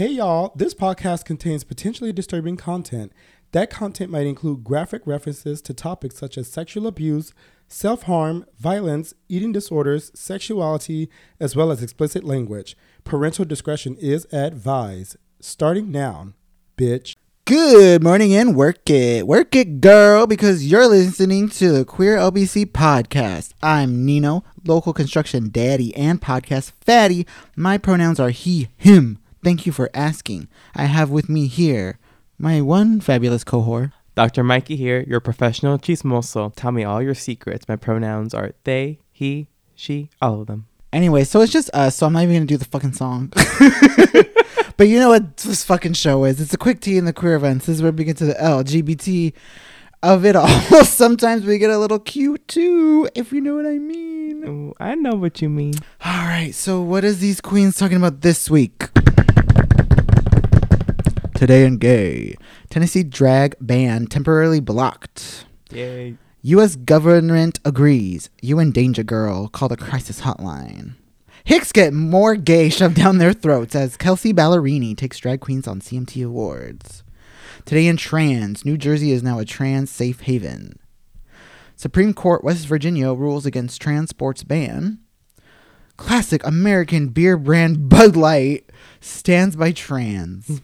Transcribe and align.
Hey 0.00 0.12
y'all, 0.12 0.54
this 0.56 0.72
podcast 0.72 1.26
contains 1.26 1.62
potentially 1.62 2.10
disturbing 2.10 2.56
content. 2.56 3.12
That 3.52 3.68
content 3.68 4.10
might 4.10 4.26
include 4.26 4.64
graphic 4.64 5.02
references 5.04 5.60
to 5.60 5.74
topics 5.74 6.16
such 6.16 6.38
as 6.38 6.50
sexual 6.50 6.86
abuse, 6.86 7.34
self 7.68 8.04
harm, 8.04 8.46
violence, 8.58 9.12
eating 9.28 9.52
disorders, 9.52 10.10
sexuality, 10.14 11.10
as 11.38 11.54
well 11.54 11.70
as 11.70 11.82
explicit 11.82 12.24
language. 12.24 12.78
Parental 13.04 13.44
discretion 13.44 13.94
is 13.96 14.26
advised. 14.32 15.18
Starting 15.38 15.90
now, 15.90 16.32
bitch. 16.78 17.14
Good 17.44 18.02
morning 18.02 18.32
and 18.32 18.56
work 18.56 18.88
it. 18.88 19.26
Work 19.26 19.54
it, 19.54 19.82
girl, 19.82 20.26
because 20.26 20.66
you're 20.66 20.88
listening 20.88 21.50
to 21.50 21.72
the 21.72 21.84
Queer 21.84 22.16
LBC 22.16 22.72
podcast. 22.72 23.52
I'm 23.62 24.06
Nino, 24.06 24.44
local 24.64 24.94
construction 24.94 25.50
daddy 25.50 25.94
and 25.94 26.22
podcast 26.22 26.72
fatty. 26.80 27.26
My 27.54 27.76
pronouns 27.76 28.18
are 28.18 28.30
he, 28.30 28.68
him. 28.78 29.19
Thank 29.42 29.66
you 29.66 29.72
for 29.72 29.90
asking. 29.94 30.48
I 30.74 30.84
have 30.84 31.10
with 31.10 31.28
me 31.28 31.46
here 31.46 31.98
my 32.40 32.60
one 32.62 33.00
fabulous 33.00 33.44
cohort. 33.44 33.90
Dr. 34.14 34.42
Mikey 34.42 34.76
here, 34.76 35.04
your 35.06 35.20
professional 35.20 35.78
chismoso. 35.78 36.52
Tell 36.54 36.72
me 36.72 36.84
all 36.84 37.02
your 37.02 37.14
secrets. 37.14 37.68
My 37.68 37.76
pronouns 37.76 38.34
are 38.34 38.52
they, 38.64 38.98
he, 39.12 39.48
she, 39.74 40.08
all 40.20 40.40
of 40.40 40.46
them. 40.46 40.66
Anyway, 40.92 41.24
so 41.24 41.40
it's 41.40 41.52
just 41.52 41.70
us, 41.72 41.96
so 41.96 42.06
I'm 42.06 42.14
not 42.14 42.22
even 42.24 42.34
gonna 42.34 42.46
do 42.46 42.56
the 42.56 42.64
fucking 42.64 42.94
song. 42.94 43.28
but 44.76 44.88
you 44.88 44.98
know 44.98 45.10
what 45.10 45.36
this 45.36 45.64
fucking 45.64 45.92
show 45.92 46.24
is? 46.24 46.40
It's 46.40 46.54
a 46.54 46.58
quick 46.58 46.80
tea 46.80 46.98
in 46.98 47.04
the 47.04 47.12
queer 47.12 47.36
events. 47.36 47.66
This 47.66 47.76
is 47.76 47.82
where 47.82 47.92
we 47.92 48.04
get 48.04 48.16
to 48.16 48.26
the 48.26 48.34
LGBT 48.34 49.32
of 50.02 50.24
it 50.24 50.34
all. 50.34 50.48
Sometimes 50.84 51.44
we 51.44 51.58
get 51.58 51.70
a 51.70 51.78
little 51.78 51.98
cute 52.00 52.48
too, 52.48 53.08
if 53.14 53.32
you 53.32 53.40
know 53.40 53.54
what 53.54 53.66
I 53.66 53.78
mean. 53.78 54.44
Ooh, 54.44 54.74
I 54.80 54.94
know 54.94 55.14
what 55.14 55.40
you 55.40 55.48
mean. 55.48 55.74
All 56.04 56.24
right, 56.24 56.54
so 56.54 56.80
what 56.80 57.04
is 57.04 57.20
these 57.20 57.40
queens 57.40 57.76
talking 57.76 57.98
about 57.98 58.22
this 58.22 58.50
week? 58.50 58.88
Today 61.40 61.64
in 61.64 61.78
gay, 61.78 62.36
Tennessee 62.68 63.02
drag 63.02 63.56
ban 63.62 64.08
temporarily 64.08 64.60
blocked. 64.60 65.46
Yay. 65.70 66.18
U.S. 66.42 66.76
government 66.76 67.58
agrees. 67.64 68.28
You 68.42 68.58
UN 68.58 68.72
danger 68.72 69.02
girl. 69.02 69.48
Call 69.48 69.70
the 69.70 69.76
crisis 69.78 70.20
hotline. 70.20 70.96
Hicks 71.44 71.72
get 71.72 71.94
more 71.94 72.36
gay 72.36 72.68
shoved 72.68 72.96
down 72.96 73.16
their 73.16 73.32
throats 73.32 73.74
as 73.74 73.96
Kelsea 73.96 74.34
Ballerini 74.34 74.94
takes 74.94 75.16
drag 75.16 75.40
queens 75.40 75.66
on 75.66 75.80
CMT 75.80 76.26
Awards. 76.26 77.04
Today 77.64 77.86
in 77.86 77.96
trans, 77.96 78.66
New 78.66 78.76
Jersey 78.76 79.10
is 79.10 79.22
now 79.22 79.38
a 79.38 79.46
trans 79.46 79.90
safe 79.90 80.20
haven. 80.20 80.78
Supreme 81.74 82.12
Court 82.12 82.44
West 82.44 82.66
Virginia 82.66 83.14
rules 83.14 83.46
against 83.46 83.80
trans 83.80 84.10
sports 84.10 84.44
ban. 84.44 84.98
Classic 85.96 86.44
American 86.46 87.08
beer 87.08 87.38
brand 87.38 87.88
Bud 87.88 88.14
Light 88.14 88.70
stands 89.00 89.56
by 89.56 89.72
trans. 89.72 90.60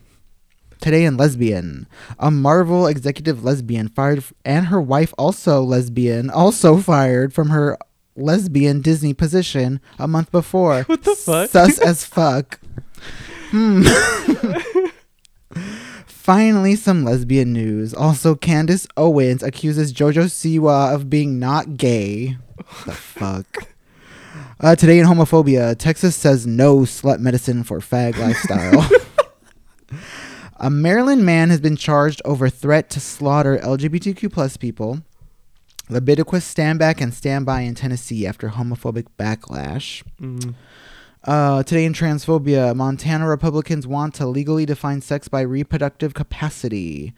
Today 0.87 1.05
in 1.05 1.17
lesbian, 1.17 1.89
a 2.17 2.31
Marvel 2.31 2.87
executive 2.87 3.43
lesbian 3.43 3.89
fired 3.89 4.19
f- 4.19 4.33
and 4.45 4.67
her 4.67 4.81
wife 4.81 5.13
also 5.19 5.61
lesbian 5.61 6.31
also 6.31 6.77
fired 6.77 7.35
from 7.35 7.49
her 7.49 7.77
lesbian 8.15 8.83
Disney 8.83 9.13
position 9.13 9.81
a 9.99 10.07
month 10.07 10.31
before. 10.31 10.85
What 10.85 11.03
the 11.03 11.17
fuck? 11.17 11.51
Sus 11.51 11.81
as 11.81 12.05
fuck. 12.05 12.61
Hmm. 13.51 13.83
Finally, 16.07 16.77
some 16.77 17.03
lesbian 17.03 17.53
news. 17.53 17.93
Also, 17.93 18.37
Candace 18.37 18.87
Owens 18.97 19.43
accuses 19.43 19.93
JoJo 19.93 20.27
Siwa 20.27 20.95
of 20.95 21.11
being 21.11 21.41
not 21.41 21.77
gay. 21.77 22.37
the 22.85 22.93
fuck? 22.93 23.67
Uh, 24.61 24.77
today 24.77 25.01
in 25.01 25.07
homophobia, 25.07 25.77
Texas 25.77 26.15
says 26.15 26.47
no 26.47 26.83
slut 26.83 27.19
medicine 27.19 27.65
for 27.65 27.81
fag 27.81 28.17
lifestyle. 28.19 28.89
A 30.59 30.71
Maryland 30.71 31.25
man 31.27 31.51
has 31.51 31.61
been 31.61 31.77
charged 31.77 32.23
over 32.25 32.49
threat 32.49 32.89
to 32.91 33.01
slaughter 33.01 33.59
LGBTQ 33.59 34.33
plus 34.33 34.57
people. 34.57 35.01
Leviticus 35.91 36.45
stand 36.45 36.79
back 36.79 37.01
and 37.01 37.13
stand 37.13 37.45
by 37.45 37.61
in 37.61 37.75
Tennessee 37.75 38.27
after 38.27 38.49
homophobic 38.49 39.07
backlash. 39.19 40.03
Mm. 40.21 40.55
Uh, 41.25 41.63
today 41.63 41.85
in 41.85 41.93
transphobia, 41.93 42.75
Montana 42.75 43.29
Republicans 43.29 43.87
want 43.87 44.15
to 44.15 44.27
legally 44.27 44.65
define 44.65 45.03
sex 45.03 45.29
by 45.29 45.43
reproductive 45.43 46.15
capacity. 46.15 47.13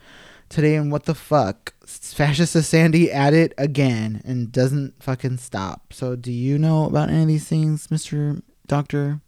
Today 0.49 0.75
in 0.75 0.91
what 0.91 1.05
the 1.05 1.15
fuck, 1.15 1.75
fascist 1.87 2.55
Sandy 2.69 3.13
at 3.13 3.35
it 3.35 3.53
again 3.57 4.21
and 4.25 4.51
doesn't 4.51 5.01
fucking 5.01 5.37
stop. 5.37 5.93
So, 5.93 6.17
do 6.17 6.33
you 6.33 6.59
know 6.59 6.87
about 6.87 7.11
any 7.11 7.23
of 7.23 7.29
these 7.29 7.47
things, 7.47 7.91
Mister 7.91 8.43
Doctor, 8.67 9.21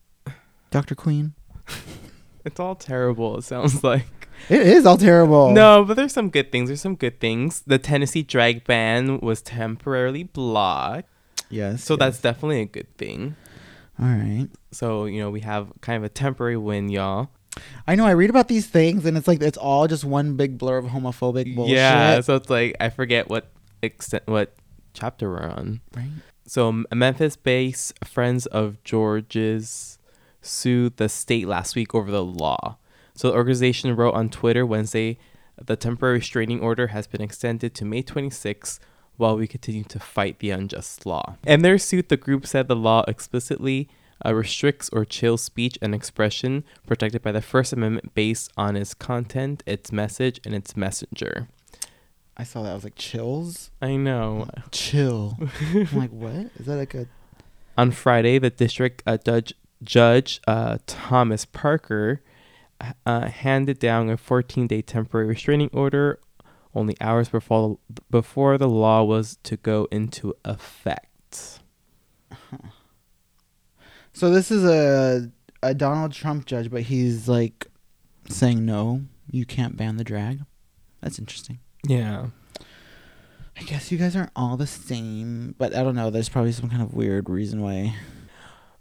Doctor 0.70 0.94
Queen? 0.94 1.34
It's 2.44 2.60
all 2.60 2.74
terrible, 2.74 3.38
it 3.38 3.42
sounds 3.42 3.82
like. 3.84 4.06
It 4.48 4.62
is 4.62 4.86
all 4.86 4.96
terrible. 4.96 5.50
No, 5.50 5.84
but 5.84 5.94
there's 5.94 6.12
some 6.12 6.30
good 6.30 6.50
things. 6.50 6.70
There's 6.70 6.80
some 6.80 6.96
good 6.96 7.20
things. 7.20 7.62
The 7.66 7.78
Tennessee 7.78 8.22
drag 8.22 8.64
ban 8.64 9.20
was 9.20 9.42
temporarily 9.42 10.22
blocked. 10.22 11.08
Yes. 11.50 11.84
So 11.84 11.94
yes. 11.94 11.98
that's 11.98 12.20
definitely 12.20 12.60
a 12.62 12.66
good 12.66 12.96
thing. 12.96 13.36
all 14.00 14.06
right. 14.08 14.48
So, 14.72 15.04
you 15.04 15.20
know, 15.20 15.30
we 15.30 15.40
have 15.40 15.70
kind 15.82 15.98
of 15.98 16.04
a 16.04 16.08
temporary 16.08 16.56
win, 16.56 16.88
y'all. 16.88 17.28
I 17.86 17.96
know. 17.96 18.06
I 18.06 18.12
read 18.12 18.30
about 18.30 18.48
these 18.48 18.66
things, 18.66 19.04
and 19.04 19.16
it's 19.18 19.26
like 19.28 19.42
it's 19.42 19.58
all 19.58 19.86
just 19.88 20.04
one 20.04 20.36
big 20.36 20.56
blur 20.56 20.78
of 20.78 20.86
homophobic 20.86 21.54
bullshit. 21.54 21.76
Yeah, 21.76 22.20
so 22.20 22.36
it's 22.36 22.48
like 22.48 22.76
I 22.80 22.88
forget 22.90 23.28
what 23.28 23.48
extent 23.82 24.22
what 24.26 24.54
chapter 24.94 25.28
we're 25.28 25.42
on. 25.42 25.80
right. 25.96 26.08
So 26.46 26.82
Memphis-based 26.92 28.04
Friends 28.04 28.46
of 28.46 28.82
George's 28.84 29.98
sued 30.42 30.96
the 30.96 31.08
state 31.08 31.46
last 31.46 31.74
week 31.76 31.94
over 31.94 32.10
the 32.10 32.24
law. 32.24 32.76
So 33.14 33.28
the 33.28 33.36
organization 33.36 33.94
wrote 33.94 34.14
on 34.14 34.30
Twitter 34.30 34.64
Wednesday, 34.64 35.18
the 35.62 35.76
temporary 35.76 36.18
restraining 36.18 36.60
order 36.60 36.88
has 36.88 37.06
been 37.06 37.20
extended 37.20 37.74
to 37.74 37.84
May 37.84 38.02
26 38.02 38.80
while 39.16 39.36
we 39.36 39.46
continue 39.46 39.84
to 39.84 39.98
fight 39.98 40.38
the 40.38 40.50
unjust 40.50 41.04
law. 41.04 41.36
In 41.46 41.62
their 41.62 41.78
suit, 41.78 42.08
the 42.08 42.16
group 42.16 42.46
said 42.46 42.68
the 42.68 42.76
law 42.76 43.04
explicitly 43.06 43.88
uh, 44.24 44.34
restricts 44.34 44.88
or 44.90 45.04
chills 45.04 45.42
speech 45.42 45.78
and 45.82 45.94
expression 45.94 46.64
protected 46.86 47.22
by 47.22 47.32
the 47.32 47.42
First 47.42 47.72
Amendment 47.72 48.14
based 48.14 48.50
on 48.56 48.76
its 48.76 48.94
content, 48.94 49.62
its 49.66 49.92
message, 49.92 50.40
and 50.44 50.54
its 50.54 50.76
messenger. 50.76 51.48
I 52.36 52.44
saw 52.44 52.62
that. 52.62 52.70
I 52.70 52.74
was 52.74 52.84
like, 52.84 52.96
chills. 52.96 53.70
I 53.82 53.96
know. 53.96 54.48
Chill. 54.70 55.36
I'm 55.74 55.88
like, 55.92 56.10
what? 56.10 56.50
Is 56.58 56.66
that 56.66 56.76
like 56.76 56.94
a? 56.94 57.06
On 57.76 57.90
Friday, 57.90 58.38
the 58.38 58.50
district 58.50 59.02
uh, 59.06 59.18
judge, 59.18 59.54
judge 59.82 60.40
uh, 60.46 60.78
Thomas 60.86 61.44
Parker 61.44 62.22
uh, 63.06 63.28
handed 63.28 63.78
down 63.78 64.08
a 64.10 64.16
14-day 64.16 64.82
temporary 64.82 65.26
restraining 65.26 65.70
order 65.72 66.18
only 66.74 66.96
hours 67.00 67.28
before 67.28 67.78
before 68.10 68.56
the 68.56 68.68
law 68.68 69.02
was 69.02 69.38
to 69.42 69.56
go 69.56 69.88
into 69.90 70.34
effect. 70.44 71.60
So 74.12 74.30
this 74.30 74.50
is 74.50 74.64
a 74.64 75.30
a 75.62 75.72
Donald 75.72 76.12
Trump 76.12 76.46
judge, 76.46 76.70
but 76.70 76.82
he's 76.82 77.28
like 77.28 77.68
saying 78.28 78.64
no, 78.64 79.02
you 79.30 79.44
can't 79.46 79.76
ban 79.76 79.96
the 79.96 80.04
drag. 80.04 80.40
That's 81.00 81.18
interesting. 81.18 81.60
Yeah. 81.86 82.26
I 83.58 83.62
guess 83.62 83.92
you 83.92 83.98
guys 83.98 84.16
aren't 84.16 84.32
all 84.34 84.56
the 84.56 84.66
same, 84.66 85.54
but 85.58 85.74
I 85.74 85.82
don't 85.82 85.94
know. 85.94 86.10
There's 86.10 86.28
probably 86.28 86.52
some 86.52 86.70
kind 86.70 86.82
of 86.82 86.94
weird 86.94 87.28
reason 87.28 87.60
why. 87.60 87.94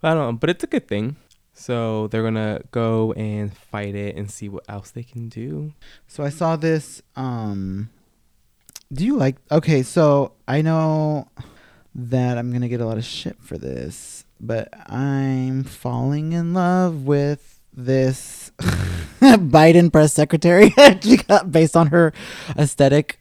I 0.02 0.14
don't 0.14 0.34
know, 0.34 0.38
but 0.38 0.50
it's 0.50 0.64
a 0.64 0.68
good 0.68 0.88
thing. 0.88 1.18
So 1.54 2.08
they're 2.08 2.24
gonna 2.24 2.62
go 2.72 3.12
and 3.14 3.56
fight 3.56 3.94
it 3.94 4.16
and 4.16 4.32
see 4.32 4.48
what 4.48 4.64
else 4.70 4.92
they 4.92 5.04
can 5.04 5.28
do. 5.28 5.74
So 6.08 6.24
I 6.24 6.30
saw 6.30 6.56
this. 6.56 7.02
Um, 7.18 7.90
do 8.94 9.06
you 9.06 9.18
like? 9.18 9.36
Okay, 9.52 9.84
so 9.84 10.32
I 10.48 10.62
know 10.62 11.28
that 11.94 12.38
I'm 12.38 12.52
gonna 12.54 12.70
get 12.70 12.80
a 12.80 12.86
lot 12.86 12.98
of 12.98 13.04
shit 13.04 13.42
for 13.42 13.58
this, 13.58 14.24
but 14.40 14.70
I'm 14.90 15.66
falling 15.66 16.32
in 16.32 16.54
love 16.54 17.04
with 17.04 17.60
this 17.74 18.52
Biden 19.20 19.92
press 19.92 20.14
secretary 20.14 20.74
based 21.50 21.76
on 21.76 21.88
her 21.88 22.14
aesthetic, 22.58 23.19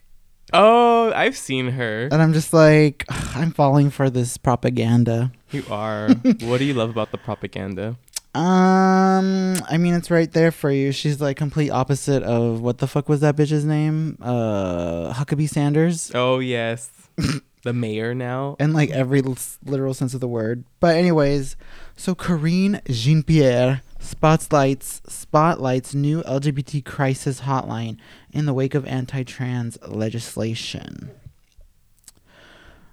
Oh, 0.53 1.13
I've 1.15 1.37
seen 1.37 1.69
her. 1.69 2.09
and 2.11 2.23
I'm 2.23 2.33
just 2.33 2.53
like, 2.53 3.05
I'm 3.37 3.51
falling 3.53 3.91
for 3.91 4.11
this 4.11 4.37
propaganda. 4.37 5.33
You 5.51 5.65
are. 5.71 6.09
what 6.41 6.59
do 6.59 6.65
you 6.65 6.75
love 6.75 6.91
about 6.91 7.11
the 7.13 7.19
propaganda? 7.19 7.97
Um, 8.35 9.57
I 9.69 9.79
mean, 9.79 9.95
it's 9.95 10.11
right 10.11 10.31
there 10.31 10.53
for 10.53 10.71
you. 10.71 10.93
She's 10.93 11.21
like 11.21 11.37
complete 11.37 11.71
opposite 11.71 12.23
of 12.23 12.61
what 12.61 12.79
the 12.79 12.87
fuck 12.87 13.09
was 13.09 13.21
that 13.21 13.37
bitch's 13.37 13.65
name? 13.65 14.17
Uh, 14.23 15.13
Huckabee 15.15 15.49
Sanders. 15.49 16.13
Oh 16.15 16.39
yes, 16.39 16.91
the 17.63 17.73
mayor 17.73 18.15
now. 18.15 18.57
in 18.61 18.73
like 18.73 18.91
every 18.91 19.23
l- 19.25 19.37
literal 19.65 19.93
sense 19.95 20.15
of 20.15 20.21
the 20.21 20.29
word. 20.29 20.65
But 20.79 20.97
anyways, 20.97 21.57
so 21.97 22.15
Karine 22.15 22.81
Jean 22.87 23.23
Pierre 23.23 23.83
spotlights 23.99 25.03
spotlights 25.09 25.95
new 25.95 26.23
LGBT 26.23 26.85
crisis 26.85 27.41
hotline 27.41 27.97
in 28.39 28.47
the 28.47 28.55
wake 28.55 28.75
of 28.75 28.87
anti-trans 28.87 29.79
legislation. 29.87 31.11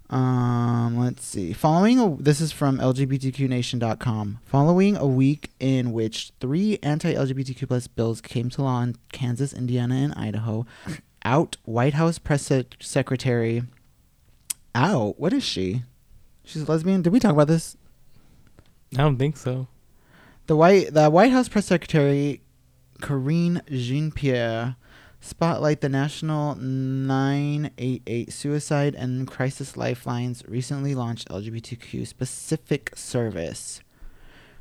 Um, 0.09 0.97
let's 0.97 1.25
see. 1.25 1.53
Following 1.53 1.99
a, 1.99 2.15
this 2.15 2.39
is 2.39 2.51
from 2.51 2.77
LGBTQNation.com. 2.77 4.39
Following 4.45 4.97
a 4.97 5.07
week 5.07 5.51
in 5.59 5.93
which 5.93 6.31
three 6.39 6.77
anti-LGBTQ 6.83 7.67
plus 7.67 7.87
bills 7.87 8.21
came 8.21 8.49
to 8.51 8.61
law 8.61 8.81
in 8.81 8.95
Kansas, 9.11 9.53
Indiana, 9.53 9.95
and 9.95 10.13
Idaho, 10.13 10.65
out 11.23 11.57
White 11.63 11.95
House 11.95 12.19
press 12.19 12.43
sec- 12.43 12.75
secretary. 12.79 13.63
Out. 14.75 15.19
What 15.19 15.33
is 15.33 15.43
she? 15.43 15.83
She's 16.43 16.61
a 16.63 16.71
lesbian. 16.71 17.01
Did 17.01 17.13
we 17.13 17.19
talk 17.19 17.31
about 17.31 17.47
this? 17.47 17.77
I 18.93 19.01
don't 19.01 19.17
think 19.17 19.37
so. 19.37 19.67
The 20.47 20.55
white 20.55 20.93
the 20.93 21.09
White 21.09 21.31
House 21.31 21.49
press 21.49 21.65
secretary 21.65 22.41
Karine 23.01 23.61
Jean-Pierre 23.69 24.75
spotlight 25.25 25.81
the 25.81 25.89
National 25.89 26.55
988 26.55 28.31
Suicide 28.31 28.95
and 28.95 29.27
Crisis 29.27 29.75
Lifelines 29.75 30.43
recently 30.47 30.93
launched 30.95 31.29
LGBTQ 31.29 32.05
specific 32.05 32.91
service. 32.95 33.81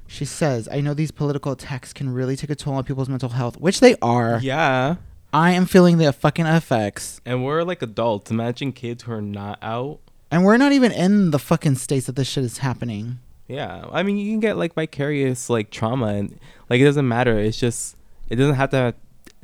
She 0.06 0.24
says, 0.24 0.68
"I 0.70 0.80
know 0.80 0.94
these 0.94 1.10
political 1.10 1.52
attacks 1.52 1.92
can 1.92 2.10
really 2.10 2.36
take 2.36 2.50
a 2.50 2.54
toll 2.54 2.74
on 2.74 2.84
people's 2.84 3.08
mental 3.08 3.30
health, 3.30 3.58
which 3.58 3.80
they 3.80 3.96
are. 4.02 4.38
Yeah. 4.42 4.96
I 5.32 5.50
am 5.52 5.66
feeling 5.66 5.98
the 5.98 6.12
fucking 6.12 6.46
effects, 6.46 7.20
And 7.26 7.44
we're 7.44 7.62
like 7.64 7.82
adults. 7.82 8.30
Imagine 8.30 8.72
kids 8.72 9.02
who 9.04 9.12
are 9.12 9.22
not 9.22 9.58
out. 9.62 9.98
and 10.30 10.44
we're 10.44 10.56
not 10.56 10.72
even 10.72 10.90
in 10.90 11.30
the 11.30 11.38
fucking 11.38 11.76
states 11.76 12.06
that 12.06 12.16
this 12.16 12.28
shit 12.28 12.44
is 12.44 12.58
happening." 12.58 13.18
Yeah. 13.48 13.84
I 13.92 14.02
mean, 14.02 14.16
you 14.16 14.30
can 14.32 14.40
get 14.40 14.56
like 14.56 14.74
vicarious 14.74 15.50
like 15.50 15.70
trauma 15.70 16.06
and 16.06 16.38
like 16.70 16.80
it 16.80 16.84
doesn't 16.84 17.06
matter. 17.06 17.38
It's 17.38 17.58
just 17.58 17.96
it 18.30 18.36
doesn't 18.36 18.54
have 18.56 18.70
to 18.70 18.94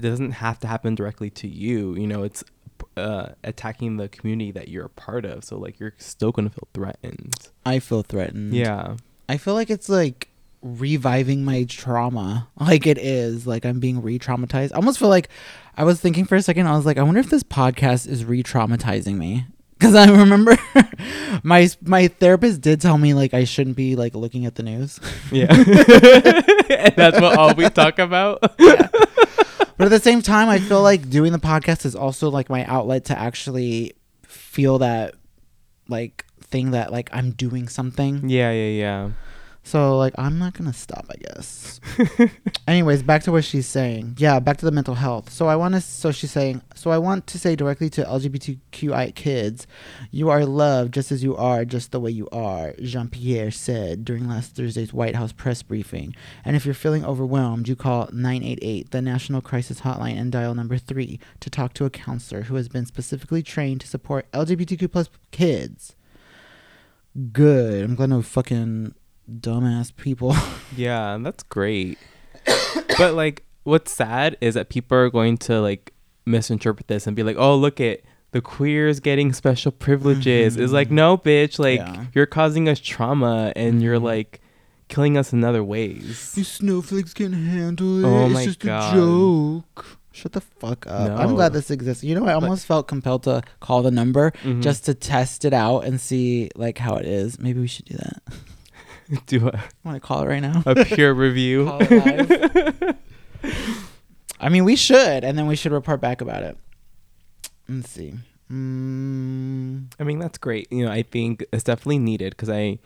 it 0.04 0.08
doesn't 0.08 0.32
have 0.32 0.58
to 0.60 0.66
happen 0.66 0.94
directly 0.94 1.30
to 1.30 1.48
you. 1.48 1.94
You 1.94 2.06
know, 2.06 2.22
it's 2.22 2.44
uh 2.96 3.30
attacking 3.44 3.98
the 3.98 4.08
community 4.08 4.50
that 4.52 4.68
you're 4.68 4.86
a 4.86 4.90
part 4.90 5.24
of. 5.24 5.44
So 5.44 5.58
like 5.58 5.78
you're 5.78 5.94
still 5.98 6.32
going 6.32 6.48
to 6.48 6.54
feel 6.54 6.68
threatened. 6.72 7.34
I 7.64 7.78
feel 7.78 8.02
threatened. 8.02 8.54
Yeah. 8.54 8.96
I 9.28 9.36
feel 9.36 9.54
like 9.54 9.70
it's 9.70 9.88
like 9.88 10.28
reviving 10.62 11.44
my 11.44 11.64
trauma. 11.64 12.48
Like 12.58 12.86
it 12.86 12.98
is. 12.98 13.46
Like 13.46 13.64
I'm 13.64 13.80
being 13.80 14.02
re 14.02 14.18
traumatized. 14.18 14.72
I 14.72 14.76
almost 14.76 14.98
feel 14.98 15.08
like 15.08 15.28
I 15.76 15.84
was 15.84 16.00
thinking 16.00 16.24
for 16.24 16.36
a 16.36 16.42
second, 16.42 16.66
I 16.66 16.76
was 16.76 16.86
like, 16.86 16.98
I 16.98 17.02
wonder 17.02 17.20
if 17.20 17.30
this 17.30 17.42
podcast 17.42 18.08
is 18.08 18.24
re 18.24 18.42
traumatizing 18.42 19.16
me. 19.16 19.46
Cause 19.80 19.94
I 19.94 20.10
remember 20.10 20.58
my 21.42 21.70
my 21.80 22.08
therapist 22.08 22.60
did 22.60 22.82
tell 22.82 22.98
me 22.98 23.14
like 23.14 23.32
I 23.32 23.44
shouldn't 23.44 23.76
be 23.76 23.96
like 23.96 24.14
looking 24.14 24.44
at 24.44 24.54
the 24.56 24.62
news. 24.62 25.00
Yeah. 25.32 25.46
and 25.50 26.94
that's 26.96 27.18
what 27.18 27.38
all 27.38 27.54
we 27.54 27.66
talk 27.70 27.98
about. 27.98 28.42
But 29.80 29.86
at 29.86 29.92
the 29.92 30.10
same 30.10 30.20
time, 30.20 30.50
I 30.50 30.58
feel 30.58 30.82
like 30.82 31.08
doing 31.08 31.32
the 31.32 31.38
podcast 31.38 31.86
is 31.86 31.96
also 31.96 32.28
like 32.28 32.50
my 32.50 32.66
outlet 32.66 33.06
to 33.06 33.18
actually 33.18 33.94
feel 34.24 34.76
that 34.80 35.14
like 35.88 36.26
thing 36.42 36.72
that 36.72 36.92
like 36.92 37.08
I'm 37.14 37.30
doing 37.30 37.66
something. 37.66 38.28
yeah, 38.28 38.52
yeah, 38.52 38.68
yeah. 38.68 39.10
So 39.70 39.96
like 39.96 40.14
I'm 40.18 40.36
not 40.36 40.54
gonna 40.54 40.72
stop, 40.72 41.06
I 41.08 41.14
guess. 41.14 41.80
Anyways, 42.66 43.04
back 43.04 43.22
to 43.22 43.30
what 43.30 43.44
she's 43.44 43.68
saying. 43.68 44.16
Yeah, 44.18 44.40
back 44.40 44.56
to 44.56 44.64
the 44.64 44.72
mental 44.72 44.96
health. 44.96 45.30
So 45.30 45.46
I 45.46 45.54
want 45.54 45.74
to. 45.76 45.80
So 45.80 46.10
she's 46.10 46.32
saying. 46.32 46.62
So 46.74 46.90
I 46.90 46.98
want 46.98 47.28
to 47.28 47.38
say 47.38 47.54
directly 47.54 47.88
to 47.90 48.02
LGBTQI 48.02 49.14
kids, 49.14 49.68
you 50.10 50.28
are 50.28 50.44
loved 50.44 50.92
just 50.92 51.12
as 51.12 51.22
you 51.22 51.36
are, 51.36 51.64
just 51.64 51.92
the 51.92 52.00
way 52.00 52.10
you 52.10 52.28
are. 52.32 52.74
Jean 52.82 53.06
Pierre 53.10 53.52
said 53.52 54.04
during 54.04 54.28
last 54.28 54.56
Thursday's 54.56 54.92
White 54.92 55.14
House 55.14 55.30
press 55.30 55.62
briefing. 55.62 56.16
And 56.44 56.56
if 56.56 56.64
you're 56.64 56.74
feeling 56.74 57.04
overwhelmed, 57.04 57.68
you 57.68 57.76
call 57.76 58.08
988, 58.12 58.90
the 58.90 59.00
National 59.00 59.40
Crisis 59.40 59.82
Hotline, 59.82 60.18
and 60.18 60.32
dial 60.32 60.56
number 60.56 60.78
three 60.78 61.20
to 61.38 61.48
talk 61.48 61.74
to 61.74 61.84
a 61.84 61.90
counselor 61.90 62.42
who 62.42 62.56
has 62.56 62.68
been 62.68 62.86
specifically 62.86 63.44
trained 63.44 63.82
to 63.82 63.86
support 63.86 64.28
LGBTQ 64.32 64.90
plus 64.90 65.08
kids. 65.30 65.94
Good. 67.32 67.84
I'm 67.84 67.94
glad 67.94 68.10
no 68.10 68.22
fucking 68.22 68.94
dumbass 69.30 69.94
people. 69.96 70.34
Yeah, 70.76 71.18
that's 71.20 71.42
great. 71.42 71.98
but 72.96 73.14
like 73.14 73.44
what's 73.64 73.92
sad 73.92 74.36
is 74.40 74.54
that 74.54 74.68
people 74.68 74.96
are 74.96 75.10
going 75.10 75.36
to 75.38 75.60
like 75.60 75.92
misinterpret 76.26 76.86
this 76.88 77.06
and 77.08 77.16
be 77.16 77.22
like, 77.24 77.36
"Oh, 77.36 77.56
look 77.56 77.80
at 77.80 78.00
the 78.30 78.40
queers 78.40 79.00
getting 79.00 79.32
special 79.32 79.72
privileges." 79.72 80.56
It's 80.56 80.72
like, 80.72 80.90
"No, 80.90 81.18
bitch, 81.18 81.58
like 81.58 81.80
Yeah. 81.80 82.04
you're 82.14 82.26
causing 82.26 82.68
us 82.68 82.78
trauma 82.78 83.52
and 83.56 83.82
you're 83.82 83.98
Mhm. 83.98 84.04
like 84.04 84.40
killing 84.88 85.16
us 85.18 85.32
in 85.32 85.42
other 85.42 85.64
ways." 85.64 86.32
You 86.36 86.44
snowflakes 86.44 87.14
can 87.14 87.32
handle 87.32 87.98
it. 87.98 88.04
Oh 88.08 88.26
it's 88.26 88.34
my 88.34 88.44
just 88.44 88.60
God. 88.60 88.94
a 88.94 88.96
joke. 88.96 89.98
Shut 90.12 90.32
the 90.32 90.40
fuck 90.40 90.86
up. 90.86 91.18
I'm 91.18 91.34
glad 91.34 91.52
this 91.52 91.70
exists. 91.70 92.02
You 92.04 92.14
know, 92.14 92.26
I 92.26 92.34
almost 92.34 92.64
felt 92.66 92.86
compelled 92.88 93.24
to 93.24 93.42
call 93.60 93.82
the 93.82 93.90
number 93.90 94.32
Mhm. 94.44 94.62
just 94.62 94.84
to 94.86 94.94
test 94.94 95.44
it 95.44 95.52
out 95.52 95.80
and 95.84 96.00
see 96.00 96.50
like 96.56 96.78
how 96.78 96.94
it 96.96 97.06
is. 97.06 97.38
Maybe 97.40 97.60
we 97.60 97.66
should 97.66 97.86
do 97.86 97.96
that. 97.96 98.22
do 99.26 99.48
a, 99.48 99.62
Want 99.84 99.96
to 99.96 100.00
call 100.00 100.22
it 100.22 100.26
right 100.28 100.40
now? 100.40 100.62
a 100.66 100.84
peer 100.84 101.12
review. 101.12 101.64
Call 101.66 101.80
it 101.82 102.30
live. 102.30 102.96
I 104.40 104.48
mean, 104.48 104.64
we 104.64 104.76
should, 104.76 105.24
and 105.24 105.36
then 105.36 105.46
we 105.46 105.56
should 105.56 105.72
report 105.72 106.00
back 106.00 106.20
about 106.20 106.42
it. 106.42 106.56
Let's 107.68 107.90
see. 107.90 108.14
Mm, 108.50 109.92
I 109.98 110.04
mean, 110.04 110.18
that's 110.18 110.38
great. 110.38 110.70
You 110.72 110.86
know, 110.86 110.90
I 110.92 111.02
think 111.02 111.44
it's 111.52 111.64
definitely 111.64 111.98
needed 111.98 112.30
because 112.30 112.48
I, 112.48 112.78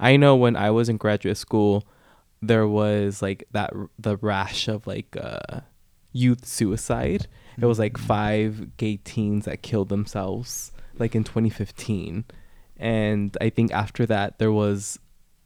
I 0.00 0.16
know 0.16 0.34
when 0.36 0.56
I 0.56 0.70
was 0.70 0.88
in 0.88 0.96
graduate 0.96 1.36
school, 1.36 1.84
there 2.40 2.66
was 2.66 3.22
like 3.22 3.44
that 3.52 3.72
the 3.98 4.16
rash 4.16 4.68
of 4.68 4.86
like 4.86 5.16
uh, 5.20 5.60
youth 6.12 6.44
suicide. 6.46 7.28
It 7.60 7.66
was 7.66 7.78
like 7.78 7.98
five 7.98 8.76
gay 8.78 8.96
teens 8.96 9.44
that 9.44 9.62
killed 9.62 9.90
themselves, 9.90 10.72
like 10.98 11.14
in 11.14 11.22
2015, 11.22 12.24
and 12.78 13.36
I 13.40 13.50
think 13.50 13.70
after 13.72 14.06
that 14.06 14.38
there 14.38 14.50
was 14.50 14.98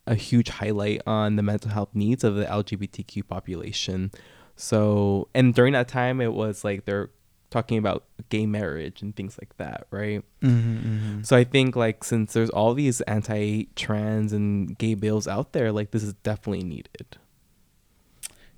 a 0.07 0.15
huge 0.15 0.49
highlight 0.49 1.03
on 1.07 1.37
the 1.37 1.43
mental 1.43 1.71
health 1.71 1.91
needs 1.95 2.23
of 2.25 2.37
the 2.37 2.45
LGBTQ 2.45 3.27
population. 3.27 4.11
So, 4.57 5.29
and 5.35 5.55
during 5.55 5.73
that 5.75 5.89
time, 5.89 6.21
it 6.21 6.33
was 6.33 6.65
like 6.65 6.85
they're 6.85 7.11
talking 7.51 7.79
about 7.79 8.05
gay 8.29 8.47
marriage 8.47 9.03
and 9.03 9.15
things 9.15 9.39
like 9.41 9.57
that, 9.59 9.87
right? 9.91 10.23
mhm, 10.43 10.83
mhm. 10.83 11.27
So 11.27 11.37
I 11.37 11.45
think 11.45 11.77
like 11.77 12.05
since 12.05 12.33
there's 12.33 12.51
all 12.51 12.75
these 12.75 13.01
anti-trans 13.03 14.33
and 14.33 14.77
gay 14.79 14.95
bills 14.95 15.29
out 15.29 15.53
there, 15.53 15.73
like 15.73 15.91
this 15.91 16.03
is 16.03 16.15
definitely 16.15 16.65
needed. 16.65 17.19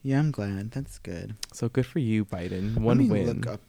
Yeah, 0.02 0.20
I'm 0.20 0.30
glad. 0.30 0.70
That's 0.70 0.98
good. 0.98 1.34
So 1.52 1.68
good 1.68 1.84
for 1.86 1.98
you, 1.98 2.24
Biden. 2.24 2.74
Let 2.76 2.82
One 2.82 2.98
me 2.98 3.08
win. 3.10 3.26
look 3.26 3.46
up 3.46 3.60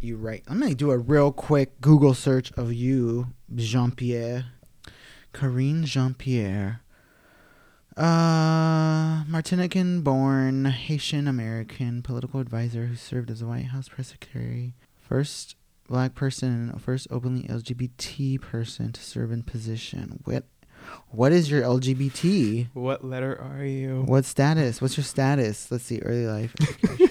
you 0.00 0.16
right. 0.16 0.42
I'm 0.48 0.58
gonna 0.60 0.74
do 0.74 0.90
a 0.90 0.98
real 0.98 1.30
quick 1.30 1.80
Google 1.80 2.12
search 2.14 2.50
of 2.52 2.72
you, 2.72 3.28
Jean 3.54 3.92
Pierre, 3.92 4.46
Karine 5.32 5.84
Jean 5.84 6.14
Pierre. 6.14 6.80
Uh, 7.96 9.24
Martinican 9.24 10.02
born 10.02 10.64
Haitian 10.64 11.28
American 11.28 12.02
political 12.02 12.40
advisor 12.40 12.86
who 12.86 12.96
served 12.96 13.30
as 13.30 13.42
a 13.42 13.46
White 13.46 13.66
House 13.66 13.88
press 13.88 14.08
secretary. 14.08 14.74
First 15.00 15.56
black 15.88 16.14
person 16.14 16.70
and 16.70 16.80
first 16.82 17.06
openly 17.10 17.42
LGBT 17.48 18.40
person 18.40 18.92
to 18.92 19.02
serve 19.02 19.30
in 19.30 19.42
position. 19.42 20.20
What 20.24 20.44
what 21.08 21.32
is 21.32 21.50
your 21.50 21.62
LGBT? 21.62 22.68
What 22.72 23.04
letter 23.04 23.38
are 23.40 23.64
you? 23.64 24.02
What 24.06 24.24
status? 24.24 24.80
What's 24.80 24.96
your 24.96 25.04
status? 25.04 25.70
Let's 25.70 25.84
see, 25.84 26.00
early 26.00 26.26
life. 26.26 26.54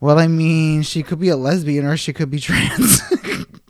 well, 0.00 0.18
I 0.18 0.28
mean, 0.28 0.82
she 0.82 1.02
could 1.02 1.18
be 1.18 1.30
a 1.30 1.36
lesbian 1.36 1.86
or 1.86 1.96
she 1.96 2.12
could 2.12 2.30
be 2.30 2.38
trans. 2.38 3.00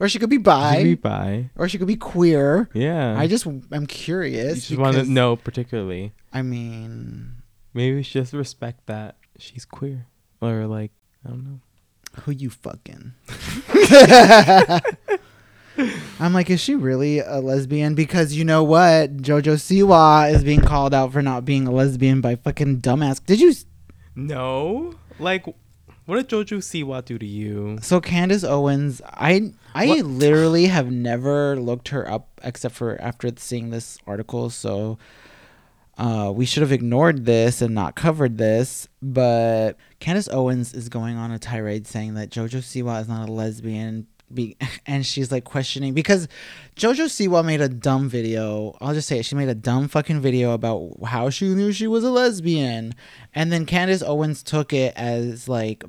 or 0.00 0.08
she 0.08 0.18
could 0.18 0.30
be 0.30 0.38
bi. 0.38 0.78
Maybe 0.78 0.94
bi. 0.96 1.50
or 1.56 1.68
she 1.68 1.78
could 1.78 1.86
be 1.86 1.96
queer. 1.96 2.68
Yeah. 2.72 3.16
I 3.16 3.26
just 3.28 3.46
I'm 3.46 3.86
curious. 3.86 4.34
you 4.34 4.42
curious. 4.42 4.68
just 4.68 4.80
want 4.80 4.94
to 4.94 5.00
because, 5.00 5.08
know 5.10 5.36
particularly. 5.36 6.12
I 6.32 6.42
mean, 6.42 7.42
Maybe 7.74 7.96
we 7.96 8.02
should 8.02 8.22
just 8.22 8.32
respect 8.32 8.86
that 8.86 9.16
she's 9.38 9.64
queer, 9.64 10.06
or 10.40 10.66
like 10.66 10.90
I 11.24 11.28
don't 11.28 11.44
know. 11.44 11.60
who 12.22 12.32
you 12.32 12.50
fucking? 12.50 13.12
I'm 16.20 16.34
like, 16.34 16.50
is 16.50 16.60
she 16.60 16.74
really 16.74 17.20
a 17.20 17.38
lesbian? 17.38 17.94
Because 17.94 18.34
you 18.34 18.44
know 18.44 18.62
what, 18.64 19.18
JoJo 19.18 19.54
Siwa 19.54 20.32
is 20.32 20.44
being 20.44 20.60
called 20.60 20.92
out 20.92 21.12
for 21.12 21.22
not 21.22 21.44
being 21.44 21.66
a 21.66 21.70
lesbian 21.70 22.20
by 22.20 22.34
fucking 22.34 22.80
dumbass. 22.80 23.24
Did 23.24 23.40
you? 23.40 23.54
No, 24.16 24.94
like 25.18 25.46
what 26.10 26.16
did 26.16 26.28
Jojo 26.28 26.58
Siwa 26.58 27.04
do 27.04 27.18
to 27.18 27.24
you? 27.24 27.78
So 27.82 28.00
Candace 28.00 28.42
Owens, 28.42 29.00
I 29.06 29.52
I 29.76 29.86
What? 29.86 30.04
literally 30.04 30.66
have 30.66 30.90
never 30.90 31.54
looked 31.54 31.88
her 31.88 32.10
up 32.10 32.40
except 32.42 32.74
for 32.74 33.00
after 33.00 33.30
seeing 33.36 33.70
this 33.70 33.96
article. 34.08 34.50
So 34.50 34.98
uh, 35.96 36.32
we 36.34 36.46
should 36.46 36.62
have 36.62 36.72
ignored 36.72 37.26
this 37.26 37.62
and 37.62 37.76
not 37.76 37.94
covered 37.94 38.38
this. 38.38 38.88
But 39.00 39.76
Candace 40.00 40.28
Owens 40.28 40.74
is 40.74 40.88
going 40.88 41.16
on 41.16 41.30
a 41.30 41.38
tirade 41.38 41.86
saying 41.86 42.14
that 42.14 42.30
JoJo 42.30 42.58
Siwa 42.58 43.00
is 43.00 43.08
not 43.08 43.28
a 43.28 43.32
lesbian. 43.32 44.08
Be, 44.34 44.56
and 44.86 45.06
she's 45.06 45.30
like 45.30 45.44
questioning 45.44 45.94
because 45.94 46.26
JoJo 46.74 47.04
Siwa 47.06 47.44
made 47.44 47.60
a 47.60 47.68
dumb 47.68 48.08
video. 48.08 48.76
I'll 48.80 48.94
just 48.94 49.06
say 49.06 49.20
it. 49.20 49.26
She 49.26 49.36
made 49.36 49.48
a 49.48 49.54
dumb 49.54 49.86
fucking 49.86 50.20
video 50.20 50.54
about 50.54 50.90
how 51.06 51.30
she 51.30 51.48
knew 51.48 51.70
she 51.70 51.86
was 51.86 52.02
a 52.02 52.10
lesbian. 52.10 52.94
And 53.32 53.52
then 53.52 53.64
Candace 53.64 54.02
Owens 54.02 54.42
took 54.42 54.72
it 54.72 54.92
as 54.96 55.48
like 55.48 55.84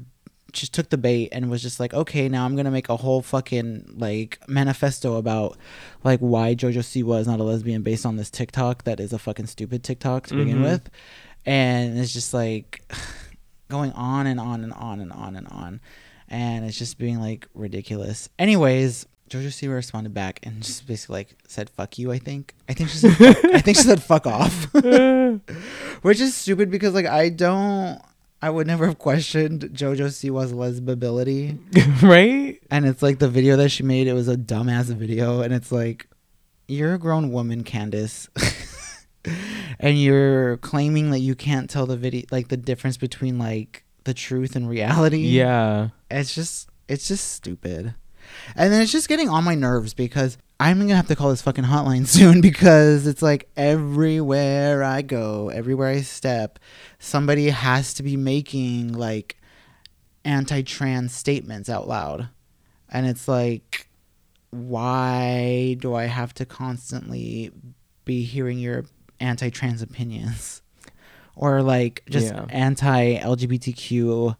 just 0.53 0.73
took 0.73 0.89
the 0.89 0.97
bait 0.97 1.29
and 1.31 1.49
was 1.49 1.61
just 1.61 1.79
like, 1.79 1.93
okay, 1.93 2.27
now 2.29 2.45
I'm 2.45 2.55
gonna 2.55 2.71
make 2.71 2.89
a 2.89 2.97
whole 2.97 3.21
fucking 3.21 3.95
like 3.97 4.39
manifesto 4.47 5.15
about 5.17 5.57
like 6.03 6.19
why 6.19 6.55
JoJo 6.55 6.79
Siwa 6.79 7.19
is 7.19 7.27
not 7.27 7.39
a 7.39 7.43
lesbian 7.43 7.81
based 7.83 8.05
on 8.05 8.15
this 8.17 8.29
TikTok 8.29 8.83
that 8.83 8.99
is 8.99 9.13
a 9.13 9.19
fucking 9.19 9.47
stupid 9.47 9.83
TikTok 9.83 10.27
to 10.27 10.35
begin 10.35 10.57
Mhm. 10.59 10.63
with, 10.63 10.89
and 11.45 11.97
it's 11.99 12.13
just 12.13 12.33
like 12.33 12.81
going 13.69 13.91
on 13.93 14.27
and 14.27 14.39
on 14.39 14.63
and 14.63 14.73
on 14.73 14.99
and 14.99 15.11
on 15.13 15.35
and 15.35 15.47
on, 15.47 15.79
and 16.29 16.65
it's 16.65 16.77
just 16.77 16.97
being 16.97 17.19
like 17.19 17.47
ridiculous. 17.53 18.29
Anyways. 18.39 19.05
Jojo 19.29 19.47
Siwa 19.47 19.75
responded 19.75 20.13
back 20.13 20.41
and 20.43 20.61
just 20.61 20.85
basically 20.85 21.19
like 21.19 21.35
said 21.47 21.69
"fuck 21.69 21.97
you." 21.97 22.11
I 22.11 22.17
think. 22.19 22.53
I 22.67 22.73
think 22.73 22.89
she 22.89 22.97
said. 22.97 23.15
I 23.53 23.61
think 23.61 23.77
she 23.77 23.83
said 23.83 24.03
"fuck 24.03 24.27
off," 24.27 24.67
which 26.01 26.19
is 26.19 26.35
stupid 26.35 26.69
because 26.69 26.93
like 26.93 27.05
I 27.05 27.29
don't. 27.29 28.01
I 28.41 28.49
would 28.49 28.65
never 28.65 28.87
have 28.87 28.97
questioned 28.97 29.61
JoJo 29.61 30.11
Siwa's 30.11 30.51
lesbibility. 30.51 31.59
right? 32.01 32.59
And 32.71 32.85
it's 32.85 33.03
like 33.03 33.19
the 33.19 33.29
video 33.29 33.55
that 33.57 33.69
she 33.69 33.83
made, 33.83 34.07
it 34.07 34.13
was 34.13 34.27
a 34.27 34.35
dumbass 34.35 34.85
video. 34.85 35.41
And 35.41 35.53
it's 35.53 35.71
like, 35.71 36.07
you're 36.67 36.95
a 36.95 36.99
grown 36.99 37.31
woman, 37.31 37.63
Candace. 37.63 38.29
and 39.79 39.99
you're 40.01 40.57
claiming 40.57 41.11
that 41.11 41.19
you 41.19 41.35
can't 41.35 41.69
tell 41.69 41.85
the 41.85 41.97
video, 41.97 42.23
like 42.31 42.47
the 42.47 42.57
difference 42.57 42.97
between 42.97 43.37
like 43.37 43.83
the 44.05 44.13
truth 44.13 44.55
and 44.55 44.67
reality. 44.67 45.19
Yeah. 45.19 45.89
It's 46.09 46.33
just, 46.33 46.67
it's 46.87 47.07
just 47.07 47.31
stupid. 47.33 47.93
And 48.55 48.73
then 48.73 48.81
it's 48.81 48.91
just 48.91 49.09
getting 49.09 49.29
on 49.29 49.43
my 49.43 49.53
nerves 49.53 49.93
because 49.93 50.37
I'm 50.61 50.79
gonna 50.79 50.95
have 50.95 51.07
to 51.07 51.15
call 51.15 51.29
this 51.31 51.41
fucking 51.41 51.63
hotline 51.65 52.05
soon 52.17 52.39
because 52.41 53.07
it's 53.07 53.21
like 53.21 53.49
everywhere 53.57 54.83
I 54.83 55.01
go, 55.01 55.49
everywhere 55.49 55.89
I 55.89 56.01
step, 56.01 56.59
somebody 56.99 57.49
has 57.49 57.93
to 57.95 58.03
be 58.03 58.15
making 58.15 58.93
like 58.93 59.37
anti-trans 60.23 61.13
statements 61.13 61.67
out 61.69 61.87
loud. 61.87 62.29
And 62.89 63.07
it's 63.07 63.27
like 63.27 63.87
why 64.51 65.77
do 65.79 65.95
I 65.95 66.05
have 66.05 66.33
to 66.35 66.45
constantly 66.45 67.51
be 68.03 68.23
hearing 68.23 68.59
your 68.59 68.85
anti-trans 69.19 69.81
opinions? 69.81 70.61
Or 71.33 71.61
like 71.63 72.03
just 72.09 72.27
Yeah. 72.33 72.45
anti-LGBTQ 72.49 74.35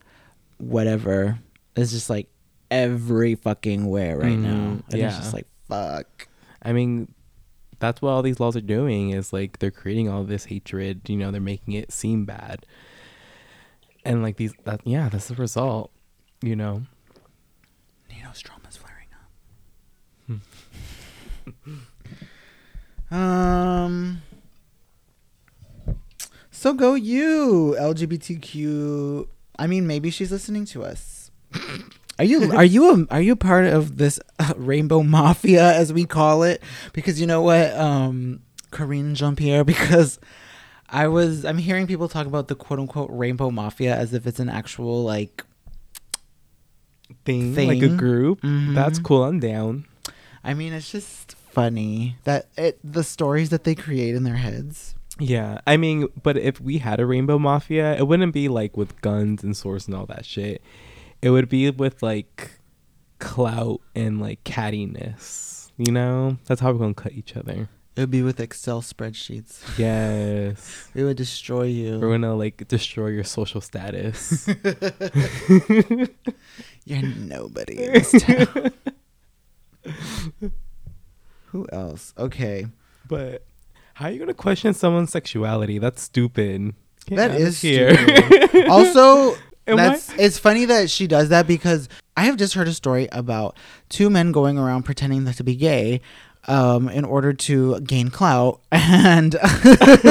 whatever. 0.57 1.39
It's 1.75 1.91
just 1.91 2.09
like 2.09 2.27
every 2.69 3.35
fucking 3.35 3.85
where 3.87 4.17
right 4.17 4.37
now. 4.37 4.49
Mhm, 4.49 4.83
And 4.91 4.99
yeah. 4.99 5.07
it's 5.07 5.17
just 5.17 5.33
like 5.33 5.47
fuck. 5.71 6.27
I 6.61 6.73
mean, 6.73 7.13
that's 7.79 8.01
what 8.01 8.09
all 8.11 8.21
these 8.21 8.39
laws 8.39 8.55
are 8.55 8.61
doing 8.61 9.11
is 9.11 9.33
like 9.33 9.59
they're 9.59 9.71
creating 9.71 10.09
all 10.09 10.23
this 10.23 10.45
hatred, 10.45 11.09
you 11.09 11.17
know, 11.17 11.31
they're 11.31 11.41
making 11.41 11.73
it 11.73 11.91
seem 11.91 12.25
bad. 12.25 12.65
And 14.03 14.21
like 14.21 14.37
these 14.37 14.53
that 14.65 14.81
yeah, 14.83 15.09
that's 15.09 15.27
the 15.27 15.35
result, 15.35 15.91
you 16.41 16.55
know. 16.55 16.83
Nino's 18.09 18.41
drama's 18.41 18.77
flaring 18.77 19.07
up. 23.09 23.15
um. 23.15 24.21
So 26.51 26.73
go 26.73 26.93
you, 26.93 27.75
LGBTQ. 27.79 29.27
I 29.57 29.67
mean, 29.67 29.87
maybe 29.87 30.09
she's 30.11 30.31
listening 30.31 30.65
to 30.65 30.83
us. 30.83 31.10
Are 32.19 32.25
you 32.25 32.51
are 32.51 32.63
you 32.65 32.89
a, 33.09 33.13
are 33.13 33.21
you 33.21 33.35
part 33.35 33.65
of 33.65 33.97
this 33.97 34.19
uh, 34.39 34.53
rainbow 34.57 35.01
mafia 35.17 35.73
as 35.73 35.91
we 35.91 36.05
call 36.05 36.43
it? 36.43 36.61
Because 36.93 37.19
you 37.19 37.25
know 37.27 37.41
what, 37.41 37.71
um, 37.77 38.41
Karine 38.71 39.15
Jean 39.15 39.35
Pierre. 39.35 39.63
Because 39.71 40.19
I 40.89 41.07
was 41.07 41.45
I'm 41.45 41.57
hearing 41.57 41.87
people 41.87 42.07
talk 42.09 42.27
about 42.27 42.47
the 42.47 42.55
quote 42.55 42.79
unquote 42.79 43.09
rainbow 43.11 43.49
mafia 43.49 43.95
as 43.95 44.13
if 44.13 44.27
it's 44.27 44.39
an 44.39 44.49
actual 44.49 45.03
like 45.03 45.43
Thing, 47.25 47.53
thing. 47.53 47.67
like 47.67 47.81
a 47.81 47.89
group. 47.95 48.39
That's 48.41 48.99
Mhm. 48.99 49.03
cool. 49.03 49.23
I'm 49.25 49.39
down. 49.39 49.85
I 50.43 50.53
mean, 50.53 50.73
it's 50.73 50.91
just 50.91 51.35
funny 51.51 52.15
that 52.23 52.47
it 52.57 52.79
the 52.83 53.03
stories 53.03 53.49
that 53.49 53.63
they 53.63 53.75
create 53.75 54.15
in 54.15 54.23
their 54.23 54.35
heads. 54.37 54.95
Yeah. 55.19 55.59
I 55.67 55.77
mean, 55.77 56.07
but 56.23 56.37
if 56.37 56.59
we 56.59 56.79
had 56.79 56.99
a 56.99 57.05
rainbow 57.05 57.37
mafia, 57.37 57.95
it 57.97 58.07
wouldn't 58.07 58.33
be 58.33 58.47
like 58.47 58.75
with 58.75 58.99
guns 59.01 59.43
and 59.43 59.55
swords 59.55 59.87
and 59.87 59.95
all 59.95 60.05
that 60.07 60.25
shit. 60.25 60.61
It 61.21 61.29
would 61.29 61.49
be 61.49 61.69
with 61.69 62.01
like 62.01 62.59
clout 63.19 63.81
and 63.95 64.19
like 64.19 64.43
cattiness. 64.43 65.71
You 65.77 65.91
know? 65.91 66.37
That's 66.45 66.61
how 66.61 66.71
we're 66.71 66.79
gonna 66.79 66.93
cut 66.93 67.13
each 67.13 67.35
other. 67.37 67.69
It 67.95 67.99
would 68.01 68.11
be 68.11 68.21
with 68.23 68.39
Excel 68.39 68.81
spreadsheets. 68.81 69.77
Yes. 69.77 70.87
we 70.93 71.03
would 71.03 71.17
destroy 71.17 71.63
you. 71.63 71.99
We're 71.99 72.11
gonna 72.11 72.35
like 72.35 72.67
destroy 72.67 73.07
your 73.07 73.23
social 73.25 73.61
status. 73.61 74.47
You're 76.85 77.01
nobody 77.03 77.83
in 77.83 77.93
this 77.93 78.11
town. 78.23 78.71
Who 81.47 81.67
else? 81.71 82.13
Okay. 82.17 82.67
but 83.07 83.43
how 83.95 84.05
are 84.07 84.11
you 84.11 84.19
gonna 84.19 84.33
question 84.33 84.73
someone's 84.73 85.11
sexuality? 85.11 85.77
That's 85.77 86.01
stupid. 86.01 86.73
Get 87.05 87.15
That 87.17 87.31
out 87.31 87.37
here. 87.53 87.53
stupid. 87.53 88.67
also, 88.67 89.35
Am 89.71 89.91
I- 89.91 89.99
it's 90.17 90.37
funny 90.37 90.65
that 90.65 90.89
she 90.89 91.07
does 91.07 91.29
that 91.29 91.47
because 91.47 91.89
I 92.17 92.25
have 92.25 92.37
just 92.37 92.53
heard 92.53 92.67
a 92.67 92.73
story 92.73 93.07
about 93.11 93.57
two 93.89 94.09
men 94.09 94.31
going 94.31 94.57
around 94.57 94.83
pretending 94.83 95.25
to 95.31 95.43
be 95.43 95.55
gay 95.55 96.01
um, 96.47 96.89
in 96.89 97.05
order 97.05 97.33
to 97.33 97.79
gain 97.81 98.09
clout, 98.09 98.61
and 98.71 99.35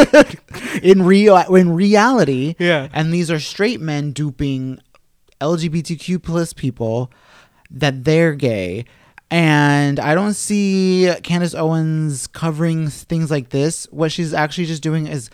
in 0.83 1.03
real 1.03 1.37
in 1.37 1.75
reality, 1.75 2.55
yeah. 2.59 2.89
and 2.93 3.13
these 3.13 3.31
are 3.31 3.41
straight 3.41 3.81
men 3.81 4.13
duping 4.13 4.81
LGBTQ 5.41 6.23
plus 6.23 6.53
people 6.53 7.11
that 7.71 8.05
they're 8.05 8.35
gay. 8.35 8.85
And 9.33 10.01
I 10.01 10.15
don't 10.17 10.35
see 10.35 11.13
Candace 11.23 11.55
Owens 11.55 12.27
covering 12.27 12.89
things 12.89 13.31
like 13.31 13.51
this. 13.51 13.87
What 13.93 14.11
she's 14.11 14.35
actually 14.35 14.67
just 14.67 14.83
doing 14.83 15.07
is 15.07 15.31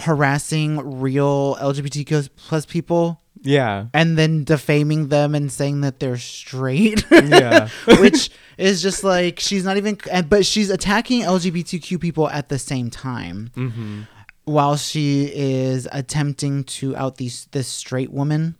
harassing 0.00 1.00
real 1.00 1.56
LGBTQ 1.56 2.28
plus 2.36 2.66
people 2.66 3.20
Yeah. 3.42 3.86
and 3.94 4.16
then 4.18 4.44
defaming 4.44 5.08
them 5.08 5.34
and 5.34 5.50
saying 5.52 5.82
that 5.82 6.00
they're 6.00 6.16
straight. 6.18 7.04
Yeah. 7.10 7.68
Which 8.00 8.30
is 8.58 8.80
just 8.82 9.04
like 9.04 9.38
she's 9.40 9.64
not 9.64 9.76
even 9.76 9.98
but 10.28 10.46
she's 10.46 10.70
attacking 10.70 11.22
LGBTQ 11.22 12.00
people 12.00 12.28
at 12.30 12.48
the 12.48 12.58
same 12.58 12.90
time 12.90 13.50
Mm-hmm. 13.56 14.02
while 14.44 14.76
she 14.76 15.30
is 15.34 15.88
attempting 15.92 16.64
to 16.64 16.96
out 16.96 17.16
these 17.16 17.46
this 17.52 17.68
straight 17.68 18.10
woman. 18.10 18.54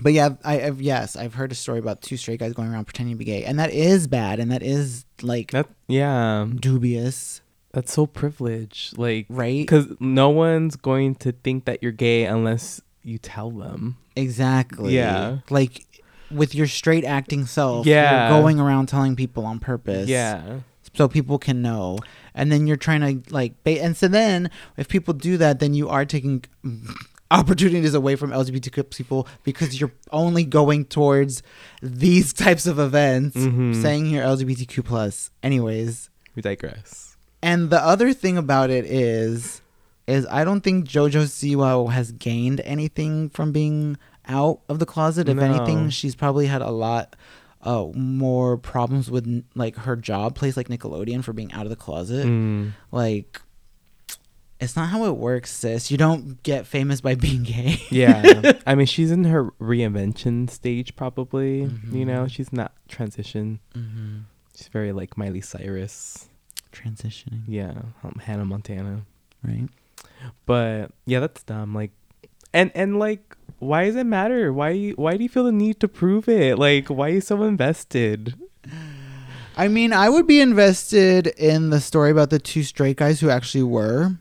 But 0.00 0.12
yeah, 0.12 0.30
I, 0.44 0.62
I've 0.62 0.80
yes, 0.80 1.16
I've 1.16 1.34
heard 1.34 1.50
a 1.50 1.56
story 1.56 1.80
about 1.80 2.02
two 2.02 2.16
straight 2.16 2.38
guys 2.38 2.52
going 2.52 2.68
around 2.72 2.84
pretending 2.84 3.14
to 3.16 3.18
be 3.18 3.24
gay, 3.24 3.44
and 3.44 3.58
that 3.58 3.72
is 3.72 4.06
bad, 4.06 4.38
and 4.38 4.50
that 4.52 4.62
is 4.62 5.04
like 5.22 5.50
That 5.50 5.68
yeah. 5.88 6.46
dubious, 6.54 7.40
That's 7.72 7.92
so 7.92 8.06
privileged. 8.06 8.96
Like 8.96 9.26
right? 9.28 9.58
because 9.62 9.88
no 9.98 10.28
one's 10.30 10.76
going 10.76 11.16
to 11.16 11.32
think 11.32 11.64
that 11.64 11.82
you're 11.82 11.90
gay 11.90 12.26
unless 12.26 12.80
you 13.08 13.18
tell 13.18 13.50
them. 13.50 13.96
Exactly. 14.16 14.94
Yeah. 14.94 15.38
Like 15.50 15.86
with 16.30 16.54
your 16.54 16.66
straight 16.66 17.04
acting 17.04 17.46
self, 17.46 17.86
Yeah. 17.86 18.28
you're 18.30 18.40
going 18.42 18.60
around 18.60 18.86
telling 18.88 19.16
people 19.16 19.44
on 19.46 19.58
purpose. 19.58 20.08
Yeah. 20.08 20.60
so 20.96 21.06
people 21.06 21.38
can 21.38 21.62
know 21.62 21.98
and 22.34 22.50
then 22.50 22.66
you're 22.66 22.76
trying 22.88 23.02
to 23.22 23.32
like 23.32 23.52
ba- 23.62 23.80
and 23.84 23.96
so 23.96 24.08
then 24.08 24.50
if 24.76 24.88
people 24.88 25.14
do 25.14 25.36
that 25.36 25.60
then 25.60 25.72
you 25.74 25.88
are 25.88 26.04
taking 26.04 26.42
opportunities 27.30 27.94
away 27.94 28.16
from 28.16 28.30
lgbtq 28.30 28.90
people 28.96 29.28
because 29.44 29.78
you're 29.80 29.92
only 30.12 30.44
going 30.44 30.84
towards 30.86 31.42
these 31.82 32.32
types 32.44 32.66
of 32.66 32.78
events 32.78 33.36
Mhm. 33.36 33.80
saying 33.82 34.06
you're 34.06 34.24
lgbtq 34.24 34.84
plus 34.84 35.30
anyways 35.42 36.08
We 36.34 36.42
digress. 36.42 37.16
and 37.42 37.68
the 37.70 37.80
other 37.84 38.12
thing 38.14 38.36
about 38.38 38.70
it 38.70 38.84
is 38.86 39.60
is 40.08 40.26
i 40.30 40.42
don't 40.42 40.62
think 40.62 40.86
jojo 40.88 41.22
siwa 41.24 41.90
has 41.92 42.10
gained 42.12 42.60
anything 42.64 43.28
from 43.30 43.52
being 43.52 43.96
out 44.26 44.60
of 44.68 44.78
the 44.80 44.86
closet 44.86 45.28
if 45.28 45.36
No. 45.36 45.42
anything 45.44 45.90
she's 45.90 46.14
probably 46.16 46.46
had 46.46 46.62
a 46.62 46.70
lot 46.70 47.14
uh, 47.62 47.86
more 47.94 48.56
problems 48.56 49.10
with 49.10 49.44
like 49.54 49.76
her 49.76 49.96
job 49.96 50.34
place 50.34 50.56
like 50.56 50.68
nickelodeon 50.68 51.22
for 51.24 51.32
being 51.32 51.52
out 51.52 51.64
of 51.66 51.70
the 51.70 51.76
closet 51.86 52.26
Mm. 52.26 52.72
like 52.92 53.40
it's 54.60 54.74
not 54.74 54.88
how 54.88 55.04
it 55.04 55.16
works 55.16 55.50
sis 55.52 55.90
you 55.90 55.96
don't 55.96 56.42
get 56.42 56.66
famous 56.66 57.00
by 57.00 57.14
being 57.26 57.42
gay 57.44 57.80
Yeah. 57.90 58.52
I 58.66 58.74
mean, 58.74 58.86
she's 58.86 59.10
in 59.10 59.24
her 59.24 59.50
reinvention 59.60 60.50
stage, 60.50 60.94
probably. 60.96 61.62
Mm-hmm. 61.66 61.96
You 61.96 62.04
know, 62.04 62.26
she's 62.28 62.52
not 62.52 62.72
transition. 62.88 63.60
hmm 63.74 64.18
She's 64.56 64.68
very 64.68 64.92
like 64.92 65.16
Miley 65.16 65.40
Cyrus. 65.40 66.28
transitioning 66.72 67.42
Yeah. 67.46 67.74
Um, 68.02 68.20
Hannah 68.24 68.44
Montana. 68.44 69.02
right 69.44 69.68
But 70.46 70.90
yeah, 71.06 71.20
that's 71.20 71.42
dumb. 71.42 71.74
Like, 71.74 71.92
and 72.52 72.70
and 72.74 72.98
like, 72.98 73.36
why 73.58 73.84
does 73.86 73.96
it 73.96 74.04
matter? 74.04 74.52
Why 74.52 74.90
why 74.90 75.16
do 75.16 75.22
you 75.22 75.28
feel 75.28 75.44
the 75.44 75.52
need 75.52 75.80
to 75.80 75.88
prove 75.88 76.28
it? 76.28 76.58
Like, 76.58 76.88
why 76.88 77.10
are 77.10 77.14
you 77.14 77.20
so 77.20 77.42
invested? 77.42 78.34
I 79.56 79.68
mean, 79.68 79.92
I 79.92 80.08
would 80.08 80.26
be 80.26 80.40
invested 80.40 81.26
in 81.26 81.70
the 81.70 81.80
story 81.80 82.10
about 82.12 82.30
the 82.30 82.38
two 82.38 82.62
straight 82.62 82.96
guys 82.96 83.20
who 83.20 83.28
actually 83.28 83.64
were. 83.64 84.16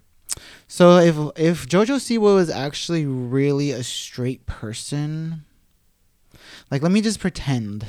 So 0.68 0.98
if 0.98 1.16
if 1.38 1.68
JoJo 1.68 1.98
Siwa 1.98 2.36
was 2.36 2.50
actually 2.50 3.06
really 3.06 3.72
a 3.72 3.84
straight 3.84 4.46
person, 4.46 5.46
Like, 6.70 6.82
let 6.82 6.92
me 6.92 7.02
just 7.02 7.20
pretend. 7.20 7.86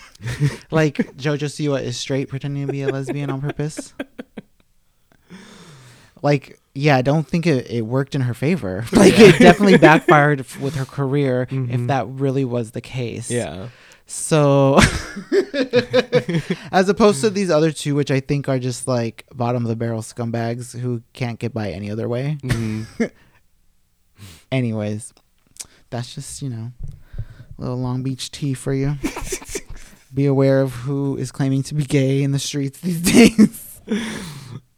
like 0.70 0.96
JoJo 1.16 1.46
Siwa 1.48 1.82
is 1.82 1.96
straight, 1.96 2.28
pretending 2.28 2.66
to 2.66 2.72
be 2.72 2.82
a 2.82 2.88
lesbian 2.88 3.30
on 3.30 3.40
purpose. 3.40 3.94
Like, 6.22 6.60
yeah, 6.74 6.96
I 6.96 7.02
don't 7.02 7.26
think 7.26 7.46
it, 7.46 7.70
it 7.70 7.82
worked 7.82 8.14
in 8.14 8.22
her 8.22 8.34
favor. 8.34 8.84
Like, 8.92 9.18
it 9.18 9.38
definitely 9.38 9.78
backfired 9.78 10.40
f- 10.40 10.60
with 10.60 10.74
her 10.76 10.84
career 10.84 11.42
if 11.42 11.50
Mhm. 11.50 11.86
that 11.88 12.06
really 12.08 12.44
was 12.44 12.70
the 12.72 12.80
case. 12.80 13.30
Yeah. 13.30 13.68
So, 14.06 14.78
as 16.72 16.88
opposed 16.88 17.20
to 17.22 17.30
these 17.30 17.50
other 17.50 17.72
two, 17.72 17.94
which 17.94 18.10
I 18.10 18.20
think 18.20 18.48
are 18.48 18.58
just 18.58 18.86
like 18.88 19.24
bottom 19.32 19.62
of 19.64 19.68
the 19.68 19.76
barrel 19.76 20.02
scumbags 20.02 20.76
who 20.78 21.02
can't 21.14 21.38
get 21.38 21.54
by 21.54 21.70
any 21.70 21.90
other 21.90 22.08
way. 22.08 22.36
Mhm. 22.42 23.10
Anyways, 24.52 25.12
that's 25.90 26.14
just, 26.14 26.42
you 26.42 26.50
know, 26.50 26.72
a 27.18 27.60
little 27.60 27.78
Long 27.78 28.02
Beach 28.02 28.30
tea 28.30 28.54
for 28.54 28.74
you. 28.74 28.96
Be 30.12 30.26
aware 30.26 30.60
of 30.60 30.72
who 30.72 31.16
is 31.16 31.32
claiming 31.32 31.62
to 31.64 31.74
be 31.74 31.84
gay 31.84 32.22
in 32.22 32.32
the 32.32 32.38
streets 32.38 32.80
these 32.80 33.00
days. 33.00 33.80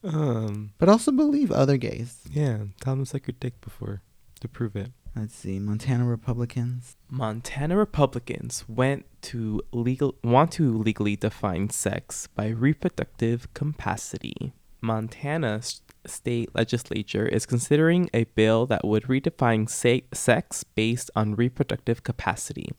Um. 0.05 0.73
But 0.79 0.89
also 0.89 1.13
believe 1.13 1.51
other 1.51 1.77
gays. 1.77 2.21
Yeah. 2.31 2.59
Tell 2.81 2.95
them 2.97 3.05
suck 3.05 3.27
your 3.27 3.37
dick 3.39 3.61
before 3.61 4.03
to 4.41 4.49
prove 4.49 4.77
it. 4.77 4.93
Let's 5.17 5.35
see, 5.37 5.61
Montana 5.61 6.07
Republicans. 6.07 6.97
Montana 7.09 7.77
Republicans 7.77 8.65
went 8.69 9.07
to 9.23 9.63
legal 9.71 10.17
want 10.25 10.51
to 10.53 10.77
legally 10.77 11.15
define 11.15 11.71
sex 11.71 12.27
by 12.27 12.49
reproductive 12.49 13.53
capacity. 13.55 14.53
Montana's 14.81 15.83
state 16.05 16.51
legislature 16.55 17.27
is 17.27 17.47
considering 17.47 18.11
a 18.13 18.25
bill 18.25 18.67
that 18.67 18.85
would 18.85 19.05
redefine 19.05 19.71
sa- 19.71 20.05
sex 20.13 20.65
based 20.65 21.11
on 21.15 21.37
reproductive 21.37 22.03
capacity, 22.03 22.73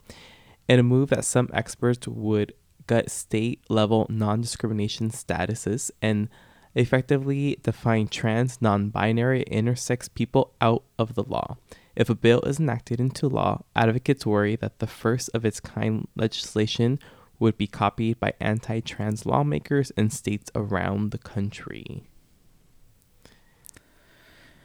in 0.67 0.79
a 0.79 0.83
move 0.83 1.09
that 1.09 1.25
some 1.25 1.49
experts 1.53 2.05
would 2.05 2.53
gut 2.85 3.09
state 3.09 3.61
level 3.69 4.05
non 4.09 4.41
discrimination 4.41 5.09
statuses 5.09 5.89
and 6.01 6.29
effectively 6.75 7.57
define 7.63 8.07
trans, 8.07 8.61
non 8.61 8.89
binary, 8.89 9.45
intersex 9.49 10.13
people 10.13 10.53
out 10.61 10.83
of 10.99 11.15
the 11.15 11.23
law. 11.23 11.57
If 11.95 12.09
a 12.09 12.15
bill 12.15 12.41
is 12.41 12.59
enacted 12.59 12.99
into 12.99 13.29
law, 13.29 13.63
advocates 13.75 14.25
worry 14.25 14.55
that 14.57 14.79
the 14.79 14.87
first 14.87 15.29
of 15.33 15.45
its 15.45 15.59
kind 15.59 16.07
legislation 16.15 16.99
would 17.39 17.57
be 17.57 17.67
copied 17.67 18.19
by 18.19 18.33
anti 18.39 18.81
trans 18.81 19.25
lawmakers 19.25 19.91
in 19.91 20.09
states 20.09 20.51
around 20.55 21.11
the 21.11 21.17
country. 21.17 22.03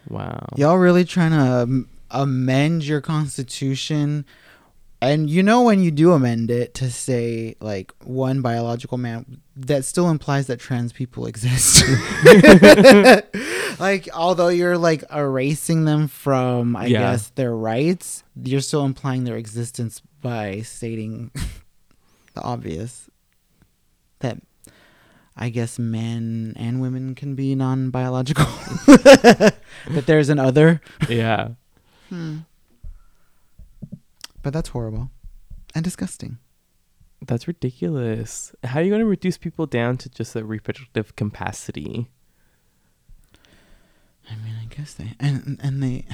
Wow. 0.09 0.47
Y'all 0.57 0.79
really 0.79 1.05
trying 1.05 1.33
to 1.33 1.63
um, 1.63 1.89
amend 2.11 2.85
your 2.85 3.01
constitution? 3.01 4.25
And 5.03 5.31
you 5.31 5.43
know 5.43 5.63
when 5.63 5.83
you 5.83 5.91
do 5.91 6.13
amend 6.13 6.51
it 6.51 6.75
to 6.75 6.91
say 6.91 7.57
like 7.61 7.93
one 8.05 8.43
biological 8.43 8.99
man, 8.99 9.41
that 9.57 9.85
still 9.87 10.11
implies 10.11 10.47
that 10.49 10.61
trans 10.61 10.93
people 10.93 11.27
exist. 11.33 11.83
like 13.81 14.09
although 14.15 14.49
you're 14.49 14.77
like 14.79 15.03
erasing 15.13 15.85
them 15.85 16.07
from 16.09 16.77
I 16.77 16.87
Yeah. 16.87 17.01
guess 17.13 17.31
their 17.31 17.55
rights, 17.57 18.25
you're 18.43 18.61
still 18.61 18.85
implying 18.85 19.25
their 19.25 19.37
existence 19.37 20.03
by 20.21 20.61
stating 20.61 21.31
the 22.35 22.43
obvious 22.43 23.09
that 24.21 24.39
I 25.37 25.49
guess 25.49 25.79
men 25.79 26.53
and 26.57 26.83
women 26.83 27.15
can 27.15 27.35
be 27.35 27.55
non-biological. 27.55 28.45
that 28.87 29.55
there's 30.05 30.29
an 30.29 30.39
other. 30.39 30.83
Yeah. 31.09 31.51
Hmm. 32.11 32.39
But 34.51 34.55
that's 34.55 34.71
horrible 34.71 35.13
and 35.77 35.85
disgusting. 35.85 36.39
That's 37.25 37.47
ridiculous. 37.47 38.53
How 38.65 38.81
are 38.81 38.83
you 38.83 38.91
going 38.91 38.99
to 38.99 39.07
reduce 39.07 39.39
people 39.39 39.65
down 39.65 39.97
to 39.99 40.09
just 40.09 40.35
a 40.35 40.45
reproductive 40.45 41.15
capacity? 41.15 42.11
I 44.29 44.35
mean, 44.35 44.57
I 44.61 44.65
guess 44.65 44.95
they 44.95 45.15
and 45.21 45.61
and 45.63 45.81
they 45.81 46.05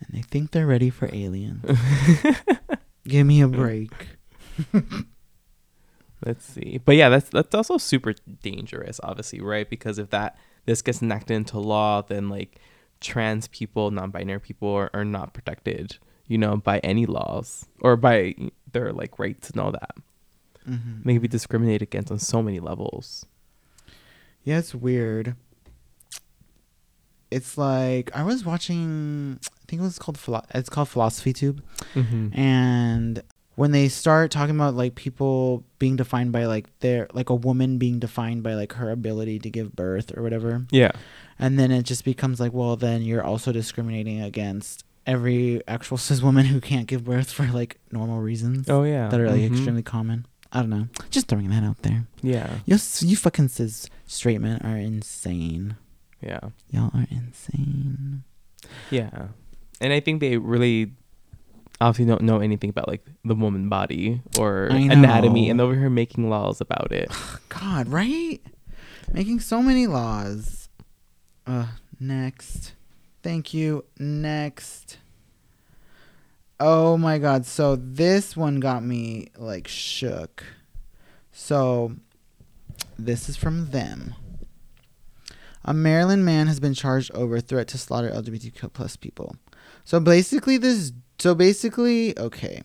and 0.00 0.08
they 0.08 0.22
think 0.22 0.52
they're 0.52 0.66
ready 0.66 0.88
for 0.88 1.14
aliens. 1.14 1.66
Give 3.04 3.26
me 3.26 3.42
a 3.42 3.48
break. 3.48 3.92
Let's 6.24 6.46
see. 6.46 6.80
But 6.82 6.96
yeah, 6.96 7.10
that's 7.10 7.28
that's 7.28 7.54
also 7.54 7.76
super 7.76 8.14
dangerous, 8.42 9.00
obviously, 9.02 9.42
right? 9.42 9.68
Because 9.68 9.98
if 9.98 10.08
that 10.08 10.38
this 10.64 10.80
gets 10.80 11.02
enacted 11.02 11.36
into 11.36 11.58
law, 11.58 12.00
then 12.00 12.30
like 12.30 12.58
trans 13.00 13.48
people, 13.48 13.90
non-binary 13.90 14.40
people 14.40 14.70
are, 14.70 14.88
are 14.94 15.04
not 15.04 15.34
protected, 15.34 15.98
you 16.32 16.38
know, 16.38 16.56
by 16.56 16.78
any 16.80 17.04
laws 17.06 17.66
or 17.80 17.96
by 17.96 18.34
their 18.72 18.92
like 18.92 19.18
rights 19.18 19.50
and 19.50 19.60
all 19.60 19.72
that. 19.72 19.94
Mhm. 20.68 21.04
They 21.04 21.12
can 21.14 21.22
be 21.22 21.28
discriminated 21.28 21.82
against 21.88 22.10
on 22.10 22.18
so 22.18 22.42
many 22.42 22.60
levels. 22.60 23.26
Yeah, 24.44 24.58
it's 24.58 24.74
weird. 24.74 25.36
It's 27.30 27.56
like 27.56 28.10
I 28.14 28.22
was 28.24 28.44
watching. 28.44 29.38
I 29.44 29.64
think 29.66 29.80
it 29.80 29.84
was 29.84 29.98
called. 29.98 30.18
Philo- 30.18 30.44
It's 30.54 30.68
called 30.68 30.88
Philosophy 30.88 31.32
Tube. 31.32 31.62
Mm-hmm. 31.94 32.38
and 32.38 33.22
when 33.54 33.70
they 33.72 33.86
start 33.88 34.30
talking 34.30 34.56
about 34.56 34.74
like 34.74 34.94
people 34.94 35.62
being 35.78 35.96
defined 35.96 36.32
by 36.32 36.46
like 36.46 36.66
their 36.80 37.06
like 37.12 37.28
a 37.28 37.34
woman 37.34 37.76
being 37.76 37.98
defined 37.98 38.42
by 38.42 38.54
like 38.54 38.72
her 38.74 38.90
ability 38.90 39.38
to 39.40 39.50
give 39.50 39.76
birth 39.76 40.16
or 40.16 40.22
whatever 40.22 40.64
Yeah. 40.70 40.92
and 41.38 41.58
then 41.58 41.70
it 41.70 41.82
just 41.82 42.02
becomes 42.06 42.40
like 42.40 42.54
well 42.54 42.76
then 42.76 43.02
you're 43.02 43.22
also 43.22 43.52
discriminating 43.52 44.22
against 44.22 44.84
every 45.06 45.60
actual 45.66 45.96
cis 45.96 46.22
woman 46.22 46.46
who 46.46 46.60
can't 46.60 46.86
give 46.86 47.04
birth 47.04 47.30
for 47.32 47.46
like 47.46 47.78
normal 47.90 48.20
reasons 48.20 48.68
Oh 48.68 48.84
yeah. 48.84 49.08
that 49.08 49.18
are 49.20 49.28
like 49.30 49.40
Mhm. 49.40 49.52
extremely 49.52 49.82
common 49.82 50.26
i 50.52 50.60
don't 50.60 50.70
know 50.70 50.86
just 51.10 51.28
throwing 51.28 51.50
that 51.50 51.64
out 51.64 51.82
there 51.82 52.06
Yeah. 52.22 52.58
you, 52.66 52.76
you 53.00 53.16
fucking 53.16 53.48
cis 53.48 53.86
straight 54.06 54.40
men 54.40 54.60
are 54.62 54.76
insane 54.76 55.76
Yeah. 56.20 56.40
y'all 56.70 56.90
are 56.94 57.06
insane 57.10 58.22
Yeah. 58.90 59.28
And 59.80 59.92
I 59.92 59.98
think 59.98 60.20
they 60.20 60.36
really 60.36 60.92
obviously 61.80 62.08
don't 62.08 62.22
know 62.22 62.38
anything 62.38 62.70
about 62.70 62.86
like 62.86 63.02
the 63.24 63.34
woman 63.34 63.68
body 63.68 64.22
or 64.38 64.66
anatomy 64.66 65.50
and 65.50 65.60
over 65.60 65.74
here 65.74 65.90
making 65.90 66.30
laws 66.30 66.60
about 66.60 66.92
it. 66.92 67.10
God, 67.48 67.88
right? 67.88 68.38
Making 69.12 69.40
so 69.40 69.60
many 69.60 69.88
laws. 69.88 70.68
Uh, 71.44 71.66
next. 71.98 72.74
Thank 73.22 73.54
you. 73.54 73.84
Next. 73.98 74.98
Oh 76.58 76.96
my 76.96 77.18
god. 77.18 77.46
So 77.46 77.76
this 77.76 78.36
one 78.36 78.60
got 78.60 78.82
me 78.82 79.28
like 79.36 79.68
shook. 79.68 80.44
So 81.32 81.96
this 82.98 83.28
is 83.28 83.36
from 83.36 83.70
them. 83.70 84.14
A 85.64 85.72
Maryland 85.72 86.24
man 86.24 86.48
has 86.48 86.58
been 86.58 86.74
charged 86.74 87.12
over 87.12 87.40
threat 87.40 87.68
to 87.68 87.78
slaughter 87.78 88.10
LGBTQ 88.10 88.72
plus 88.72 88.96
people. 88.96 89.36
So 89.84 90.00
basically 90.00 90.58
this 90.58 90.92
so 91.18 91.34
basically 91.34 92.18
okay. 92.18 92.62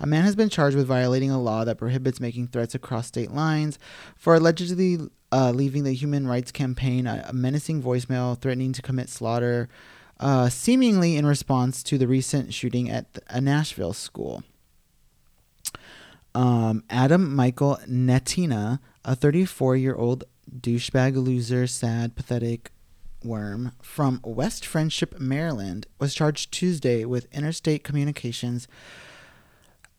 A 0.00 0.06
man 0.06 0.24
has 0.24 0.34
been 0.34 0.48
charged 0.48 0.76
with 0.76 0.86
violating 0.86 1.30
a 1.30 1.40
law 1.40 1.64
that 1.64 1.78
prohibits 1.78 2.20
making 2.20 2.48
threats 2.48 2.74
across 2.74 3.06
state 3.06 3.30
lines 3.30 3.78
for 4.16 4.34
allegedly 4.34 4.98
uh, 5.32 5.50
leaving 5.50 5.84
the 5.84 5.92
Human 5.92 6.26
Rights 6.26 6.52
Campaign 6.52 7.06
a, 7.06 7.24
a 7.28 7.32
menacing 7.32 7.82
voicemail 7.82 8.38
threatening 8.38 8.72
to 8.72 8.82
commit 8.82 9.08
slaughter, 9.08 9.68
uh, 10.20 10.48
seemingly 10.48 11.16
in 11.16 11.26
response 11.26 11.82
to 11.84 11.98
the 11.98 12.08
recent 12.08 12.52
shooting 12.54 12.90
at 12.90 13.06
a 13.28 13.40
Nashville 13.40 13.92
school. 13.92 14.42
Um, 16.34 16.84
Adam 16.90 17.34
Michael 17.34 17.78
Nettina, 17.88 18.80
a 19.04 19.14
34 19.14 19.76
year 19.76 19.94
old 19.94 20.24
douchebag 20.50 21.16
loser, 21.16 21.66
sad, 21.66 22.16
pathetic 22.16 22.70
worm 23.24 23.72
from 23.82 24.20
West 24.22 24.64
Friendship, 24.64 25.18
Maryland, 25.18 25.86
was 25.98 26.14
charged 26.14 26.52
Tuesday 26.52 27.04
with 27.04 27.26
interstate 27.32 27.84
communications 27.84 28.68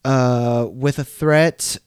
uh, 0.05 0.67
with 0.69 0.97
a 0.99 1.03
threat 1.03 1.77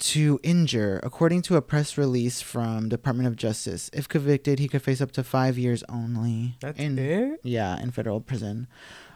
to 0.00 0.40
injure, 0.42 1.00
according 1.02 1.42
to 1.42 1.56
a 1.56 1.62
press 1.62 1.96
release 1.96 2.40
from 2.40 2.88
Department 2.88 3.26
of 3.28 3.36
Justice. 3.36 3.90
If 3.92 4.08
convicted, 4.08 4.58
he 4.58 4.68
could 4.68 4.82
face 4.82 5.00
up 5.00 5.12
to 5.12 5.22
five 5.22 5.58
years 5.58 5.84
only. 5.88 6.56
That's 6.60 6.78
in, 6.78 6.98
it. 6.98 7.40
Yeah, 7.42 7.80
in 7.80 7.90
federal 7.90 8.20
prison. 8.20 8.66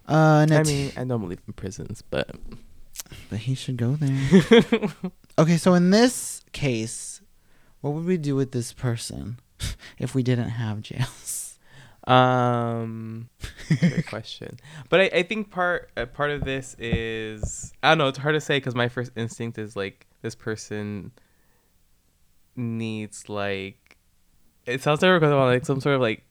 Uh, 0.07 0.47
I 0.51 0.63
mean, 0.63 0.93
I 0.97 1.05
don't 1.05 1.21
believe 1.21 1.41
in 1.47 1.55
prisons, 1.55 2.03
but 2.03 2.37
but 3.31 3.41
he 3.41 3.55
should 3.55 3.77
go 3.77 3.97
there. 3.97 4.93
okay, 5.39 5.57
so 5.57 5.75
in 5.75 5.91
this 5.91 6.43
case, 6.53 7.23
what 7.81 7.95
would 7.95 8.05
we 8.05 8.19
do 8.19 8.37
with 8.37 8.53
this 8.53 8.73
person 8.73 9.39
if 9.99 10.15
we 10.15 10.23
didn't 10.23 10.51
have 10.51 10.83
jails? 10.83 11.59
um, 12.07 13.31
great 13.81 14.07
question. 14.07 14.59
But 14.91 15.01
I, 15.01 15.05
I 15.05 15.23
think 15.23 15.51
part 15.51 15.91
uh, 15.97 16.07
part 16.07 16.31
of 16.31 16.45
this 16.45 16.77
is 16.79 17.73
I 17.83 17.91
don't 17.91 17.99
know. 17.99 18.09
It's 18.09 18.19
hard 18.19 18.35
to 18.35 18.41
say 18.41 18.59
because 18.59 18.75
my 18.75 18.89
first 18.89 19.13
instinct 19.17 19.59
is 19.59 19.75
like 19.75 20.07
this 20.25 20.35
person 20.35 21.13
needs 22.57 23.29
like 23.29 23.99
it 24.65 24.83
sounds 24.83 25.03
like 25.03 25.11
we're 25.11 25.21
going 25.21 25.35
on 25.35 25.53
like 25.53 25.67
some 25.67 25.83
sort 25.83 25.97
of 25.97 26.01
like 26.01 26.25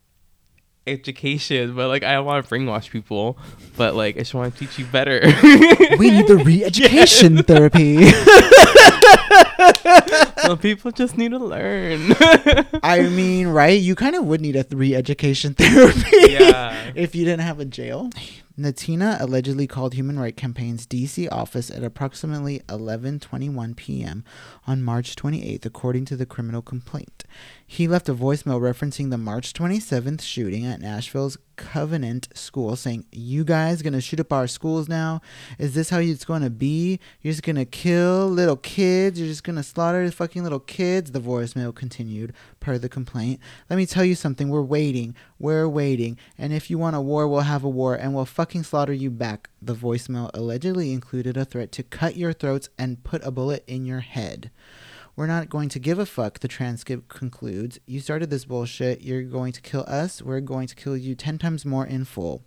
education, 0.88 1.75
but 1.75 1.89
like 1.89 2.01
I 2.01 2.13
don't 2.13 2.25
want 2.25 2.43
to 2.43 2.53
brainwash 2.53 2.89
people, 2.89 3.38
but 3.77 3.93
like 3.93 4.15
I 4.15 4.19
just 4.19 4.34
want 4.34 4.51
to 4.51 4.60
teach 4.60 4.79
you 4.79 4.86
better. 4.86 5.21
we 5.99 6.10
need 6.10 6.27
the 6.27 6.41
re-education 6.43 7.43
therapy. 7.43 8.08
Some 10.41 10.58
people 10.58 10.91
just 10.91 11.15
need 11.15 11.29
to 11.29 11.38
learn. 11.38 12.15
I 12.84 13.08
mean, 13.10 13.47
right? 13.47 13.79
You 13.79 13.93
kind 13.93 14.15
of 14.15 14.25
would 14.25 14.41
need 14.41 14.56
a 14.56 14.65
re-education 14.71 15.53
therapy. 15.53 16.32
Yeah. 16.32 16.91
if 16.95 17.13
you 17.13 17.25
didn't 17.25 17.41
have 17.41 17.60
a 17.60 17.65
jail. 17.65 18.10
Natina 18.57 19.19
allegedly 19.19 19.65
called 19.65 19.95
Human 19.95 20.19
Rights 20.19 20.39
Campaign's 20.39 20.85
DC 20.85 21.27
office 21.31 21.71
at 21.71 21.83
approximately 21.83 22.59
11:21 22.69 23.75
p.m. 23.75 24.23
on 24.67 24.83
March 24.83 25.15
28th, 25.15 25.65
according 25.65 26.05
to 26.05 26.15
the 26.15 26.27
criminal 26.27 26.61
complaint. 26.61 27.23
He 27.65 27.88
left 27.88 28.10
a 28.10 28.13
voicemail 28.13 28.60
referencing 28.62 29.10
the 29.10 29.17
March 29.17 29.54
27th 29.54 30.21
shooting 30.21 30.65
at 30.65 30.80
Nashville's 30.80 31.38
Covenant 31.56 32.28
School, 32.36 32.76
saying, 32.76 33.06
"You 33.12 33.43
guys 33.43 33.82
gonna 33.82 34.02
shoot 34.02 34.19
up 34.19 34.34
our 34.34 34.47
schools 34.47 34.88
now? 34.88 35.21
Is 35.58 35.73
this 35.73 35.89
how 35.89 35.99
it's 35.99 36.26
gonna 36.26 36.49
be? 36.49 36.99
You're 37.21 37.32
just 37.32 37.41
gonna 37.41 37.65
kill 37.65 38.30
little 38.30 38.58
kids? 38.58 39.17
You're 39.17 39.30
just 39.30 39.43
gonna 39.43 39.63
slaughter 39.63 40.06
the 40.06 40.12
fucking 40.12 40.43
little 40.43 40.60
kids?" 40.60 41.12
The 41.12 41.21
voicemail 41.21 41.73
continued, 41.73 42.34
per 42.60 42.78
the 42.78 42.89
complaint. 42.89 43.39
"Let 43.69 43.78
me 43.78 43.86
tell 43.86 44.06
you 44.06 44.15
something. 44.15 44.49
We're 44.49 44.62
waiting. 44.62 45.15
We're 45.39 45.67
waiting. 45.67 46.17
And 46.38 46.54
if 46.54 46.69
you 46.69 46.78
want 46.78 46.95
a 46.95 47.02
war, 47.02 47.28
we'll 47.28 47.41
have 47.41 47.63
a 47.63 47.69
war, 47.69 47.95
and 47.95 48.13
we'll 48.13 48.26
fucking 48.26 48.63
slaughter 48.63 48.93
you 48.93 49.10
back." 49.10 49.49
The 49.62 49.76
voicemail 49.76 50.30
allegedly 50.34 50.91
included 50.91 51.38
a 51.38 51.45
threat 51.45 51.71
to 51.73 51.84
cut 51.84 52.17
your 52.17 52.34
throats 52.34 52.69
and 52.78 53.04
put 53.04 53.23
a 53.23 53.32
bullet 53.32 53.63
in 53.67 53.86
your 53.86 54.02
head. 54.02 54.52
We're 55.15 55.28
not 55.28 55.49
going 55.49 55.69
to 55.69 55.80
give 55.80 55.99
a 55.99 56.06
fuck, 56.06 56.39
the 56.39 56.47
transcript 56.47 57.08
concludes. 57.08 57.80
You 57.86 57.99
started 57.99 58.30
this 58.30 58.45
bullshit. 58.45 59.02
You're 59.02 59.23
going 59.23 59.52
to 59.54 59.62
kill 59.62 59.86
us. 59.88 60.21
We're 60.21 60.39
going 60.39 60.67
to 60.67 60.76
kill 60.76 60.97
you 60.97 61.13
10 61.13 61.38
times 61.38 61.65
more 61.65 61.86
in 61.86 62.06
full. 62.06 62.43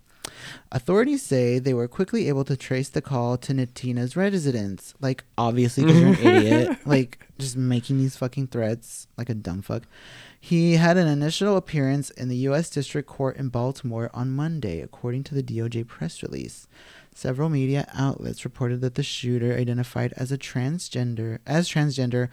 Authorities 0.73 1.23
say 1.23 1.61
they 1.61 1.75
were 1.75 1.87
quickly 1.87 2.29
able 2.29 2.45
to 2.45 2.57
trace 2.57 2.89
the 2.89 3.01
call 3.01 3.37
to 3.39 3.55
Natina's 3.55 4.17
residence. 4.17 4.95
Like, 5.01 5.25
obviously, 5.39 5.85
because 5.85 6.01
you're 6.01 6.09
an 6.09 6.19
idiot. 6.37 6.79
Like, 6.85 7.27
just 7.39 7.57
making 7.57 7.99
these 7.99 8.17
fucking 8.17 8.49
threats 8.49 9.07
like 9.17 9.31
a 9.31 9.35
dumb 9.35 9.63
fuck. 9.63 9.85
He 10.41 10.75
had 10.75 10.97
an 10.97 11.07
initial 11.07 11.57
appearance 11.57 12.11
in 12.11 12.29
the 12.29 12.37
U.S. 12.49 12.71
District 12.71 13.09
Court 13.09 13.37
in 13.37 13.49
Baltimore 13.49 14.11
on 14.13 14.31
Monday, 14.31 14.81
according 14.81 15.25
to 15.25 15.35
the 15.35 15.43
DOJ 15.43 15.87
press 15.87 16.23
release. 16.23 16.67
Several 17.17 17.49
media 17.49 17.89
outlets 17.95 18.45
reported 18.45 18.83
that 18.83 18.95
the 18.95 19.03
shooter 19.03 19.55
identified 19.55 20.13
as 20.19 20.31
a 20.31 20.37
transgender 20.37 21.39
as 21.47 21.67
transgender 21.67 22.29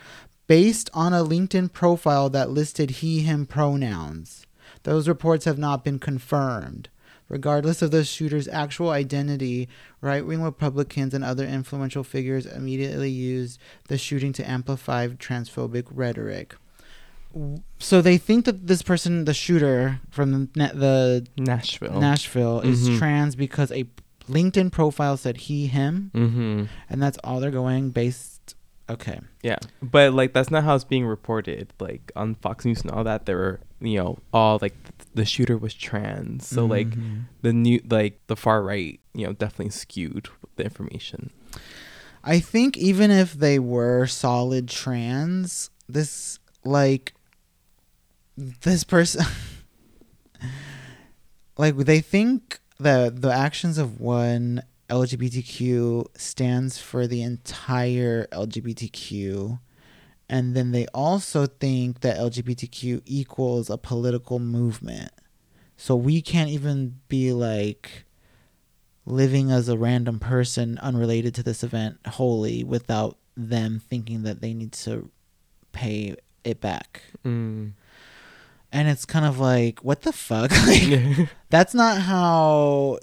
based 0.45 0.89
on 0.93 1.13
a 1.13 1.23
LinkedIn 1.23 1.71
profile 1.71 2.29
that 2.31 2.49
listed 2.49 2.89
he 2.89 3.21
him 3.21 3.45
pronouns. 3.45 4.45
Those 4.83 5.07
reports 5.07 5.45
have 5.45 5.57
not 5.57 5.85
been 5.85 5.99
confirmed. 5.99 6.89
Regardless 7.29 7.81
of 7.81 7.91
the 7.91 8.03
shooter's 8.03 8.49
actual 8.49 8.89
identity, 8.89 9.69
right 10.01 10.25
wing 10.25 10.41
Republicans 10.41 11.13
and 11.13 11.23
other 11.23 11.45
influential 11.45 12.03
figures 12.03 12.45
immediately 12.45 13.09
used 13.09 13.61
the 13.87 13.97
shooting 13.97 14.33
to 14.33 14.47
amplify 14.47 15.07
transphobic 15.07 15.85
rhetoric. 15.91 16.55
So 17.79 18.01
they 18.01 18.17
think 18.17 18.43
that 18.43 18.67
this 18.67 18.81
person, 18.81 19.23
the 19.23 19.33
shooter 19.33 20.01
from 20.11 20.49
the, 20.53 20.67
the 20.73 21.25
Nashville. 21.37 22.01
Nashville, 22.01 22.59
is 22.59 22.89
Mhm. 22.89 22.97
trans 22.99 23.35
because 23.37 23.71
a 23.71 23.85
LinkedIn 24.29 24.71
profile 24.71 25.17
said 25.17 25.37
he, 25.37 25.67
him, 25.67 26.11
mm-hmm. 26.13 26.63
and 26.89 27.01
that's 27.01 27.17
all 27.23 27.39
they're 27.39 27.51
going 27.51 27.89
based. 27.91 28.55
Okay. 28.89 29.19
Yeah, 29.41 29.59
but 29.81 30.13
like 30.13 30.33
that's 30.33 30.51
not 30.51 30.63
how 30.63 30.75
it's 30.75 30.83
being 30.83 31.05
reported. 31.05 31.73
Like 31.79 32.11
on 32.15 32.35
Fox 32.35 32.65
News 32.65 32.81
and 32.81 32.91
all 32.91 33.03
that, 33.05 33.25
there 33.25 33.37
were 33.37 33.59
you 33.79 33.97
know 33.97 34.17
all 34.33 34.59
like 34.61 34.73
th- 34.83 35.09
the 35.15 35.25
shooter 35.25 35.57
was 35.57 35.73
trans. 35.73 36.47
So 36.47 36.65
like 36.65 36.89
Mhm. 36.89 37.23
the 37.41 37.53
new 37.53 37.81
like 37.89 38.19
the 38.27 38.35
far 38.35 38.61
right, 38.61 38.99
you 39.13 39.25
know, 39.25 39.33
definitely 39.33 39.71
skewed 39.71 40.27
the 40.57 40.63
information. 40.63 41.31
I 42.23 42.39
think 42.39 42.77
even 42.77 43.09
if 43.11 43.33
they 43.33 43.57
were 43.59 44.05
solid 44.07 44.67
trans, 44.69 45.69
this 45.87 46.39
like 46.65 47.13
this 48.37 48.83
person 48.83 49.25
like 51.57 51.75
they 51.77 52.01
think 52.01 52.59
that 52.83 53.21
the 53.21 53.31
actions 53.31 53.77
of 53.77 53.99
one 53.99 54.63
LGBTQ 54.89 56.05
stands 56.17 56.77
for 56.77 57.07
the 57.07 57.21
entire 57.21 58.27
LGBTQ 58.27 59.59
and 60.29 60.55
then 60.55 60.71
they 60.71 60.87
also 60.93 61.45
think 61.45 62.01
that 62.01 62.17
LGBTQ 62.17 63.01
equals 63.05 63.69
a 63.69 63.77
political 63.77 64.39
movement. 64.39 65.11
So 65.77 65.95
we 65.95 66.21
can't 66.21 66.49
even 66.49 66.99
be 67.07 67.33
like 67.33 68.05
living 69.05 69.51
as 69.51 69.67
a 69.67 69.77
random 69.77 70.19
person 70.19 70.79
unrelated 70.79 71.35
to 71.35 71.43
this 71.43 71.63
event 71.63 71.97
wholly 72.07 72.63
without 72.63 73.17
them 73.35 73.79
thinking 73.79 74.23
that 74.23 74.41
they 74.41 74.53
need 74.53 74.71
to 74.71 75.11
pay 75.71 76.15
it 76.43 76.61
back. 76.61 77.01
Mm. 77.25 77.73
And 78.73 78.89
it's 78.89 79.05
kind 79.05 79.23
of 79.23 79.39
like, 79.39 79.79
what 79.83 80.01
the 80.01 80.11
fuck? 80.11 80.51
like, 80.67 81.29
that's 81.49 81.75
not 81.75 82.01
how 82.01 82.97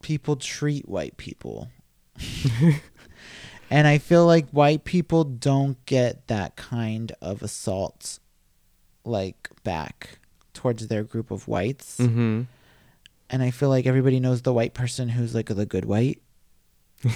people 0.00 0.36
treat 0.36 0.88
white 0.88 1.16
people. 1.16 1.68
and 3.70 3.88
I 3.88 3.98
feel 3.98 4.24
like 4.26 4.48
white 4.50 4.84
people 4.84 5.24
don't 5.24 5.84
get 5.86 6.28
that 6.28 6.54
kind 6.54 7.10
of 7.20 7.42
assault 7.42 8.20
like 9.04 9.50
back 9.64 10.20
towards 10.54 10.86
their 10.86 11.02
group 11.02 11.32
of 11.32 11.48
whites. 11.48 11.98
mm-hmm. 11.98 12.42
and 13.28 13.42
I 13.42 13.50
feel 13.50 13.70
like 13.70 13.86
everybody 13.86 14.20
knows 14.20 14.42
the 14.42 14.52
white 14.52 14.74
person 14.74 15.08
who's 15.08 15.34
like 15.34 15.46
the 15.46 15.66
good 15.66 15.84
white. 15.84 16.22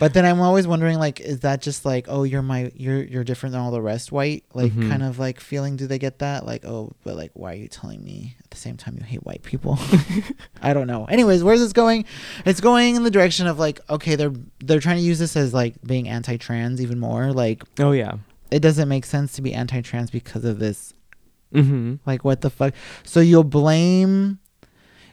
but 0.00 0.12
then 0.14 0.24
I'm 0.26 0.40
always 0.40 0.66
wondering, 0.66 0.98
like, 0.98 1.20
is 1.20 1.40
that 1.40 1.62
just 1.62 1.84
like, 1.84 2.06
oh, 2.08 2.24
you're 2.24 2.42
my, 2.42 2.72
you're 2.74 3.02
you're 3.04 3.22
different 3.22 3.52
than 3.52 3.60
all 3.60 3.70
the 3.70 3.80
rest, 3.80 4.10
white? 4.10 4.42
Like, 4.52 4.72
Mhm. 4.72 4.88
kind 4.88 5.04
of 5.04 5.20
like 5.20 5.38
feeling. 5.38 5.76
Do 5.76 5.86
they 5.86 5.98
get 6.00 6.18
that? 6.18 6.44
Like, 6.44 6.64
oh, 6.64 6.90
but 7.04 7.14
like, 7.14 7.30
why 7.34 7.52
are 7.52 7.56
you 7.56 7.68
telling 7.68 8.02
me 8.02 8.34
at 8.42 8.50
the 8.50 8.56
same 8.56 8.76
time 8.76 8.96
you 8.98 9.04
hate 9.04 9.24
white 9.24 9.44
people? 9.44 9.78
I 10.60 10.72
don't 10.74 10.88
know. 10.88 11.04
Anyways, 11.04 11.44
where's 11.44 11.60
this 11.60 11.72
going? 11.72 12.04
It's 12.44 12.60
going 12.60 12.96
in 12.96 13.04
the 13.04 13.10
direction 13.12 13.46
of 13.46 13.60
like, 13.60 13.78
okay, 13.88 14.16
they're 14.16 14.32
they're 14.58 14.80
trying 14.80 14.96
to 14.96 15.02
use 15.04 15.20
this 15.20 15.36
as 15.36 15.54
like 15.54 15.76
being 15.86 16.08
anti-trans 16.08 16.80
even 16.80 16.98
more. 16.98 17.30
Like, 17.32 17.62
Oh 17.78 17.92
yeah. 17.92 18.14
it 18.50 18.58
doesn't 18.60 18.88
make 18.88 19.04
sense 19.04 19.34
to 19.34 19.42
be 19.42 19.54
anti-trans 19.54 20.10
because 20.10 20.44
of 20.44 20.58
this 20.58 20.92
Mm-hmm. 21.54 21.94
like 22.06 22.24
what 22.24 22.40
the 22.42 22.50
fuck? 22.50 22.74
So 23.04 23.20
you'll 23.20 23.44
blame 23.44 24.39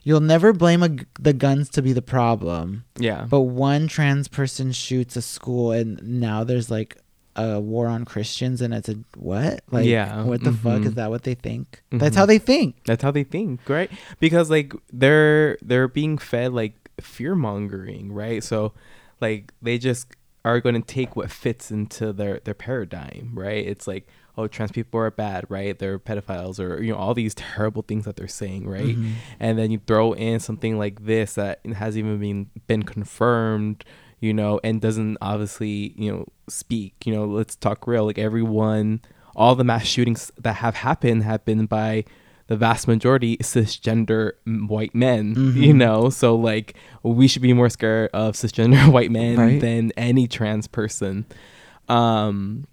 you'll 0.08 0.22
never 0.22 0.54
blame 0.54 0.82
a 0.84 0.89
the 1.20 1.34
guns 1.34 1.67
to 1.72 1.82
be 1.82 1.91
the 1.91 2.02
problem. 2.02 2.86
Yeah. 2.98 3.26
But 3.30 3.41
one 3.41 3.89
trans 3.89 4.30
person 4.30 4.72
shoots 4.72 5.17
a 5.17 5.22
school 5.22 5.72
and 5.74 6.02
now 6.02 6.46
there's 6.46 6.72
like 6.72 6.96
a 7.36 7.60
war 7.60 7.88
on 7.88 8.06
Christians 8.06 8.62
and 8.62 8.74
it's 8.74 8.88
a 8.88 8.96
what? 9.17 9.60
Like 9.70 9.86
Yeah, 9.86 10.24
what 10.24 10.41
the 10.43 10.54
fuck 10.54 10.82
mhm. 10.82 10.86
is 10.86 10.93
that 10.96 11.10
what 11.10 11.24
they 11.24 11.36
think? 11.36 11.84
That's 11.91 12.15
Mhm. 12.15 12.20
how 12.20 12.26
they 12.26 12.39
think. 12.39 12.76
That's 12.86 13.04
how 13.04 13.12
they 13.12 13.26
think, 13.26 13.67
right? 13.67 13.91
Because 14.22 14.50
like 14.50 14.74
they're 14.93 15.58
they're 15.62 15.89
being 15.89 16.17
fed 16.17 16.54
like 16.54 16.76
fear 17.02 17.36
mongering, 17.36 18.13
right? 18.13 18.41
So 18.43 18.72
like 19.20 19.54
they 19.62 19.78
just 19.78 20.08
are 20.46 20.62
going 20.62 20.76
to 20.82 20.82
take 20.82 21.17
what 21.17 21.30
fits 21.30 21.70
into 21.70 22.13
their 22.13 22.39
their 22.46 22.54
paradigm, 22.56 23.32
right? 23.34 23.67
It's 23.67 23.88
like 23.88 24.08
oh, 24.38 24.47
trans 24.47 24.71
people 24.71 25.00
are 25.00 25.10
bad, 25.12 25.45
right? 25.50 25.78
They're 25.80 25.97
pedophiles 26.00 26.60
or 26.60 26.82
you 26.82 26.91
know 26.91 26.97
all 26.97 27.13
these 27.13 27.34
terrible 27.56 27.82
things 27.82 28.06
that 28.06 28.15
they're 28.15 28.28
saying, 28.28 28.67
right? 28.67 28.95
Mhm. 28.97 29.13
And 29.39 29.58
then 29.58 29.71
you 29.71 29.80
throw 29.86 30.13
in 30.13 30.39
something 30.39 30.78
like 30.78 31.06
this 31.06 31.34
that 31.34 31.60
hasn't 31.65 32.06
even 32.06 32.19
been 32.19 32.50
been 32.67 32.84
confirmed, 32.84 33.84
you 34.19 34.34
know, 34.34 34.60
and 34.63 34.80
doesn't 34.82 35.17
obviously, 35.21 35.93
you 35.97 36.12
know, 36.12 36.26
speak, 36.47 36.93
you 37.06 37.13
know, 37.13 37.26
let's 37.26 37.56
talk 37.56 37.88
real. 37.88 38.06
Like 38.06 38.17
everyone 38.19 39.02
all 39.36 39.54
the 39.56 39.63
mass 39.63 39.86
shootings 39.86 40.32
that 40.41 40.54
have 40.58 40.76
happened 40.76 41.23
have 41.23 41.45
been 41.45 41.65
by 41.67 42.04
the 42.47 42.56
vast 42.56 42.88
majority 42.88 43.38
cisgender 43.38 44.32
white 44.67 44.95
men, 44.95 45.36
you 45.56 45.73
Mhm. 45.73 45.76
know? 45.76 46.10
So 46.10 46.36
like 46.36 46.76
we 47.04 47.28
should 47.28 47.41
be 47.41 47.54
more 47.54 47.69
scared 47.69 48.10
of 48.13 48.36
cisgender 48.36 48.88
white 48.91 49.12
men 49.12 49.38
Right. 49.38 49.60
than 49.62 49.91
any 49.97 50.28
trans 50.28 50.65
person. 50.67 51.26
Um 51.89 52.65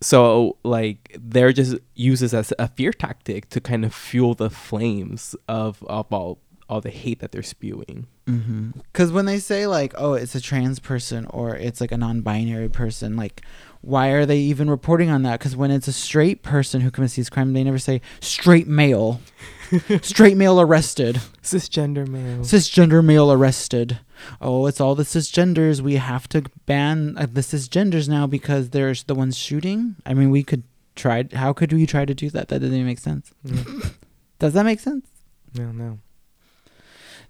so 0.00 0.56
like 0.62 1.16
they're 1.20 1.52
just 1.52 1.76
use 1.94 2.20
this 2.20 2.34
as 2.34 2.52
a 2.58 2.68
fear 2.68 2.92
tactic 2.92 3.48
to 3.50 3.60
kind 3.60 3.84
of 3.84 3.94
fuel 3.94 4.34
the 4.34 4.50
flames 4.50 5.34
of, 5.48 5.82
of 5.84 6.12
all 6.12 6.38
all 6.68 6.80
the 6.80 6.90
hate 6.90 7.20
that 7.20 7.32
they're 7.32 7.42
spewing. 7.42 8.06
Mm-hmm. 8.26 8.70
Because 8.92 9.10
when 9.10 9.24
they 9.24 9.38
say 9.38 9.66
like, 9.66 9.94
oh, 9.96 10.12
it's 10.14 10.34
a 10.34 10.40
trans 10.40 10.78
person 10.78 11.24
or 11.26 11.56
it's 11.56 11.80
like 11.80 11.92
a 11.92 11.96
non-binary 11.96 12.68
person, 12.68 13.16
like, 13.16 13.42
why 13.80 14.08
are 14.08 14.26
they 14.26 14.38
even 14.38 14.68
reporting 14.68 15.08
on 15.08 15.22
that? 15.22 15.38
Because 15.38 15.56
when 15.56 15.70
it's 15.70 15.88
a 15.88 15.92
straight 15.92 16.42
person 16.42 16.82
who 16.82 16.90
commits 16.90 17.14
these 17.14 17.30
crimes, 17.30 17.54
they 17.54 17.64
never 17.64 17.78
say 17.78 18.00
straight 18.20 18.66
male, 18.66 19.20
straight 20.02 20.36
male 20.36 20.60
arrested, 20.60 21.20
Cisgender 21.42 22.06
male. 22.06 22.40
cisgender 22.40 23.04
male 23.04 23.30
arrested. 23.32 23.98
Oh, 24.40 24.66
it's 24.66 24.80
all 24.80 24.94
the 24.94 25.02
cisgenders. 25.04 25.80
We 25.80 25.96
have 25.96 26.28
to 26.30 26.42
ban 26.66 27.14
uh, 27.18 27.26
the 27.30 27.40
cisgenders 27.42 28.08
now 28.08 28.26
because 28.26 28.70
there's 28.70 29.04
the 29.04 29.14
ones 29.14 29.36
shooting. 29.36 29.96
I 30.06 30.14
mean, 30.14 30.30
we 30.30 30.42
could 30.42 30.64
try. 30.96 31.24
How 31.32 31.52
could 31.52 31.72
we 31.72 31.86
try 31.86 32.04
to 32.04 32.14
do 32.14 32.30
that? 32.30 32.48
That 32.48 32.60
doesn't 32.60 32.74
even 32.74 32.86
make 32.86 32.98
sense. 32.98 33.32
Does 34.38 34.52
that 34.54 34.64
make 34.64 34.80
sense? 34.80 35.06
No, 35.54 35.72
no. 35.72 35.98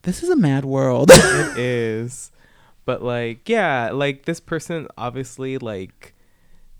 This 0.02 0.22
is 0.22 0.28
a 0.28 0.36
mad 0.36 0.64
world. 0.64 1.10
it 1.12 1.58
is. 1.58 2.30
But 2.84 3.02
like, 3.02 3.48
yeah, 3.48 3.90
like 3.92 4.24
this 4.24 4.40
person 4.40 4.88
obviously 4.96 5.58
like 5.58 6.14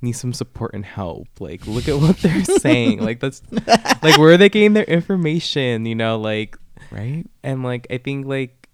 needs 0.01 0.21
some 0.21 0.33
support 0.33 0.75
and 0.75 0.85
help. 0.85 1.29
Like, 1.41 1.67
look 1.67 1.89
at 1.89 1.99
what 2.01 2.19
they're 2.19 2.45
saying. 2.45 3.01
Like 3.01 3.21
that's 3.21 3.43
like 4.03 4.19
where 4.19 4.33
are 4.33 4.37
they 4.37 4.49
getting 4.49 4.75
their 4.75 4.85
information, 4.85 5.87
you 5.87 5.95
know, 5.95 6.19
like 6.19 6.57
right? 6.91 7.25
and 7.43 7.63
like 7.63 7.87
I 7.91 7.99
think 7.99 8.27
like 8.27 8.69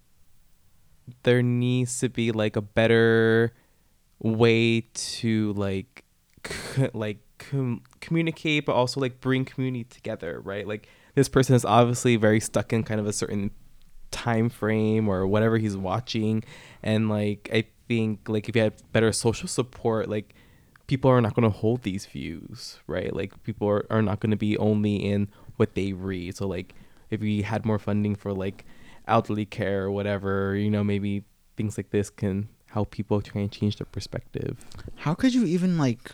there 1.23 1.41
needs 1.41 1.99
to 1.99 2.09
be 2.09 2.31
like 2.31 2.55
a 2.55 2.61
better 2.61 3.53
way 4.19 4.81
to 4.93 5.53
like 5.53 6.03
c- 6.45 6.89
like 6.93 7.19
com- 7.37 7.83
communicate 7.99 8.65
but 8.65 8.73
also 8.73 8.99
like 8.99 9.19
bring 9.19 9.45
community 9.45 9.83
together 9.83 10.39
right 10.39 10.67
like 10.67 10.87
this 11.15 11.29
person 11.29 11.55
is 11.55 11.65
obviously 11.65 12.15
very 12.15 12.39
stuck 12.39 12.71
in 12.73 12.83
kind 12.83 12.99
of 12.99 13.07
a 13.07 13.13
certain 13.13 13.51
time 14.11 14.49
frame 14.49 15.07
or 15.07 15.27
whatever 15.27 15.57
he's 15.57 15.75
watching 15.75 16.43
and 16.81 17.09
like 17.09 17.49
i 17.53 17.63
think 17.87 18.27
like 18.29 18.47
if 18.47 18.55
you 18.55 18.61
had 18.61 18.73
better 18.91 19.11
social 19.11 19.47
support 19.47 20.09
like 20.09 20.33
people 20.87 21.09
are 21.09 21.21
not 21.21 21.33
going 21.35 21.43
to 21.51 21.57
hold 21.57 21.81
these 21.83 22.05
views 22.05 22.79
right 22.87 23.15
like 23.15 23.31
people 23.43 23.67
are, 23.67 23.85
are 23.89 24.01
not 24.01 24.19
going 24.19 24.31
to 24.31 24.37
be 24.37 24.57
only 24.57 24.95
in 24.95 25.27
what 25.57 25.73
they 25.75 25.93
read 25.93 26.35
so 26.35 26.47
like 26.47 26.73
if 27.09 27.19
we 27.21 27.41
had 27.41 27.65
more 27.65 27.79
funding 27.79 28.15
for 28.15 28.33
like 28.33 28.65
elderly 29.07 29.45
care 29.45 29.83
or 29.85 29.91
whatever 29.91 30.55
you 30.55 30.69
know 30.69 30.83
maybe 30.83 31.23
things 31.57 31.77
like 31.77 31.89
this 31.91 32.09
can 32.09 32.47
help 32.67 32.91
people 32.91 33.21
try 33.21 33.41
and 33.41 33.51
change 33.51 33.77
their 33.77 33.85
perspective 33.85 34.65
How 34.97 35.13
could 35.13 35.33
you 35.33 35.45
even 35.45 35.77
like 35.77 36.11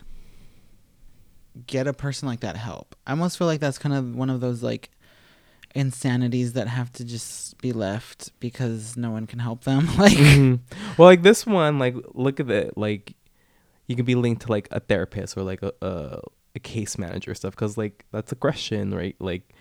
get 1.66 1.86
a 1.86 1.92
person 1.92 2.26
like 2.28 2.40
that 2.40 2.56
help? 2.56 2.96
I 3.06 3.10
almost 3.10 3.36
feel 3.36 3.46
like 3.46 3.60
that's 3.60 3.78
kind 3.78 3.94
of 3.94 4.14
one 4.14 4.30
of 4.30 4.40
those 4.40 4.62
like 4.62 4.90
insanities 5.74 6.52
that 6.52 6.68
have 6.68 6.92
to 6.92 7.04
just 7.04 7.58
be 7.60 7.72
left 7.72 8.30
because 8.40 8.96
no 8.96 9.10
one 9.10 9.26
can 9.26 9.38
help 9.38 9.64
them. 9.64 9.86
like 9.98 10.12
Mhm. 10.16 10.60
well 10.96 11.08
like 11.08 11.22
this 11.22 11.46
one 11.46 11.78
like 11.78 11.94
look 12.14 12.40
at 12.40 12.50
it 12.50 12.76
like 12.76 13.14
you 13.86 13.96
can 13.96 14.04
be 14.04 14.14
linked 14.14 14.42
to 14.42 14.50
like 14.50 14.68
a 14.70 14.80
therapist 14.80 15.36
or 15.36 15.42
like 15.42 15.62
a, 15.62 15.72
a, 15.82 16.20
a 16.54 16.60
case 16.60 16.98
manager 16.98 17.34
stuff 17.34 17.54
because 17.54 17.76
like 17.76 18.04
that's 18.12 18.32
aggression 18.32 18.94
right? 18.94 19.16
Like 19.18 19.52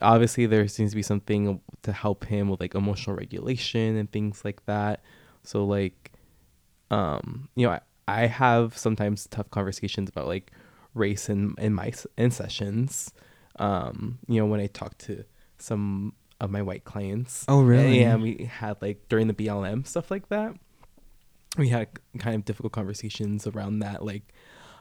obviously 0.00 0.46
there 0.46 0.66
seems 0.68 0.90
to 0.90 0.96
be 0.96 1.02
something 1.02 1.60
to 1.82 1.92
help 1.92 2.24
him 2.24 2.48
with 2.48 2.60
like 2.60 2.74
emotional 2.74 3.16
regulation 3.16 3.96
and 3.96 4.10
things 4.10 4.44
like 4.44 4.64
that. 4.66 5.02
So 5.42 5.64
like 5.64 6.12
um 6.90 7.48
you 7.54 7.66
know 7.66 7.72
i, 7.72 7.80
I 8.06 8.26
have 8.26 8.76
sometimes 8.76 9.26
tough 9.26 9.50
conversations 9.50 10.10
about 10.10 10.26
like 10.26 10.50
race 10.94 11.28
in 11.28 11.54
in 11.58 11.74
my 11.74 11.92
in 12.16 12.30
sessions. 12.30 13.12
Um 13.56 14.18
you 14.28 14.40
know 14.40 14.46
when 14.46 14.60
i 14.60 14.66
talk 14.66 14.98
to 14.98 15.24
some 15.58 16.14
of 16.40 16.50
my 16.50 16.60
white 16.60 16.84
clients. 16.84 17.44
Oh, 17.48 17.62
really? 17.62 18.00
yeah 18.00 18.16
we 18.16 18.50
had 18.50 18.82
like 18.82 19.08
during 19.08 19.28
the 19.28 19.34
blm 19.34 19.86
stuff 19.86 20.10
like 20.10 20.28
that 20.28 20.54
we 21.58 21.68
had 21.68 21.88
kind 22.18 22.36
of 22.36 22.44
difficult 22.44 22.72
conversations 22.72 23.46
around 23.46 23.80
that 23.80 24.04
like 24.04 24.32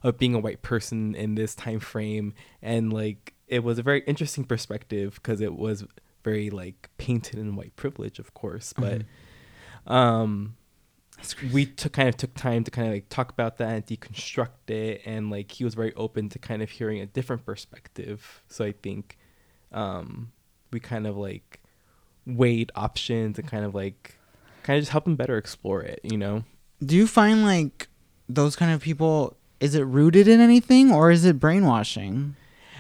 of 0.04 0.18
being 0.18 0.34
a 0.34 0.40
white 0.40 0.62
person 0.62 1.16
in 1.16 1.36
this 1.36 1.54
time 1.56 1.80
frame. 1.80 2.34
And 2.62 2.92
like 2.92 3.34
it 3.48 3.64
was 3.64 3.78
a 3.78 3.84
very 3.84 4.02
interesting 4.08 4.46
perspective 4.46 5.16
because 5.16 5.42
it 5.42 5.56
was 5.56 5.86
very 6.24 6.50
like 6.50 6.90
painted 6.98 7.40
in 7.40 7.56
white 7.56 7.76
privilege 7.76 8.20
of 8.20 8.34
course. 8.34 8.74
But 8.74 9.04
um 9.88 10.56
we 11.54 11.68
took 11.68 11.94
kind 11.94 12.10
of 12.10 12.18
took 12.18 12.34
time 12.34 12.64
to 12.64 12.72
kind 12.72 12.88
of 12.88 12.94
like 12.94 13.10
talk 13.10 13.32
about 13.32 13.58
that 13.58 13.70
and 13.70 13.86
deconstruct 13.86 14.70
it. 14.70 15.02
And 15.06 15.30
like 15.30 15.52
he 15.52 15.64
was 15.64 15.76
very 15.76 15.94
open 15.96 16.30
to 16.30 16.40
kind 16.40 16.62
of 16.62 16.70
hearing 16.70 17.00
a 17.00 17.06
different 17.06 17.46
perspective. 17.46 18.44
So 18.48 18.66
i 18.66 18.72
think 18.72 19.18
um 19.72 20.32
we 20.72 20.80
kind 20.80 21.06
of 21.08 21.18
like 21.18 21.62
weighed 22.26 22.72
options 22.76 23.38
and 23.40 23.48
kind 23.48 23.66
of 23.66 23.74
like 23.76 24.16
kind 24.64 24.78
of 24.78 24.82
just 24.82 24.92
help 24.92 25.08
him 25.08 25.16
better 25.16 25.38
explore 25.38 25.82
it 25.82 26.00
you 26.04 26.18
know 26.18 26.44
do 26.84 26.96
you 26.96 27.08
find 27.08 27.44
like 27.44 27.88
those 28.30 28.56
kind 28.56 28.72
of 28.72 28.82
people 28.82 29.36
is 29.60 29.76
it 29.76 29.82
rooted 29.84 30.28
in 30.28 30.40
anything 30.40 30.92
or 30.92 31.12
is 31.12 31.26
it 31.26 31.40
brainwashing? 31.40 32.36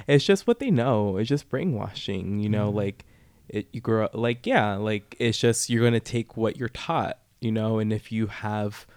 it's 0.08 0.26
just 0.26 0.48
what 0.48 0.60
they 0.60 0.72
know 0.72 1.18
it's 1.18 1.30
just 1.30 1.48
brainwashing 1.50 2.40
you 2.40 2.50
know 2.50 2.72
Mhm. 2.72 2.76
like 2.76 3.06
it 3.50 3.68
you 3.72 3.80
grow 3.82 4.06
up 4.06 4.16
like 4.16 4.46
yeah 4.48 4.76
like 4.76 5.16
it's 5.20 5.38
just 5.38 5.70
you're 5.70 5.84
gonna 5.84 6.00
take 6.00 6.36
what 6.36 6.58
you're 6.58 6.70
taught 6.70 7.20
you 7.40 7.52
know 7.52 7.78
and 7.80 7.94
if 7.94 8.12
you 8.12 8.28
have 8.28 8.88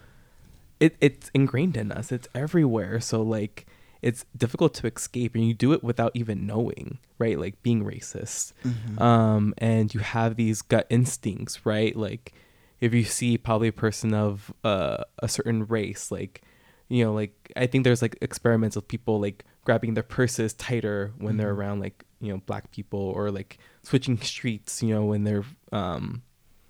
it 0.79 0.95
it's 0.99 1.29
ingrained 1.33 1.77
in 1.77 1.91
us 1.91 2.11
it's 2.11 2.27
everywhere 2.33 2.99
so 2.99 3.21
like 3.21 3.65
it's 4.01 4.25
difficult 4.35 4.73
to 4.73 4.87
escape 4.87 5.35
and 5.35 5.47
you 5.47 5.53
do 5.53 5.73
it 5.73 5.83
without 5.83 6.11
even 6.15 6.45
knowing 6.47 6.97
right 7.19 7.39
like 7.39 7.61
being 7.61 7.83
racist 7.83 8.53
Mhm. 8.65 8.99
um 8.99 9.53
and 9.59 9.93
you 9.93 9.99
have 9.99 10.35
these 10.37 10.61
gut 10.63 10.87
instincts 10.89 11.65
right 11.65 11.95
like 11.95 12.33
if 12.81 12.93
you 12.93 13.03
see 13.03 13.37
probably 13.37 13.67
a 13.69 13.73
person 13.73 14.13
of 14.13 14.53
uh, 14.63 14.97
a 15.19 15.27
certain 15.27 15.65
race 15.67 16.11
like 16.11 16.41
you 16.89 17.03
know 17.03 17.13
like 17.13 17.51
i 17.55 17.65
think 17.65 17.83
there's 17.83 18.01
like 18.01 18.17
experiments 18.21 18.75
of 18.75 18.87
people 18.87 19.19
like 19.19 19.43
grabbing 19.63 19.93
their 19.95 20.03
purses 20.03 20.53
tighter 20.53 21.11
when 21.17 21.37
they're 21.37 21.53
Mhm. 21.53 21.57
around 21.57 21.79
like 21.79 22.03
you 22.21 22.31
know 22.31 22.39
black 22.45 22.69
people 22.71 22.99
or 22.99 23.31
like 23.31 23.57
switching 23.83 24.17
streets 24.19 24.83
you 24.83 24.93
know 24.93 25.03
when 25.05 25.23
they're 25.23 25.45
um 25.71 26.21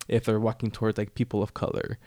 if 0.07 0.23
they're 0.25 0.39
walking 0.39 0.71
towards 0.71 0.97
like 0.97 1.15
people 1.15 1.41
of 1.43 1.53
color 1.53 1.97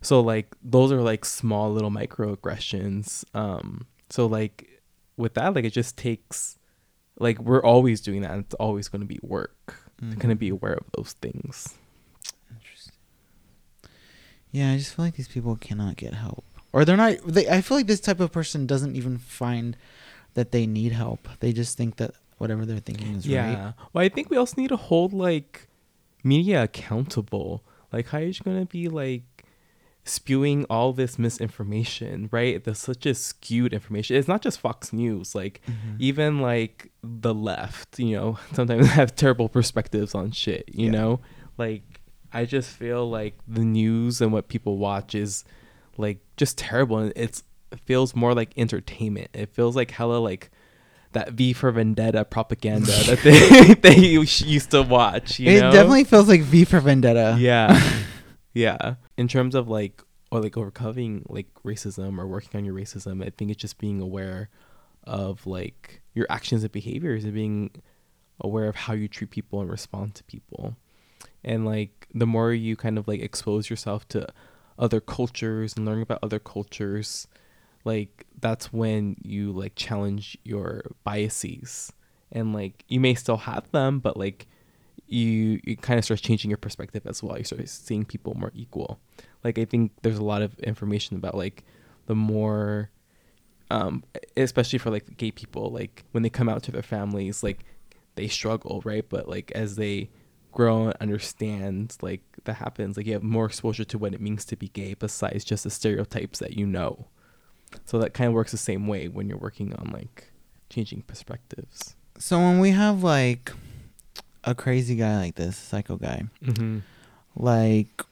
so 0.00 0.20
like 0.20 0.54
those 0.62 0.92
are 0.92 1.00
like 1.02 1.24
small 1.24 1.72
little 1.72 1.90
microaggressions 1.90 3.24
um 3.34 3.86
so 4.10 4.26
like 4.26 4.68
with 5.16 5.34
that 5.34 5.54
like 5.54 5.64
it 5.64 5.70
just 5.72 5.96
takes 5.96 6.58
like 7.18 7.38
we're 7.40 7.62
always 7.62 8.00
doing 8.00 8.22
that 8.22 8.30
and 8.32 8.44
it's 8.44 8.54
always 8.54 8.88
going 8.88 9.00
to 9.00 9.06
be 9.06 9.18
work 9.22 9.76
to 10.10 10.16
kind 10.16 10.32
of 10.32 10.38
be 10.38 10.48
aware 10.48 10.72
of 10.74 10.84
those 10.96 11.12
things. 11.22 11.78
Yeah, 14.52 14.70
I 14.72 14.76
just 14.76 14.94
feel 14.94 15.04
like 15.06 15.16
these 15.16 15.28
people 15.28 15.56
cannot 15.56 15.96
get 15.96 16.14
help, 16.14 16.44
or 16.72 16.84
they're 16.84 16.96
not. 16.96 17.16
They, 17.26 17.48
I 17.48 17.60
feel 17.62 17.76
like 17.78 17.86
this 17.88 18.00
type 18.00 18.20
of 18.20 18.30
person 18.30 18.66
doesn't 18.66 18.94
even 18.94 19.18
find 19.18 19.76
that 20.34 20.52
they 20.52 20.66
need 20.66 20.92
help. 20.92 21.26
They 21.40 21.52
just 21.52 21.76
think 21.76 21.96
that 21.96 22.12
whatever 22.38 22.64
they're 22.66 22.78
thinking 22.78 23.14
is 23.14 23.26
yeah 23.26 23.44
right. 23.44 23.52
Yeah. 23.52 23.72
Well 23.92 24.04
i 24.04 24.08
think 24.08 24.28
we 24.28 24.36
also 24.36 24.60
need 24.60 24.68
to 24.70 24.76
hold 24.76 25.12
like 25.12 25.68
media 26.24 26.64
accountable 26.64 27.62
like 27.92 28.08
how 28.08 28.18
are 28.18 28.22
you 28.22 28.34
going 28.44 28.58
to 28.58 28.66
be 28.66 28.88
like 28.88 29.44
spewing 30.04 30.64
all 30.68 30.92
this 30.92 31.18
misinformation 31.20 32.28
right 32.32 32.64
there's 32.64 32.78
such 32.80 33.06
a 33.06 33.14
skewed 33.14 33.72
information 33.72 34.16
it's 34.16 34.26
not 34.26 34.42
just 34.42 34.58
fox 34.58 34.92
news 34.92 35.34
like 35.36 35.60
Mhm. 35.68 35.96
even 36.00 36.40
like 36.40 36.90
the 37.04 37.32
left 37.32 38.00
you 38.00 38.16
know 38.16 38.38
sometimes 38.54 38.88
have 38.88 39.14
terrible 39.14 39.48
perspectives 39.48 40.12
on 40.14 40.32
shit 40.32 40.64
you 40.72 40.86
Yeah. 40.86 40.90
know 40.92 41.20
like 41.58 41.91
i 42.32 42.44
just 42.44 42.70
feel 42.70 43.08
like 43.08 43.34
the 43.46 43.64
news 43.64 44.20
and 44.20 44.32
what 44.32 44.48
people 44.48 44.78
watch 44.78 45.14
is 45.14 45.44
like 45.98 46.18
just 46.36 46.58
terrible 46.58 46.98
and 46.98 47.12
it's 47.16 47.42
it 47.72 47.80
feels 47.80 48.14
more 48.14 48.34
like 48.34 48.52
entertainment. 48.58 49.28
It 49.32 49.48
feels 49.48 49.74
like 49.74 49.90
hella 49.92 50.18
like 50.18 50.50
that 51.12 51.32
v 51.32 51.52
for 51.52 51.70
vendetta 51.70 52.24
propaganda 52.24 52.92
that 53.06 53.18
they 53.22 53.74
they 53.90 53.96
used 53.96 54.70
to 54.70 54.82
watch 54.82 55.38
you 55.38 55.50
it 55.50 55.60
know? 55.60 55.72
definitely 55.72 56.04
feels 56.04 56.28
like 56.28 56.42
V 56.42 56.64
for 56.64 56.80
Vendetta. 56.80 57.36
yeah. 57.38 57.80
Yeah. 58.54 58.96
In 59.16 59.28
terms 59.28 59.54
of 59.54 59.68
like 59.68 60.02
or 60.30 60.40
like 60.42 60.58
overcoming 60.58 61.24
like 61.28 61.46
racism 61.64 62.18
or 62.18 62.26
working 62.26 62.58
on 62.58 62.64
your 62.66 62.74
racism 62.74 63.24
i 63.24 63.30
think 63.30 63.50
it's 63.50 63.60
just 63.60 63.78
being 63.78 64.00
aware 64.00 64.48
of 65.04 65.46
like 65.46 66.02
your 66.14 66.26
actions 66.28 66.62
and 66.62 66.72
behaviors 66.72 67.24
and 67.24 67.32
being 67.32 67.70
aware 68.40 68.66
of 68.68 68.76
how 68.76 68.92
you 68.92 69.08
treat 69.08 69.30
people 69.30 69.60
and 69.62 69.70
respond 69.70 70.14
to 70.14 70.24
people 70.24 70.76
and 71.44 71.64
like 71.64 72.08
the 72.14 72.26
more 72.26 72.52
you 72.52 72.76
kind 72.76 72.98
of 72.98 73.08
like 73.08 73.20
expose 73.20 73.70
yourself 73.70 74.06
to 74.08 74.26
other 74.78 75.00
cultures 75.00 75.74
and 75.76 75.84
learning 75.86 76.02
about 76.02 76.18
other 76.22 76.38
cultures 76.38 77.26
like 77.84 78.26
that's 78.40 78.72
when 78.72 79.16
you 79.22 79.52
like 79.52 79.74
challenge 79.74 80.36
your 80.44 80.82
biases. 81.04 81.92
And 82.30 82.52
like 82.54 82.84
you 82.88 83.00
may 83.00 83.14
still 83.14 83.38
have 83.38 83.70
them 83.72 83.98
but 83.98 84.16
like 84.16 84.46
you 85.06 85.60
you 85.64 85.76
kind 85.76 85.98
of 85.98 86.04
start 86.04 86.20
changing 86.20 86.50
your 86.50 86.58
perspective 86.58 87.02
as 87.06 87.22
well. 87.22 87.36
You 87.38 87.44
start 87.44 87.68
seeing 87.68 88.04
people 88.04 88.34
more 88.34 88.52
equal. 88.54 89.00
Like 89.44 89.58
i 89.58 89.64
think 89.64 89.92
there's 90.02 90.18
a 90.18 90.24
lot 90.24 90.42
of 90.42 90.58
information 90.60 91.16
about 91.16 91.34
like 91.34 91.64
the 92.06 92.14
more 92.14 92.90
um 93.70 94.04
especially 94.36 94.78
for 94.78 94.90
like 94.90 95.16
gay 95.16 95.30
people 95.30 95.70
like 95.70 96.04
when 96.12 96.22
they 96.22 96.30
come 96.30 96.48
out 96.48 96.62
to 96.62 96.70
their 96.70 96.82
families 96.82 97.42
like 97.42 97.64
they 98.14 98.28
struggle 98.28 98.82
right? 98.84 99.04
But 99.08 99.28
like 99.28 99.50
as 99.52 99.76
they 99.76 100.10
grow 100.52 100.84
and 100.84 100.96
understand 101.00 101.96
like 102.02 102.22
that 102.44 102.54
happens 102.54 102.96
like 102.96 103.06
you 103.06 103.12
have 103.12 103.22
more 103.22 103.46
exposure 103.46 103.84
to 103.84 103.98
what 103.98 104.14
it 104.14 104.20
means 104.20 104.44
to 104.44 104.56
be 104.56 104.68
gay 104.68 104.94
besides 104.94 105.44
just 105.44 105.64
the 105.64 105.70
stereotypes 105.70 106.38
that 106.38 106.52
you 106.56 106.66
know 106.66 107.06
so 107.86 107.98
that 107.98 108.14
kind 108.14 108.28
of 108.28 108.34
works 108.34 108.52
the 108.52 108.58
same 108.58 108.86
way 108.86 109.08
when 109.08 109.28
you're 109.28 109.38
working 109.38 109.74
on 109.74 109.90
like 109.90 110.30
changing 110.70 111.02
perspectives 111.02 111.96
So 112.18 112.38
when 112.38 112.60
we 112.60 112.70
have 112.70 113.02
like 113.02 113.52
a 114.44 114.54
crazy 114.54 114.94
guy 114.94 115.18
like 115.18 115.34
this, 115.34 115.56
psycho 115.56 115.96
guy, 115.96 116.24
mm-hmm. 116.44 116.78
like 117.34 118.02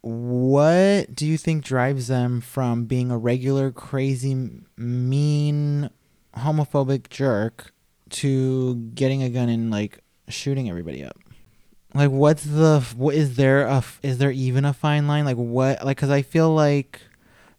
what 0.00 1.14
do 1.14 1.26
you 1.26 1.36
think 1.36 1.64
drives 1.64 2.06
them 2.06 2.40
from 2.40 2.84
being 2.84 3.10
a 3.10 3.18
regular 3.18 3.72
crazy 3.72 4.60
mean 4.76 5.90
homophobic 6.36 7.08
jerk 7.08 7.72
to 8.10 8.76
getting 8.94 9.22
a 9.22 9.28
gun 9.28 9.48
and 9.48 9.70
like 9.70 9.98
shooting 10.28 10.68
everybody 10.68 11.04
up. 11.04 11.18
Like, 11.98 12.10
what's 12.10 12.44
the 12.44 12.80
what 12.96 13.14
is 13.14 13.36
there 13.36 13.62
a 13.62 13.82
is 14.02 14.18
there 14.18 14.30
even 14.30 14.64
a 14.64 14.72
fine 14.72 15.06
line? 15.08 15.24
Like, 15.24 15.36
what 15.36 15.84
like 15.84 15.96
because 15.96 16.10
I 16.10 16.22
feel 16.22 16.54
like 16.54 17.00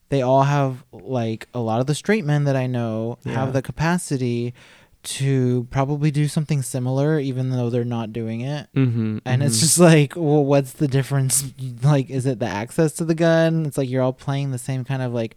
they 0.10 0.22
all 0.24 0.44
have 0.44 0.84
like 0.92 1.48
a 1.54 1.60
lot 1.60 1.80
of 1.82 1.86
the 1.88 1.94
straight 1.94 2.26
men 2.26 2.46
that 2.46 2.56
I 2.56 2.66
know 2.66 3.20
Yeah. 3.24 3.34
have 3.34 3.54
the 3.54 3.62
capacity 3.62 4.54
to 5.02 5.66
probably 5.72 6.12
do 6.12 6.28
something 6.28 6.62
similar, 6.62 7.20
even 7.20 7.52
though 7.52 7.70
they're 7.70 7.86
not 7.86 8.12
doing 8.12 8.42
it. 8.42 8.68
Mm-hmm, 8.76 9.20
And 9.24 9.42
it's 9.42 9.60
just 9.62 9.80
like, 9.80 10.14
well, 10.16 10.44
what's 10.44 10.74
the 10.74 10.88
difference? 10.90 11.54
Like, 11.84 12.10
is 12.10 12.26
it 12.26 12.40
the 12.40 12.48
access 12.48 12.92
to 12.94 13.06
the 13.06 13.16
gun? 13.16 13.66
It's 13.66 13.78
like 13.78 13.90
you're 13.90 14.02
all 14.04 14.12
playing 14.14 14.52
the 14.52 14.58
same 14.58 14.84
kind 14.84 15.02
of 15.02 15.14
like 15.14 15.36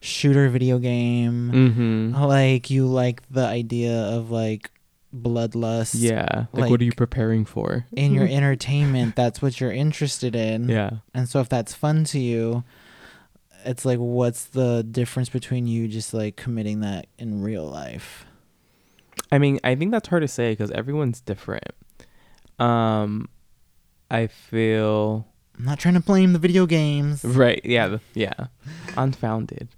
shooter 0.00 0.48
video 0.48 0.78
game. 0.80 1.50
Mm-hmm. 1.52 2.22
Like, 2.24 2.70
you 2.70 2.86
like 2.88 3.22
the 3.30 3.46
idea 3.46 3.94
of 3.94 4.30
like 4.32 4.70
bloodlust. 5.14 5.94
Yeah. 5.96 6.46
Like, 6.52 6.70
what 6.70 6.80
are 6.80 6.84
you 6.84 6.92
preparing 6.92 7.44
for? 7.44 7.86
In 7.92 8.12
your 8.12 8.26
entertainment, 8.28 9.16
that's 9.16 9.40
what 9.40 9.60
you're 9.60 9.72
interested 9.72 10.34
in. 10.34 10.68
Yeah. 10.68 10.90
And 11.14 11.28
so 11.28 11.40
if 11.40 11.48
that's 11.48 11.74
fun 11.74 12.04
to 12.04 12.18
you, 12.18 12.64
it's 13.64 13.84
like, 13.84 13.98
what's 13.98 14.44
the 14.44 14.82
difference 14.82 15.28
between 15.28 15.66
you 15.66 15.88
just 15.88 16.12
like 16.12 16.36
committing 16.36 16.80
that 16.80 17.06
in 17.18 17.42
real 17.42 17.64
life? 17.64 18.26
I 19.30 19.38
mean, 19.38 19.58
I 19.64 19.74
think 19.74 19.90
that's 19.90 20.08
hard 20.08 20.22
to 20.22 20.28
say 20.28 20.52
because 20.52 20.70
everyone's 20.72 21.20
different. 21.20 21.72
Um, 22.58 23.28
I 24.10 24.26
feel 24.26 25.26
I'm 25.58 25.64
not 25.64 25.78
trying 25.78 25.94
to 25.94 26.00
blame 26.00 26.32
the 26.32 26.38
video 26.38 26.66
games. 26.66 27.24
right. 27.24 27.60
Yeah. 27.64 27.98
Yeah. 28.14 28.46
Unfounded. 28.96 29.68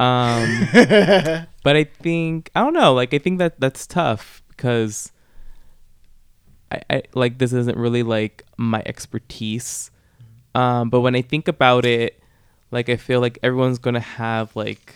Um, 0.00 0.68
but 0.72 1.76
I 1.76 1.84
think 1.84 2.50
I 2.54 2.62
don't 2.62 2.72
know. 2.72 2.94
Like 2.94 3.12
I 3.12 3.18
think 3.18 3.38
that 3.38 3.58
that's 3.60 3.86
tough 3.86 4.42
because 4.58 5.12
I, 6.70 6.82
I 6.90 7.02
like 7.14 7.38
this 7.38 7.54
isn't 7.54 7.78
really 7.78 8.02
like 8.02 8.44
my 8.58 8.82
expertise. 8.84 9.90
Um, 10.54 10.90
but 10.90 11.00
when 11.00 11.14
I 11.14 11.22
think 11.22 11.48
about 11.48 11.86
it, 11.86 12.20
like 12.70 12.88
I 12.88 12.96
feel 12.96 13.20
like 13.20 13.38
everyone's 13.42 13.78
gonna 13.78 14.00
have 14.00 14.54
like 14.54 14.94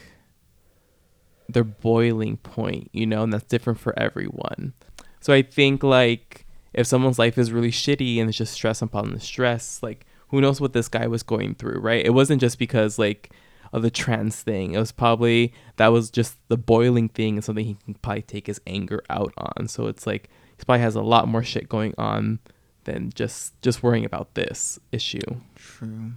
their 1.49 1.65
boiling 1.65 2.37
point, 2.39 2.91
you 2.93 3.07
know, 3.07 3.23
and 3.23 3.33
that's 3.33 3.45
different 3.45 3.79
for 3.79 3.99
everyone. 3.99 4.75
So 5.21 5.33
I 5.33 5.43
think 5.43 5.83
like 5.83 6.47
if 6.75 6.87
someone's 6.87 7.19
life 7.19 7.39
is 7.39 7.53
really 7.53 7.71
shitty 7.71 8.19
and 8.19 8.29
it's 8.29 8.39
just 8.39 8.53
stress 8.53 8.83
upon 8.83 9.13
the 9.13 9.21
stress, 9.21 9.83
like 9.83 10.05
who 10.29 10.41
knows 10.41 10.61
what 10.61 10.73
this 10.73 10.89
guy 10.89 11.07
was 11.07 11.23
going 11.23 11.55
through, 11.55 11.79
right? 11.79 12.05
It 12.05 12.11
wasn't 12.11 12.41
just 12.41 12.59
because 12.59 12.99
like 12.99 13.31
of 13.73 13.83
the 13.83 13.91
trans 13.91 14.41
thing. 14.43 14.75
It 14.75 14.79
was 14.79 14.93
probably 14.93 15.53
that 15.77 15.89
was 15.89 16.11
just 16.11 16.37
the 16.49 16.57
boiling 16.57 17.09
thing 17.09 17.37
and 17.37 17.45
something 17.45 17.65
he 17.65 17.77
can 17.85 17.95
probably 17.95 18.23
take 18.23 18.47
his 18.47 18.61
anger 18.67 19.03
out 19.09 19.33
on. 19.37 19.69
So 19.69 19.87
it's 19.87 20.07
like 20.07 20.29
he 20.59 20.65
probably 20.65 20.83
has 20.83 20.95
a 20.95 21.03
lot 21.03 21.29
more 21.29 21.43
shit 21.43 21.69
going 21.69 21.95
on 21.97 22.41
than 22.85 23.11
just 23.15 23.61
just 23.63 23.83
worrying 23.83 24.05
about 24.05 24.35
this 24.35 24.79
issue. 24.93 25.41
True. 25.55 26.13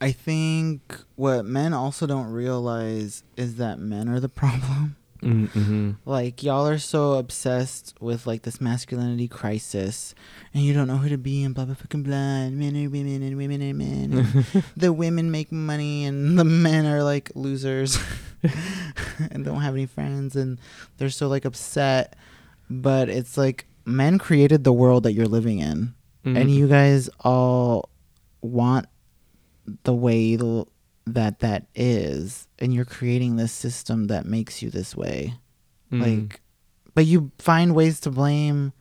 I 0.00 0.12
think 0.12 1.00
what 1.16 1.44
men 1.44 1.74
also 1.74 2.06
don't 2.06 2.30
realize 2.30 3.24
is 3.36 3.56
that 3.56 3.80
men 3.80 4.08
are 4.08 4.20
the 4.20 4.28
problem. 4.28 4.96
Mm-hmm. 5.22 5.92
Like 6.04 6.42
y'all 6.42 6.66
are 6.66 6.78
so 6.78 7.14
obsessed 7.14 7.94
with 8.00 8.26
like 8.26 8.42
this 8.42 8.60
masculinity 8.60 9.28
crisis, 9.28 10.14
and 10.54 10.62
you 10.62 10.72
don't 10.72 10.86
know 10.86 10.96
who 10.96 11.08
to 11.08 11.18
be 11.18 11.42
and 11.42 11.54
blah 11.54 11.64
blah 11.64 11.74
fucking 11.74 12.02
blah. 12.02 12.14
And 12.16 12.58
men 12.58 12.76
are 12.76 12.88
women 12.88 13.22
and 13.22 13.36
women 13.36 13.62
are 13.62 13.74
men. 13.74 14.12
And 14.12 14.64
the 14.76 14.92
women 14.92 15.30
make 15.30 15.50
money 15.50 16.04
and 16.04 16.38
the 16.38 16.44
men 16.44 16.86
are 16.86 17.02
like 17.02 17.32
losers 17.34 17.98
and 19.30 19.44
don't 19.44 19.60
have 19.60 19.74
any 19.74 19.86
friends 19.86 20.36
and 20.36 20.60
they're 20.98 21.10
so 21.10 21.28
like 21.28 21.44
upset. 21.44 22.16
But 22.70 23.08
it's 23.08 23.36
like 23.36 23.66
men 23.84 24.18
created 24.18 24.64
the 24.64 24.72
world 24.72 25.02
that 25.04 25.14
you're 25.14 25.26
living 25.26 25.58
in, 25.58 25.94
and 26.24 26.50
you 26.50 26.68
guys 26.68 27.08
all 27.20 27.88
want 28.42 28.86
the 29.84 29.94
way 29.94 30.36
the, 30.36 30.66
that 31.14 31.38
that 31.40 31.66
is, 31.74 32.48
and 32.58 32.72
you're 32.74 32.84
creating 32.84 33.36
this 33.36 33.52
system 33.52 34.06
that 34.08 34.26
makes 34.26 34.62
you 34.62 34.70
this 34.70 34.94
way 34.96 35.34
Mm-hmm. 35.92 36.02
like 36.02 36.40
but 36.94 37.06
you 37.06 37.30
find 37.38 37.74
ways 37.74 37.98
to 38.00 38.10
blame 38.10 38.74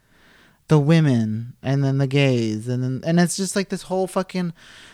the 0.68 0.78
women 0.78 1.54
and 1.64 1.82
then 1.82 2.00
the 2.00 2.08
gays 2.08 2.68
and 2.68 2.84
then 2.84 3.02
and 3.06 3.18
it's 3.18 3.38
just 3.38 3.56
like 3.56 3.70
this 3.70 3.84
whole 3.84 4.08
fucking 4.08 4.52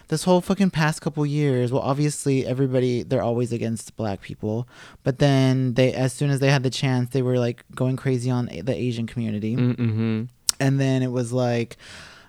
this 0.09 0.23
whole 0.23 0.39
fucking 0.39 0.69
past 0.69 1.01
couple 1.01 1.25
years 1.25 1.71
well 1.71 1.81
obviously 1.81 2.45
everybody 2.45 3.01
they're 3.01 3.23
always 3.23 3.51
against 3.51 3.95
black 3.95 4.21
people 4.21 4.67
but 5.01 5.17
then 5.17 5.73
they 5.73 5.91
as 5.91 6.13
soon 6.13 6.29
as 6.29 6.39
they 6.39 6.51
had 6.51 6.61
the 6.61 6.69
chance 6.69 7.09
they 7.09 7.23
were 7.23 7.39
like 7.39 7.63
going 7.73 7.95
crazy 7.95 8.29
on 8.29 8.45
the 8.45 8.75
asian 8.75 9.07
community 9.07 9.55
Mm-hmm. 9.55 10.23
and 10.59 10.79
then 10.79 11.01
it 11.01 11.11
was 11.11 11.33
like 11.33 11.77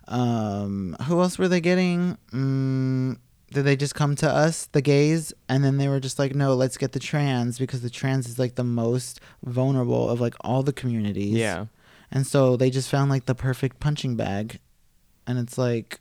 um 0.09 0.97
who 1.07 1.21
else 1.21 1.39
were 1.39 1.49
they 1.49 1.61
getting 1.61 2.17
mm, 2.33 3.19
did 3.55 3.65
they 3.65 3.77
just 3.77 3.95
come 3.95 4.15
to 4.17 4.29
us 4.31 4.67
the 4.73 4.83
gays 4.83 5.33
and 5.49 5.65
then 5.65 5.79
they 5.79 5.89
were 5.89 6.01
just 6.01 6.19
like 6.19 6.35
no 6.35 6.55
let's 6.55 6.77
get 6.77 6.93
the 6.93 6.99
trans 6.99 7.59
because 7.59 7.81
the 7.83 7.91
trans 7.91 8.29
is 8.29 8.39
like 8.39 8.55
the 8.57 8.65
most 8.65 9.21
vulnerable 9.45 10.09
of 10.11 10.21
like 10.21 10.35
all 10.43 10.63
the 10.63 10.73
communities 10.73 11.35
Yeah. 11.35 11.67
and 12.11 12.27
so 12.27 12.57
they 12.57 12.69
just 12.71 12.91
found 12.91 13.11
like 13.11 13.27
the 13.27 13.35
perfect 13.35 13.81
punching 13.81 14.17
bag 14.17 14.59
and 15.27 15.39
it's 15.39 15.57
like 15.57 16.01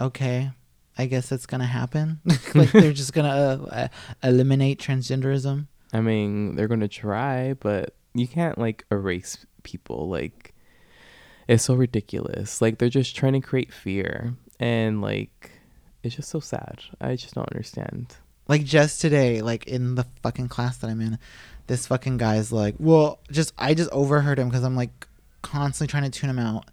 okay 0.00 0.50
i 0.98 1.06
guess 1.06 1.28
that's 1.28 1.46
gonna 1.46 1.66
happen 1.66 2.20
like 2.54 2.72
they're 2.72 2.92
just 2.92 3.12
gonna 3.12 3.28
uh, 3.28 3.66
uh, 3.70 3.88
eliminate 4.22 4.80
transgenderism 4.80 5.66
I 5.94 6.00
mean, 6.00 6.56
they're 6.56 6.68
gonna 6.68 6.88
try, 6.88 7.52
but 7.52 7.94
you 8.14 8.26
can't 8.26 8.56
like 8.56 8.86
erase 8.90 9.44
people. 9.62 10.08
Like, 10.08 10.54
it's 11.46 11.64
so 11.64 11.74
ridiculous. 11.74 12.62
Like, 12.62 12.78
they're 12.78 12.88
just 12.88 13.14
trying 13.14 13.34
to 13.34 13.40
create 13.42 13.74
fear, 13.74 14.32
and 14.58 15.02
like, 15.02 15.50
it's 16.02 16.16
just 16.16 16.28
so 16.30 16.40
sad. 16.40 16.80
I 17.00 17.16
just 17.16 17.34
don't 17.34 17.48
understand. 17.52 18.14
Like 18.48 18.64
just 18.64 19.00
today, 19.00 19.40
like 19.42 19.66
in 19.66 19.94
the 19.94 20.04
fucking 20.22 20.48
class 20.48 20.76
that 20.78 20.90
I'm 20.90 21.00
in, 21.00 21.18
this 21.68 21.86
fucking 21.86 22.16
guy's 22.18 22.50
like, 22.52 22.74
well, 22.78 23.20
just 23.30 23.52
I 23.58 23.74
just 23.74 23.90
overheard 23.90 24.38
him 24.38 24.48
because 24.48 24.64
I'm 24.64 24.76
like 24.76 25.06
constantly 25.42 25.90
trying 25.90 26.10
to 26.10 26.10
tune 26.10 26.30
him 26.30 26.38
out. 26.38 26.66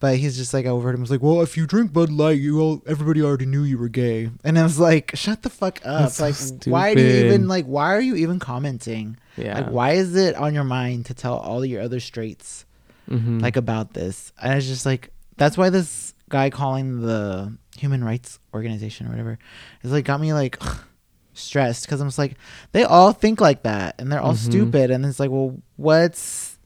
But 0.00 0.16
he's 0.18 0.36
just 0.36 0.52
like 0.52 0.66
I 0.66 0.70
overheard 0.70 0.96
him. 0.96 1.00
He's 1.02 1.10
like, 1.12 1.22
well, 1.22 1.40
if 1.40 1.56
you 1.56 1.66
drink 1.66 1.92
Bud 1.92 2.10
Light, 2.10 2.38
you 2.38 2.60
all 2.60 2.82
everybody 2.86 3.22
already 3.22 3.46
knew 3.46 3.62
you 3.62 3.78
were 3.78 3.88
gay. 3.88 4.28
And 4.42 4.58
I 4.58 4.62
was 4.64 4.78
like, 4.78 5.12
shut 5.14 5.42
the 5.42 5.48
fuck 5.50 5.80
up. 5.84 6.10
So 6.10 6.24
like, 6.24 6.34
why 6.66 6.94
do 6.94 7.00
you 7.00 7.24
even 7.26 7.48
like? 7.48 7.64
Why 7.64 7.94
are 7.94 8.00
you 8.00 8.16
even 8.16 8.38
commenting? 8.38 9.16
Yeah. 9.36 9.54
Like, 9.60 9.70
why 9.70 9.92
is 9.92 10.14
it 10.16 10.34
on 10.34 10.52
your 10.52 10.64
mind 10.64 11.06
to 11.06 11.14
tell 11.14 11.38
all 11.38 11.64
your 11.64 11.80
other 11.80 12.00
straights 12.00 12.66
Mhm. 13.08 13.40
like 13.40 13.56
about 13.56 13.94
this? 13.94 14.32
And 14.42 14.52
I 14.52 14.56
was 14.56 14.66
just 14.66 14.84
like, 14.84 15.10
that's 15.36 15.56
why 15.56 15.70
this 15.70 16.12
guy 16.28 16.50
calling 16.50 17.00
the 17.00 17.56
human 17.78 18.02
rights 18.04 18.38
organization 18.54 19.06
or 19.06 19.10
whatever 19.10 19.38
It's 19.82 19.92
like 19.92 20.04
got 20.04 20.20
me 20.20 20.32
like 20.32 20.60
stressed 21.34 21.84
because 21.84 22.00
I'm 22.00 22.06
just 22.08 22.18
like, 22.18 22.36
they 22.72 22.84
all 22.84 23.12
think 23.12 23.40
like 23.40 23.62
that 23.64 23.96
and 23.98 24.10
they're 24.12 24.20
all 24.20 24.34
Mhm. 24.34 24.36
stupid. 24.48 24.90
And 24.90 25.04
it's 25.04 25.18
like, 25.20 25.30
well, 25.30 25.60
what's 25.76 26.58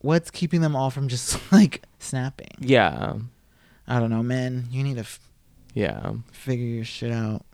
what's 0.00 0.30
keeping 0.30 0.60
them 0.60 0.76
all 0.76 0.90
from 0.90 1.08
just 1.08 1.38
like 1.52 1.82
snapping? 1.98 2.50
yeah. 2.60 3.14
I 3.86 4.00
don't 4.00 4.08
know, 4.10 4.22
man. 4.22 4.64
You 4.70 4.82
need 4.82 4.94
to 4.94 5.00
f- 5.00 5.20
Yeah. 5.74 6.14
figure 6.32 6.64
your 6.66 6.84
shit 6.86 7.12
out. 7.12 7.44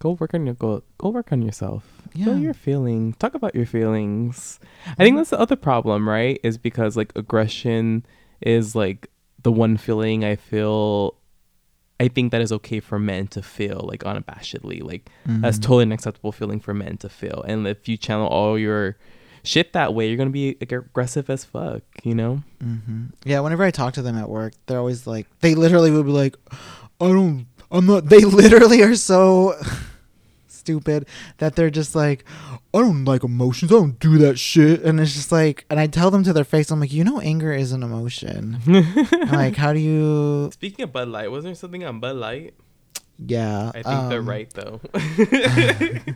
Go 0.00 0.12
work 0.18 0.34
on 0.34 0.44
your 0.44 0.56
go. 0.56 0.82
Go 0.98 1.10
work 1.10 1.30
on 1.30 1.40
yourself. 1.40 1.84
Yeah. 2.14 2.24
Feel 2.24 2.38
your 2.40 2.54
feelings. 2.54 3.16
Talk 3.18 3.34
about 3.34 3.54
your 3.54 3.64
feelings. 3.66 4.58
I 4.98 5.04
think 5.04 5.16
that's 5.16 5.30
the 5.30 5.38
other 5.38 5.54
problem, 5.54 6.08
right? 6.08 6.40
Is 6.42 6.58
because 6.58 6.96
like 6.96 7.12
aggression 7.14 8.04
is 8.40 8.74
like 8.74 9.08
the 9.44 9.52
one 9.52 9.76
feeling 9.76 10.24
I 10.24 10.34
feel. 10.34 11.14
I 12.00 12.08
think 12.08 12.30
that 12.32 12.40
is 12.40 12.52
okay 12.52 12.80
for 12.80 12.98
men 12.98 13.26
to 13.28 13.42
feel 13.42 13.80
like 13.88 14.04
unabashedly. 14.04 14.82
Like 14.82 15.10
that's 15.26 15.58
Mhm. 15.58 15.62
totally 15.62 15.82
an 15.84 15.92
acceptable 15.92 16.32
feeling 16.32 16.60
for 16.60 16.72
men 16.74 16.96
to 16.98 17.08
feel. 17.08 17.44
And 17.48 17.66
if 17.66 17.88
you 17.88 17.96
channel 17.96 18.28
all 18.28 18.56
your 18.58 18.96
shit 19.42 19.72
that 19.72 19.94
way, 19.94 20.06
you're 20.08 20.16
gonna 20.16 20.30
be 20.30 20.56
ag- 20.60 20.72
aggressive 20.72 21.28
as 21.30 21.44
fuck. 21.44 21.82
You 22.04 22.14
know? 22.14 22.42
hmm 22.60 23.06
Yeah, 23.24 23.40
whenever 23.40 23.64
I 23.64 23.70
talk 23.72 23.94
to 23.94 24.02
them 24.02 24.16
at 24.16 24.28
work, 24.28 24.52
they're 24.66 24.78
always 24.78 25.06
like, 25.06 25.26
they 25.40 25.54
literally 25.54 25.90
would 25.90 26.06
be 26.06 26.12
like, 26.12 26.36
I 27.00 27.08
don't, 27.08 27.46
I'm 27.70 27.86
not, 27.86 28.06
they 28.08 28.20
literally 28.20 28.82
are 28.82 28.94
so 28.94 29.54
stupid 30.68 31.08
that 31.38 31.56
they're 31.56 31.70
just 31.70 31.94
like, 31.94 32.24
I 32.74 32.80
don't 32.80 33.06
like 33.06 33.24
emotions. 33.24 33.72
I 33.72 33.76
don't 33.76 33.98
do 33.98 34.18
that 34.18 34.38
shit. 34.38 34.82
And 34.82 35.00
it's 35.00 35.14
just 35.14 35.32
like, 35.32 35.64
and 35.70 35.80
I 35.80 35.86
tell 35.86 36.10
them 36.10 36.24
to 36.24 36.34
their 36.34 36.44
face, 36.44 36.70
I'm 36.70 36.78
like, 36.78 36.92
you 36.92 37.04
know, 37.04 37.20
anger 37.20 37.54
is 37.54 37.72
an 37.72 37.82
emotion. 37.82 38.58
Like, 39.28 39.56
how 39.56 39.72
do 39.72 39.78
you, 39.78 40.50
Speaking 40.52 40.82
of 40.84 40.92
Bud 40.92 41.08
Light, 41.08 41.30
wasn't 41.30 41.50
there 41.50 41.54
something 41.54 41.84
on 41.84 42.00
Bud 42.00 42.16
Light? 42.16 42.54
yeah. 43.18 43.70
I 43.74 43.82
think 43.82 44.08
they're 44.08 44.20
um, 44.20 44.28
right 44.28 44.50
though. 44.52 44.80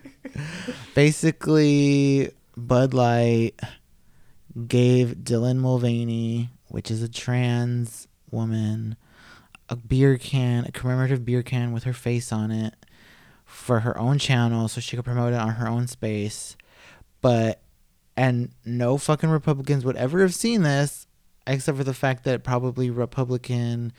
basically 0.94 2.30
Bud 2.56 2.94
Light 2.94 3.52
gave 4.66 5.16
Dylan 5.16 5.58
Mulvaney, 5.58 6.50
which 6.68 6.90
is 6.90 7.02
a 7.02 7.08
trans 7.08 8.06
woman, 8.30 8.96
a 9.68 9.76
beer 9.76 10.18
can, 10.18 10.64
a 10.64 10.72
commemorative 10.72 11.24
beer 11.24 11.42
can 11.42 11.72
with 11.72 11.84
her 11.84 11.92
face 11.92 12.32
on 12.32 12.50
it 12.50 12.74
for 13.62 13.80
her 13.80 13.96
own 13.98 14.18
channel 14.18 14.68
so 14.68 14.80
she 14.80 14.96
could 14.96 15.04
promote 15.04 15.32
it 15.32 15.36
on 15.40 15.50
her 15.54 15.68
own 15.68 15.86
space. 15.86 16.56
But 17.20 17.60
and 18.16 18.50
no 18.64 18.98
fucking 18.98 19.30
Republicans 19.30 19.84
would 19.84 19.96
ever 19.96 20.20
have 20.20 20.34
seen 20.34 20.62
this 20.62 21.06
except 21.46 21.78
for 21.78 21.84
the 21.84 21.94
fact 21.94 22.24
that 22.24 22.44
probably 22.44 22.90
Republican 22.90 23.92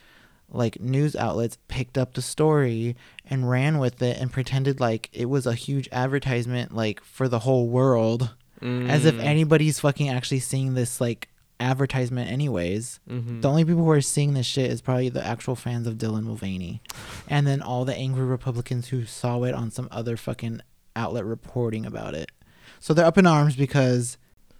like 0.51 0.79
news 0.79 1.15
outlets 1.15 1.57
picked 1.67 1.97
up 1.97 2.13
the 2.13 2.21
story 2.21 2.95
and 3.27 3.49
ran 3.49 3.79
with 3.79 4.01
it 4.03 4.17
and 4.19 4.31
pretended 4.31 4.79
like 4.79 5.09
it 5.11 5.25
was 5.25 5.47
a 5.47 5.53
huge 5.55 5.89
advertisement 5.91 6.75
like 6.75 7.03
for 7.03 7.27
the 7.27 7.39
whole 7.39 7.67
world 7.67 8.35
as 8.61 9.03
if 9.05 9.15
Mm. 9.15 9.23
anybody's 9.23 9.79
fucking 9.81 10.07
actually 10.09 10.39
seeing 10.39 10.73
this 10.73 11.01
like 11.01 11.27
advertisement 11.63 12.29
anyways. 12.29 12.99
Mhm. 13.09 13.41
The 13.41 13.49
only 13.49 13.65
people 13.65 13.83
who 13.83 13.89
are 13.91 14.01
seeing 14.01 14.33
this 14.33 14.45
shit 14.45 14.69
is 14.69 14.81
probably 14.81 15.09
the 15.09 15.25
actual 15.25 15.55
fans 15.55 15.87
of 15.87 15.95
Dylan 15.97 16.23
Mulvaney. 16.23 16.81
And 17.27 17.47
then 17.47 17.61
all 17.61 17.85
the 17.85 17.95
angry 17.95 18.25
Republicans 18.25 18.89
who 18.89 19.05
saw 19.05 19.43
it 19.43 19.53
on 19.55 19.71
some 19.71 19.87
other 19.91 20.17
fucking 20.17 20.61
outlet 20.95 21.25
reporting 21.25 21.85
about 21.85 22.13
it. 22.13 22.31
So 22.79 22.93
they're 22.93 23.05
up 23.05 23.17
in 23.17 23.25
arms 23.25 23.55
because 23.55 24.17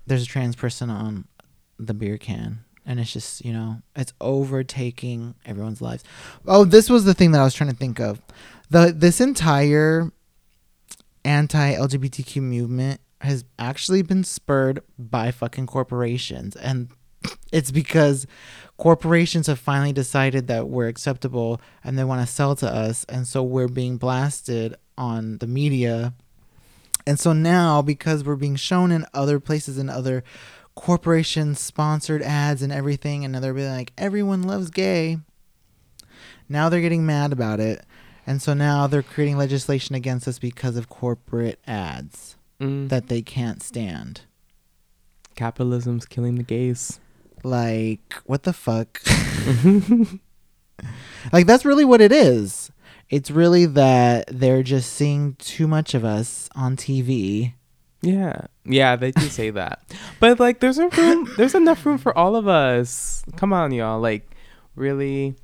there's 0.08 0.24
a 0.24 0.28
trans 0.28 0.56
person 0.56 0.90
on 0.90 1.26
the 1.78 1.94
beer 1.94 2.18
can. 2.18 2.60
And 2.86 3.00
it's 3.00 3.14
just, 3.14 3.46
you 3.46 3.54
know, 3.54 3.82
it's 3.96 4.14
overtaking 4.20 5.36
everyone's 5.46 5.82
lives. 5.82 6.04
Oh, 6.46 6.66
this 6.66 6.90
was 6.90 7.06
the 7.06 7.14
thing 7.14 7.32
that 7.32 7.40
I 7.42 7.44
was 7.44 7.54
trying 7.54 7.70
to 7.70 7.76
think 7.76 8.00
of. 8.00 8.22
The 8.70 8.94
this 8.96 9.22
entire 9.22 10.12
anti 11.24 11.76
LGBTQ 11.76 12.42
movement 12.42 13.00
has 13.24 13.46
actually 13.58 14.02
been 14.02 14.24
spurred 14.24 14.82
by 15.00 15.32
fucking 15.32 15.66
corporations. 15.66 16.56
And 16.56 16.90
it's 17.52 17.72
because 17.72 18.28
corporations 18.78 19.48
have 19.48 19.60
finally 19.60 19.94
decided 19.94 20.48
that 20.48 20.68
we're 20.68 20.88
acceptable 20.88 21.62
and 21.84 21.98
they 21.98 22.04
want 22.04 22.22
to 22.22 22.32
sell 22.32 22.56
to 22.58 22.68
us. 22.68 23.06
And 23.06 23.26
so 23.26 23.42
we're 23.42 23.70
being 23.70 23.98
blasted 23.98 24.76
on 24.98 25.38
the 25.38 25.48
media. 25.48 26.14
And 27.08 27.20
so 27.20 27.34
now, 27.34 27.82
because 27.82 28.24
we're 28.24 28.36
being 28.36 28.56
shown 28.56 28.92
in 28.92 29.06
other 29.14 29.40
places 29.40 29.78
and 29.78 29.90
other 29.90 30.24
corporation 30.76 31.56
sponsored 31.56 32.22
ads 32.22 32.62
and 32.62 32.74
everything, 32.74 33.24
and 33.24 33.34
now 33.34 33.40
they're 33.40 33.54
being 33.54 33.72
like, 33.72 33.94
everyone 33.98 34.44
loves 34.44 34.70
gay. 34.70 35.18
Now 36.50 36.68
they're 36.68 36.82
getting 36.82 37.06
mad 37.06 37.32
about 37.32 37.60
it. 37.60 37.86
And 38.26 38.42
so 38.42 38.54
now 38.54 38.88
they're 38.88 39.04
creating 39.04 39.38
legislation 39.38 39.96
against 39.96 40.28
us 40.28 40.40
because 40.40 40.78
of 40.78 40.90
corporate 40.90 41.60
ads 41.68 42.38
Mm. 42.60 42.90
that 42.90 43.08
they 43.08 43.22
can't 43.22 43.62
stand. 43.62 44.22
capitalism's 45.36 46.06
killing 46.06 46.36
the 46.36 46.44
gays. 46.44 47.00
Like, 47.44 48.14
what 48.26 48.44
the 48.44 48.54
fuck? 48.54 49.02
like, 51.34 51.48
that's 51.48 51.66
really 51.66 51.86
what 51.86 52.02
it 52.02 52.12
is. 52.12 52.72
It's 53.10 53.32
really 53.32 53.66
that 53.66 54.26
they're 54.32 54.64
just 54.64 54.94
seeing 54.94 55.36
too 55.36 55.68
much 55.68 55.94
of 55.94 56.06
us 56.06 56.50
on 56.56 56.76
TV. 56.78 57.54
Yeah, 58.02 58.48
yeah, 58.66 58.96
they 58.96 59.12
do 59.12 59.28
say 59.28 59.50
that, 59.52 59.82
but 60.20 60.40
like, 60.40 60.60
there's 60.60 60.78
a 60.78 60.90
room, 60.90 61.30
there's 61.38 61.56
enough 61.56 61.86
room 61.86 61.98
for 61.98 62.16
all 62.18 62.36
of 62.36 62.48
us. 62.48 63.24
Come 63.38 63.54
on, 63.54 63.72
y'all. 63.72 64.00
Like, 64.00 64.30
really, 64.76 65.36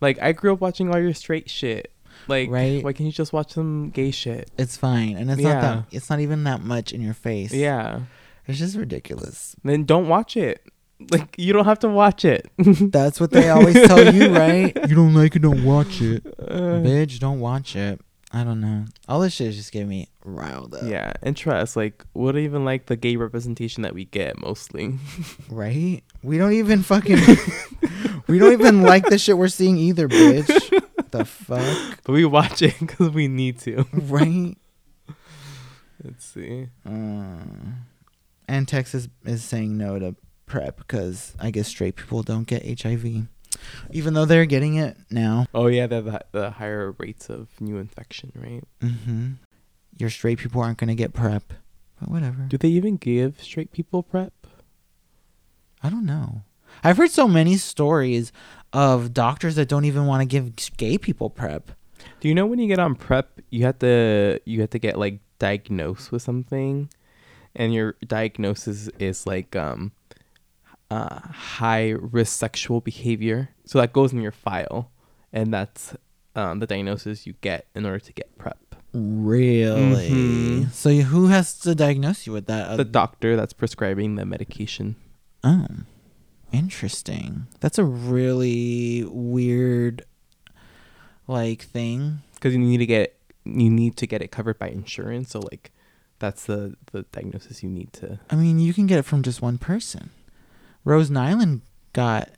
like 0.00 0.20
I 0.20 0.32
grew 0.32 0.52
up 0.52 0.60
watching 0.60 0.92
all 0.92 1.00
your 1.00 1.14
straight 1.14 1.48
shit. 1.50 1.92
Like, 2.28 2.50
Right. 2.50 2.84
why 2.84 2.92
can't 2.92 3.06
you 3.06 3.12
just 3.12 3.32
watch 3.32 3.52
some 3.52 3.90
gay 3.90 4.10
shit? 4.10 4.50
It's 4.58 4.76
fine. 4.76 5.16
And 5.16 5.30
it's 5.30 5.40
not 5.40 5.48
Yeah. 5.48 5.60
that, 5.60 5.84
it's 5.90 6.10
not 6.10 6.20
even 6.20 6.44
that 6.44 6.62
much 6.62 6.92
in 6.92 7.00
your 7.00 7.14
face. 7.14 7.52
Yeah, 7.52 8.00
It's 8.46 8.58
just 8.58 8.76
ridiculous. 8.76 9.56
then 9.64 9.84
don't 9.84 10.08
watch 10.08 10.36
it. 10.36 10.62
Like, 11.12 11.34
you 11.38 11.52
don't 11.52 11.64
have 11.64 11.78
to 11.80 11.88
watch 11.88 12.24
it. 12.24 12.50
That's 12.58 13.20
what 13.20 13.30
they 13.30 13.48
always 13.50 13.74
tell 13.86 14.12
you, 14.12 14.34
right? 14.34 14.76
You 14.88 14.96
don't 14.96 15.14
like 15.14 15.36
it, 15.36 15.42
don't 15.42 15.64
watch 15.64 16.00
it. 16.02 16.26
Uh, 16.38 16.80
Bitch, 16.84 17.18
don't 17.20 17.38
watch 17.40 17.76
it. 17.76 18.00
I 18.32 18.44
don't 18.44 18.60
know. 18.60 18.84
All 19.08 19.20
this 19.20 19.32
shit 19.32 19.46
is 19.46 19.56
just 19.56 19.72
getting 19.72 19.88
me 19.88 20.08
riled 20.22 20.74
up. 20.74 20.82
yeah, 20.84 21.12
and 21.22 21.34
trust, 21.36 21.76
like, 21.76 22.04
what 22.12 22.36
even 22.36 22.62
like 22.64 22.84
the 22.86 22.96
gay 22.96 23.16
representation 23.16 23.84
that 23.84 23.94
we 23.94 24.04
get 24.06 24.38
mostly. 24.38 24.94
Right? 25.48 26.02
We 26.22 26.36
don't 26.36 26.52
even 26.52 26.82
fucking. 26.82 27.20
we 28.26 28.38
don't 28.38 28.52
even 28.52 28.82
like 28.82 29.06
the 29.06 29.18
shit 29.18 29.38
we're 29.38 29.48
seeing 29.48 29.78
either, 29.78 30.08
bitch. 30.08 30.82
The 31.12 31.24
fuck? 31.24 32.00
but 32.04 32.12
we 32.12 32.24
watch 32.24 32.62
it 32.62 32.78
because 32.78 33.10
we 33.10 33.28
need 33.28 33.58
to. 33.60 33.86
Right? 33.92 34.56
Let's 36.02 36.24
see. 36.24 36.68
Uh, 36.86 37.36
and 38.46 38.68
Texas 38.68 39.08
is 39.24 39.42
saying 39.42 39.76
no 39.76 39.98
to 39.98 40.14
PrEP 40.46 40.76
because 40.78 41.34
I 41.40 41.50
guess 41.50 41.68
straight 41.68 41.96
people 41.96 42.22
don't 42.22 42.46
get 42.46 42.80
HIV. 42.80 43.26
Even 43.90 44.14
though 44.14 44.24
they're 44.24 44.46
getting 44.46 44.76
it 44.76 44.96
now. 45.10 45.46
Oh 45.52 45.66
yeah, 45.66 45.86
the 45.86 46.00
the, 46.00 46.24
the 46.30 46.50
higher 46.52 46.94
rates 46.98 47.28
of 47.28 47.48
new 47.60 47.78
infection, 47.78 48.32
right? 48.36 48.62
Mm-hmm. 48.80 49.32
Your 49.98 50.10
straight 50.10 50.38
people 50.38 50.62
aren't 50.62 50.78
going 50.78 50.88
to 50.88 50.94
get 50.94 51.12
PrEP. 51.12 51.52
But 52.00 52.10
whatever. 52.10 52.42
Do 52.48 52.56
they 52.56 52.68
even 52.68 52.96
give 52.96 53.42
straight 53.42 53.72
people 53.72 54.02
prep? 54.02 54.32
I 55.82 55.90
don't 55.90 56.06
know. 56.06 56.42
I've 56.84 56.96
heard 56.96 57.10
so 57.10 57.26
many 57.28 57.56
stories 57.56 58.32
of 58.72 59.12
doctors 59.14 59.54
that 59.56 59.68
don't 59.68 59.84
even 59.84 60.06
want 60.06 60.20
to 60.22 60.26
give 60.26 60.54
gay 60.76 60.98
people 60.98 61.30
PrEP. 61.30 61.70
Do 62.20 62.28
you 62.28 62.34
know 62.34 62.46
when 62.46 62.58
you 62.58 62.66
get 62.68 62.78
on 62.78 62.94
prep, 62.94 63.40
you 63.50 63.64
have 63.64 63.78
to 63.80 64.40
you 64.44 64.60
have 64.60 64.70
to 64.70 64.78
get 64.78 64.98
like 64.98 65.20
diagnosed 65.38 66.10
with 66.12 66.22
something, 66.22 66.88
and 67.54 67.72
your 67.72 67.94
diagnosis 68.06 68.88
is 68.98 69.26
like 69.26 69.54
um, 69.56 69.92
uh, 70.90 71.20
high 71.20 71.90
risk 71.90 72.38
sexual 72.38 72.80
behavior. 72.80 73.50
So 73.64 73.78
that 73.80 73.92
goes 73.92 74.12
in 74.12 74.20
your 74.20 74.32
file, 74.32 74.90
and 75.32 75.52
that's 75.52 75.94
um, 76.34 76.58
the 76.60 76.66
diagnosis 76.66 77.26
you 77.26 77.34
get 77.40 77.66
in 77.74 77.84
order 77.86 78.00
to 78.00 78.12
get 78.12 78.36
prep. 78.38 78.58
Really? 78.92 80.08
Mhm. 80.10 80.70
So 80.72 80.90
who 80.90 81.26
has 81.26 81.58
to 81.60 81.74
diagnose 81.74 82.26
you 82.26 82.32
with 82.32 82.46
that? 82.46 82.76
The 82.76 82.84
doctor 82.84 83.36
that's 83.36 83.52
prescribing 83.52 84.16
the 84.16 84.24
medication. 84.24 84.96
oh, 85.44 85.66
interesting. 86.52 87.46
That's 87.60 87.78
a 87.78 87.84
really 87.84 89.04
weird, 89.08 90.04
like 91.26 91.62
thing. 91.62 92.20
because 92.34 92.54
you 92.54 92.60
need 92.60 92.78
to 92.78 92.86
get 92.86 93.14
you 93.44 93.70
need 93.70 93.96
to 93.96 94.06
get 94.06 94.22
it 94.22 94.30
covered 94.30 94.58
by 94.58 94.68
insurance. 94.68 95.30
So 95.30 95.40
like, 95.40 95.72
that's 96.18 96.44
the 96.46 96.76
the 96.92 97.02
diagnosis 97.12 97.62
you 97.62 97.70
need 97.70 97.92
to. 97.94 98.18
I 98.30 98.36
mean, 98.36 98.58
you 98.58 98.74
can 98.74 98.86
get 98.86 98.98
it 98.98 99.04
from 99.04 99.22
just 99.22 99.42
one 99.42 99.58
person. 99.58 100.10
Rose 100.84 101.10
Nyland 101.10 101.62
got. 101.92 102.30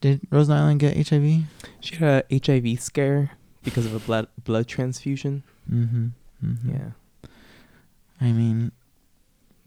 Did 0.00 0.20
Rose 0.30 0.48
Nyland 0.48 0.80
get 0.80 1.08
HIV? 1.08 1.44
She 1.80 1.96
had 1.96 2.24
a 2.30 2.40
HIV 2.44 2.80
scare 2.80 3.32
because 3.62 3.86
of 3.86 3.94
a 3.94 3.98
blood 3.98 4.28
blood 4.44 4.66
transfusion. 4.66 5.42
Mm-hmm. 5.70 6.06
mm-hmm. 6.44 6.70
Yeah, 6.70 6.90
I 8.20 8.32
mean, 8.32 8.72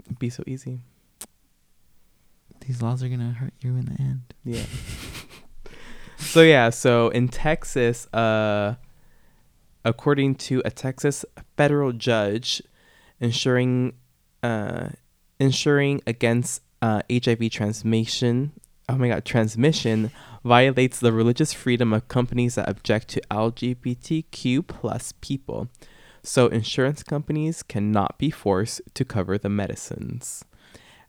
it'd 0.06 0.20
be 0.20 0.30
so 0.30 0.44
easy. 0.46 0.80
These 2.68 2.82
laws 2.82 3.02
are 3.02 3.08
gonna 3.08 3.32
hurt 3.32 3.54
you 3.62 3.72
in 3.78 3.86
the 3.86 4.02
end. 4.02 4.34
Yeah. 4.44 4.66
so 6.18 6.42
yeah, 6.42 6.70
so 6.70 7.08
in 7.10 7.30
Texas, 7.30 8.12
uh, 8.14 8.76
according 9.86 10.36
to 10.36 10.62
a 10.66 10.70
Texas 10.70 11.24
federal 11.56 11.94
judge, 11.94 12.62
ensuring, 13.22 13.94
uh, 14.44 14.90
ensuring 15.40 16.02
against 16.06 16.62
uh, 16.82 17.02
HIV 17.10 17.50
transmission. 17.52 18.52
Oh 18.90 18.98
my 18.98 19.08
God, 19.08 19.24
transmission 19.24 20.12
violates 20.44 21.00
the 21.00 21.14
religious 21.14 21.54
freedom 21.54 21.94
of 21.94 22.08
companies 22.10 22.56
that 22.56 22.70
object 22.70 23.08
to 23.10 23.22
LGBTQ 23.32 24.68
plus 24.68 25.14
people. 25.22 25.70
So 26.22 26.48
insurance 26.48 27.04
companies 27.04 27.64
cannot 27.64 28.18
be 28.18 28.30
forced 28.30 28.82
to 28.94 29.06
cover 29.06 29.38
the 29.38 29.50
medicines. 29.50 30.44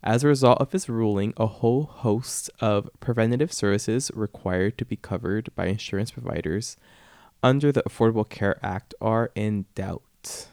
As 0.02 0.22
a 0.22 0.28
result 0.28 0.60
of 0.60 0.72
his 0.72 0.88
ruling, 0.88 1.34
a 1.36 1.46
whole 1.46 1.84
host 1.84 2.50
of 2.60 2.88
preventative 3.00 3.52
services 3.52 4.10
required 4.14 4.78
to 4.78 4.84
be 4.84 4.96
covered 4.96 5.54
by 5.56 5.66
insurance 5.66 6.12
providers 6.12 6.76
under 7.42 7.72
the 7.72 7.82
Affordable 7.82 8.28
Care 8.28 8.58
Act 8.62 8.94
are 9.00 9.30
in 9.34 9.66
doubt. 9.74 10.48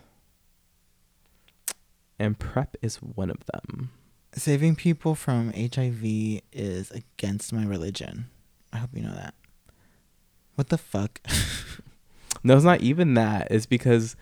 And 2.18 2.40
PrEP 2.40 2.78
is 2.82 2.98
one 2.98 3.30
of 3.30 3.46
them. 3.54 3.92
Saving 4.34 4.76
people 4.76 5.16
from 5.16 5.54
HIV 5.54 6.42
is 6.52 6.92
against 6.92 7.54
my 7.54 7.66
religion. 7.66 8.28
I 8.74 8.78
hope 8.78 8.92
you 8.94 9.04
know 9.04 9.16
that. 9.16 9.34
What 10.56 10.70
the 10.70 10.78
fuck? 10.78 11.22
No, 12.46 12.56
it's 12.56 12.64
not 12.64 12.82
even 12.82 13.16
that. 13.16 13.48
It's 13.50 13.66
because 13.66 14.16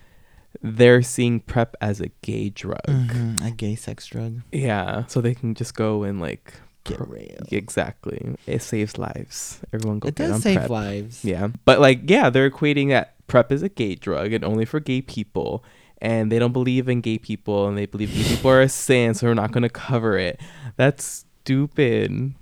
they're 0.61 1.01
seeing 1.01 1.39
PrEP 1.39 1.75
as 1.81 1.99
a 2.01 2.09
gay 2.21 2.49
drug. 2.49 2.81
Mhm, 2.87 3.45
A 3.45 3.51
gay 3.51 3.75
sex 3.75 4.05
drug. 4.07 4.41
Yeah, 4.51 5.05
so 5.07 5.19
they 5.21 5.33
can 5.33 5.55
just 5.55 5.75
go 5.75 6.03
and 6.03 6.19
like 6.21 6.53
Get 6.85 6.97
pro- 6.97 7.07
real. 7.07 7.37
Exactly. 7.51 8.35
It 8.45 8.61
saves 8.61 8.97
lives. 8.97 9.59
Everyone 9.73 9.99
go 9.99 10.09
It 10.09 10.15
does 10.15 10.41
save 10.43 10.57
PrEP. 10.59 10.69
lives. 10.69 11.23
Yeah. 11.25 11.47
But 11.65 11.79
like, 11.79 12.09
yeah, 12.09 12.29
they're 12.29 12.49
equating 12.49 12.89
that 12.89 13.15
PrEP 13.27 13.51
is 13.51 13.63
a 13.63 13.69
gay 13.69 13.95
drug 13.95 14.33
and 14.33 14.43
only 14.43 14.65
for 14.65 14.79
gay 14.79 15.01
people. 15.01 15.63
And 16.01 16.29
they 16.29 16.37
don't 16.39 16.51
believe 16.51 16.89
in 16.89 16.99
gay 16.99 17.17
people 17.17 17.67
and 17.67 17.77
they 17.77 17.85
believe 17.85 18.13
gay 18.13 18.23
people 18.35 18.51
are 18.51 18.61
a 18.61 18.67
sin, 18.69 19.13
so 19.13 19.27
we're 19.27 19.33
not 19.33 19.51
gonna 19.53 19.69
cover 19.69 20.17
it. 20.17 20.39
That's 20.75 21.25
stupid. 21.41 22.33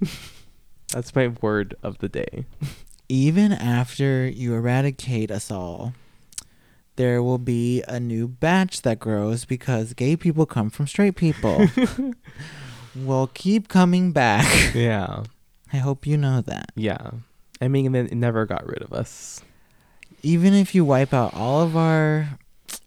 That's 0.92 1.14
my 1.14 1.28
word 1.40 1.74
of 1.82 1.98
the 1.98 2.08
day. 2.08 2.44
Even 3.08 3.52
after 3.52 4.26
you 4.28 4.54
eradicate 4.54 5.30
us 5.30 5.50
all, 5.50 5.94
there 6.96 7.22
will 7.22 7.38
be 7.38 7.82
a 7.88 8.00
new 8.00 8.26
batch 8.28 8.82
that 8.82 8.98
grows 8.98 9.44
because 9.44 9.92
gay 9.94 10.16
people 10.16 10.46
come 10.46 10.70
from 10.70 10.86
straight 10.86 11.16
people. 11.16 11.66
we'll 12.96 13.28
keep 13.28 13.68
coming 13.68 14.12
back. 14.12 14.74
Yeah. 14.74 15.24
I 15.72 15.76
hope 15.78 16.06
you 16.06 16.16
know 16.16 16.40
that. 16.42 16.70
Yeah. 16.74 17.10
I 17.60 17.68
mean, 17.68 17.94
it 17.94 18.12
never 18.14 18.46
got 18.46 18.66
rid 18.66 18.82
of 18.82 18.92
us. 18.92 19.42
Even 20.22 20.54
if 20.54 20.74
you 20.74 20.84
wipe 20.84 21.12
out 21.14 21.34
all 21.34 21.62
of 21.62 21.76
our 21.76 22.28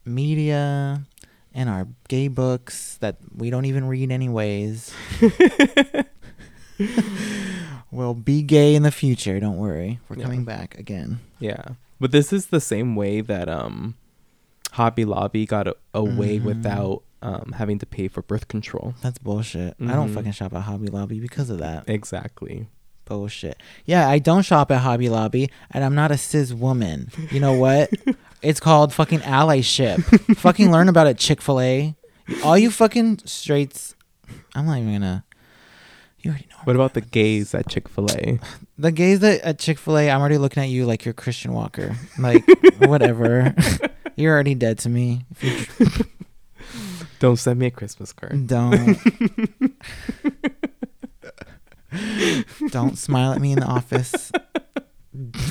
media 0.06 1.04
and 1.54 1.70
our 1.70 1.88
gay 2.08 2.28
books 2.28 2.98
that 3.02 3.18
we 3.36 3.50
don't 3.50 3.66
even 3.66 3.88
read 3.88 4.12
anyways, 4.12 4.94
we'll 7.92 8.14
be 8.14 8.42
gay 8.42 8.76
in 8.76 8.84
the 8.84 8.92
future. 8.92 9.40
Don't 9.40 9.58
worry. 9.58 10.00
We're 10.10 10.18
Yeah. 10.18 10.24
coming 10.24 10.46
back 10.46 10.78
again. 10.78 11.20
Yeah. 11.40 11.64
But 12.00 12.12
this 12.12 12.32
is 12.32 12.48
the 12.48 12.62
same 12.62 12.96
way 12.96 13.22
that 13.22 13.50
um 13.50 13.96
Hobby 14.72 15.06
Lobby 15.06 15.46
got 15.46 15.68
a- 15.68 15.76
away 15.94 16.40
Mhm. 16.40 16.44
without 16.44 17.04
um 17.22 17.54
having 17.58 17.78
to 17.80 17.86
pay 17.86 18.08
for 18.08 18.22
birth 18.22 18.48
control. 18.48 18.94
That's 19.02 19.18
bullshit. 19.18 19.76
I 19.82 19.94
don't 19.94 20.10
Mhm. 20.10 20.14
fucking 20.14 20.32
shop 20.32 20.54
at 20.54 20.62
Hobby 20.62 20.88
Lobby 20.88 21.20
because 21.20 21.50
of 21.50 21.58
that. 21.60 21.84
Exactly. 21.88 22.68
Bullshit. 23.06 23.58
Yeah, 23.86 24.08
I 24.08 24.20
don't 24.20 24.44
shop 24.44 24.72
at 24.72 24.82
Hobby 24.82 25.10
Lobby, 25.10 25.50
and 25.72 25.84
I'm 25.84 25.96
not 25.96 26.12
a 26.12 26.18
cis 26.18 26.54
woman. 26.54 27.10
You 27.32 27.40
know 27.40 27.54
what? 27.54 27.90
it's 28.42 28.60
called 28.60 28.94
fucking 28.94 29.20
allyship. 29.20 30.04
fucking 30.38 30.72
learn 30.72 30.88
about 30.88 31.08
it, 31.08 31.18
Chick 31.18 31.42
Fil 31.42 31.60
A. 31.60 31.96
All 32.44 32.58
you 32.58 32.70
fucking 32.72 33.22
straights. 33.26 33.96
I'm 34.56 34.68
not 34.68 34.78
even 34.78 34.94
gonna. 34.94 35.24
You 36.22 36.32
already 36.32 36.46
know. 36.52 36.58
What 36.66 36.76
about 36.76 36.94
the 36.94 37.02
gays 37.02 37.56
at 37.56 37.68
Chick-fil-A? 37.70 38.40
the 38.78 38.92
gays 38.92 39.20
that 39.22 39.42
at 39.42 39.58
Chick 39.58 39.80
Fil 39.80 39.98
A? 39.98 40.10
I'm 40.12 40.20
already 40.20 40.38
looking 40.38 40.62
at 40.62 40.70
you 40.70 40.86
like 40.86 41.04
you're 41.06 41.14
Christian 41.14 41.54
Walker. 41.54 41.96
Like 42.20 42.44
whatever. 42.80 43.56
you're 44.20 44.34
already 44.34 44.56
dead 44.56 44.80
to 44.80 44.90
me. 44.90 45.26
Don't 47.20 47.38
send 47.38 47.60
me 47.60 47.68
a 47.68 47.72
Christmas 47.72 48.14
card. 48.14 48.48
Don't. 48.48 48.98
Don't 52.70 52.98
smile 52.98 53.34
at 53.34 53.42
me 53.42 53.54
in 53.54 53.60
the 53.60 53.66
office. 53.66 54.32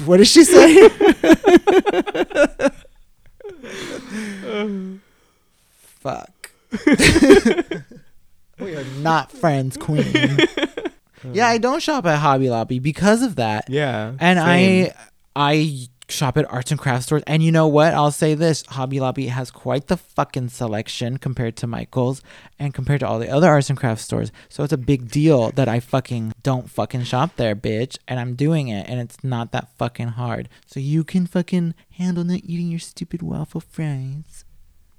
What 0.05 0.19
did 0.19 0.29
she 0.29 0.45
say? 0.45 0.89
Fuck. 6.01 6.53
we 8.61 8.75
are 8.75 8.85
not 9.01 9.33
friends, 9.33 9.77
queen. 9.77 10.05
yeah, 11.33 11.49
I 11.49 11.59
don't 11.59 11.83
shop 11.83 12.07
at 12.07 12.19
Hobby 12.19 12.49
Lobby 12.51 12.79
because 12.79 13.23
of 13.23 13.37
that. 13.37 13.69
Yeah. 13.69 14.15
And 14.21 14.39
same. 14.39 14.93
I 15.37 15.51
I 15.53 15.89
shop 16.09 16.39
at 16.39 16.51
arts 16.51 16.71
and 16.71 16.81
crafts 16.81 17.07
stores. 17.07 17.23
And 17.27 17.43
you 17.43 17.53
know 17.53 17.67
what? 17.67 17.93
I'll 17.95 18.11
say 18.11 18.35
this 18.35 18.65
Hobby 18.67 18.99
Lobby 19.01 19.27
has 19.27 19.51
quite 19.51 19.89
the 19.89 19.97
fucking 19.97 20.49
selection 20.49 21.19
compared 21.19 21.57
to 21.57 21.67
Michael's 21.67 22.23
and 22.59 22.73
compared 22.73 23.01
to 23.01 23.07
all 23.07 23.19
the 23.19 23.29
other 23.29 23.49
arts 23.49 23.69
and 23.69 23.79
crafts 23.79 24.05
stores. 24.05 24.33
So 24.49 24.65
it's 24.65 24.73
a 24.73 24.79
big 24.79 25.11
deal 25.11 25.51
that 25.53 25.69
I 25.69 25.81
fucking 25.81 26.33
don't 26.43 26.71
fucking 26.71 27.05
shop 27.05 27.37
there, 27.37 27.55
bitch. 27.55 27.99
And 28.09 28.19
I'm 28.19 28.35
doing 28.35 28.69
it. 28.69 28.89
And 28.89 29.01
it's 29.01 29.23
not 29.23 29.53
that 29.53 29.69
fucking 29.77 30.09
hard. 30.09 30.49
So 30.67 30.81
you 30.81 31.05
can 31.05 31.27
fucking 31.27 31.75
handle 31.91 32.25
not 32.25 32.41
eating 32.45 32.69
your 32.69 32.81
stupid 32.81 33.23
waffle 33.23 33.61
fries. 33.61 34.45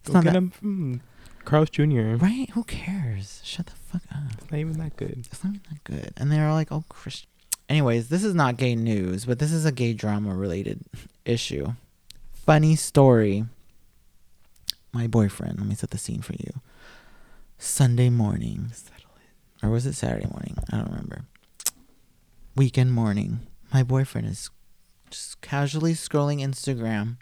It's 0.02 0.10
Go 0.10 0.14
not 0.14 0.24
get 0.26 0.34
that, 0.34 0.54
from 0.54 1.02
Carl's 1.46 1.70
Jr. 1.70 2.16
right? 2.18 2.50
Who 2.54 2.64
cares? 2.64 3.42
Shut 3.44 3.66
the 3.66 3.74
fuck 3.74 4.04
up. 4.12 4.32
It's 4.38 4.52
not 4.52 4.60
even 4.60 4.78
that 4.78 4.96
good. 4.96 5.26
It's 5.32 5.44
not 5.44 5.56
even 5.56 5.62
that 5.72 5.84
good. 5.84 6.14
And 6.18 6.32
they're 6.32 6.52
like, 6.52 6.72
oh, 6.72 6.84
Christian. 6.90 7.29
Anyways, 7.70 8.10
this 8.10 8.24
is 8.24 8.34
not 8.34 8.58
gay 8.58 8.76
news, 8.76 9.26
but 9.26 9.38
this 9.38 9.52
is 9.54 9.64
a 9.64 9.72
gay 9.72 9.94
drama 9.94 10.34
related 10.34 10.82
issue. 11.26 11.74
Funny 12.32 12.76
story. 12.76 13.46
My 14.92 15.06
boyfriend, 15.06 15.60
let 15.60 15.68
me 15.68 15.76
set 15.76 15.92
the 15.92 16.00
scene 16.00 16.22
for 16.22 16.34
you. 16.34 16.62
Sunday 17.60 18.10
morning. 18.10 18.72
Or 19.62 19.70
was 19.70 19.86
it 19.86 19.94
Saturday 19.94 20.28
morning? 20.28 20.58
I 20.72 20.78
don't 20.78 20.90
remember. 20.90 21.26
Weekend 22.56 22.92
morning. 22.92 23.42
My 23.72 23.84
boyfriend 23.84 24.28
is 24.28 24.50
just 25.12 25.40
casually 25.42 25.94
scrolling 25.94 26.42
Instagram. 26.42 27.18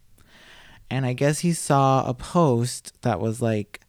And 0.90 1.06
I 1.06 1.12
guess 1.12 1.40
he 1.40 1.52
saw 1.52 2.08
a 2.08 2.14
post 2.14 2.94
that 3.02 3.20
was 3.20 3.42
like, 3.42 3.82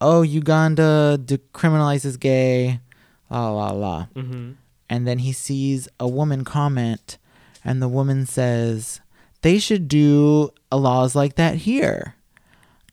oh, 0.00 0.22
Uganda 0.22 1.18
decriminalizes 1.20 2.20
gay, 2.20 2.80
la 3.28 3.50
la 3.50 3.70
la. 3.72 4.06
Mm-hmm. 4.14 4.52
And 4.88 5.06
then 5.06 5.18
he 5.18 5.32
sees 5.32 5.88
a 5.98 6.08
woman 6.08 6.44
comment, 6.44 7.18
and 7.64 7.82
the 7.82 7.88
woman 7.88 8.26
says, 8.26 9.00
they 9.42 9.58
should 9.58 9.88
do 9.88 10.50
laws 10.72 11.14
like 11.14 11.34
that 11.36 11.56
here. 11.56 12.14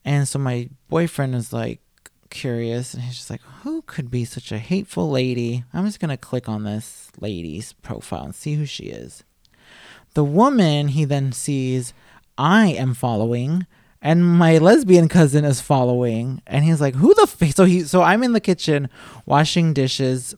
And 0.06 0.28
so 0.28 0.40
my 0.40 0.70
boyfriend 0.90 1.36
is 1.36 1.54
like 1.54 1.80
curious, 2.30 2.94
and 2.94 3.04
he's 3.04 3.16
just 3.16 3.30
like, 3.30 3.42
who 3.62 3.84
could 3.84 4.12
be 4.12 4.26
such 4.26 4.52
a 4.52 4.58
hateful 4.58 5.10
lady? 5.10 5.64
I'm 5.74 5.86
just 5.86 6.00
going 6.00 6.10
to 6.10 6.18
click 6.18 6.50
on 6.50 6.64
this 6.64 7.12
lady's 7.20 7.74
profile 7.74 8.26
and 8.26 8.36
see 8.36 8.56
who 8.56 8.66
she 8.66 8.86
is. 8.86 9.24
The 10.14 10.24
woman 10.24 10.90
he 10.90 11.06
then 11.06 11.32
sees, 11.32 11.94
I 12.38 12.68
am 12.68 12.94
following, 12.94 13.66
and 14.02 14.26
my 14.26 14.58
lesbian 14.58 15.08
cousin 15.08 15.46
is 15.46 15.62
following, 15.62 16.42
and 16.46 16.66
he's 16.66 16.82
like, 16.82 16.96
"Who 16.96 17.14
the 17.16 17.24
f-? 17.24 17.56
so 17.56 17.66
he 17.66 17.84
so 17.84 18.02
I'm 18.02 18.22
in 18.22 18.34
the 18.34 18.40
kitchen 18.40 18.90
washing 19.26 19.74
dishes, 19.74 20.36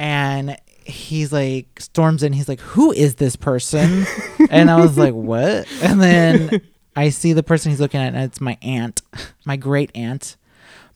and 0.00 0.56
he's 0.84 1.30
like 1.32 1.78
storms 1.78 2.22
in. 2.22 2.32
He's 2.32 2.48
like, 2.48 2.60
"Who 2.60 2.90
is 2.90 3.16
this 3.16 3.36
person?" 3.36 4.06
and 4.50 4.70
I 4.70 4.80
was 4.80 4.96
like, 4.98 5.14
"What?" 5.14 5.68
And 5.82 6.00
then 6.00 6.60
I 6.96 7.10
see 7.10 7.32
the 7.34 7.42
person 7.42 7.70
he's 7.70 7.80
looking 7.80 8.00
at, 8.00 8.14
and 8.14 8.24
it's 8.24 8.40
my 8.40 8.56
aunt, 8.62 9.02
my 9.44 9.56
great 9.56 9.90
aunt, 9.94 10.36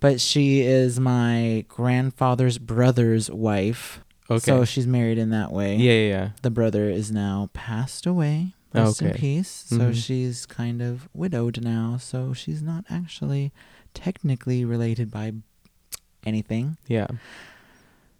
but 0.00 0.20
she 0.20 0.62
is 0.62 0.98
my 0.98 1.64
grandfather's 1.68 2.58
brother's 2.58 3.30
wife. 3.30 4.00
Okay. 4.30 4.38
So 4.40 4.64
she's 4.64 4.86
married 4.86 5.18
in 5.18 5.28
that 5.30 5.52
way 5.52 5.76
yeah, 5.76 5.92
yeah, 5.92 6.08
yeah. 6.08 6.28
the 6.40 6.50
brother 6.50 6.88
is 6.88 7.12
now 7.12 7.50
passed 7.52 8.06
away. 8.06 8.54
Rest 8.72 9.02
in 9.02 9.12
peace. 9.12 9.66
So 9.68 9.76
Mhm. 9.90 9.94
she's 9.94 10.46
kind 10.46 10.80
of 10.80 11.08
widowed 11.12 11.62
now. 11.62 11.98
So 12.00 12.32
she's 12.32 12.62
not 12.62 12.84
actually 12.90 13.52
technically 13.92 14.64
related 14.64 15.10
by 15.10 15.34
anything, 16.24 16.76
Yeah. 16.88 17.06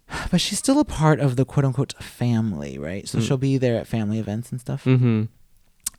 but 0.31 0.39
she's 0.41 0.59
still 0.59 0.79
a 0.79 0.85
part 0.85 1.19
of 1.19 1.35
the 1.35 1.45
quote 1.45 1.65
unquote 1.65 1.93
family, 2.01 2.77
right? 2.77 3.07
So 3.07 3.17
Mm. 3.19 3.27
she'll 3.27 3.37
be 3.37 3.57
there 3.57 3.75
at 3.77 3.87
family 3.87 4.19
events 4.19 4.51
and 4.51 4.59
stuff. 4.61 4.83
Mm-hmm. 4.85 5.23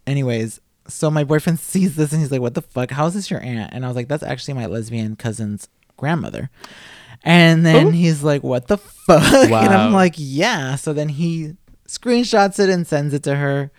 Anyways, 0.06 0.60
so 0.88 1.10
my 1.10 1.24
boyfriend 1.24 1.58
sees 1.72 1.96
this 1.96 2.12
and 2.12 2.20
he's 2.20 2.30
like, 2.30 2.40
"What 2.40 2.54
the 2.54 2.62
fuck? 2.62 2.90
How's 2.90 3.14
this 3.14 3.30
your 3.30 3.40
aunt?" 3.40 3.72
And 3.72 3.84
I 3.84 3.88
was 3.88 3.96
like, 3.96 4.08
"That's 4.08 4.22
actually 4.22 4.54
my 4.54 4.66
lesbian 4.66 5.16
cousin's 5.16 5.68
grandmother." 5.96 6.50
And 7.24 7.64
then 7.66 7.86
Who? 7.86 7.90
he's 7.90 8.22
like, 8.22 8.42
"What 8.42 8.68
the 8.68 8.78
fuck?" 8.78 9.22
And 9.50 9.54
I'm 9.74 9.92
like, 9.92 10.14
"Yeah." 10.16 10.76
So 10.76 10.92
then 10.92 11.08
he 11.08 11.54
screenshots 11.88 12.58
it 12.58 12.68
and 12.70 12.86
sends 12.86 13.14
it 13.14 13.22
to 13.24 13.36
her. 13.36 13.70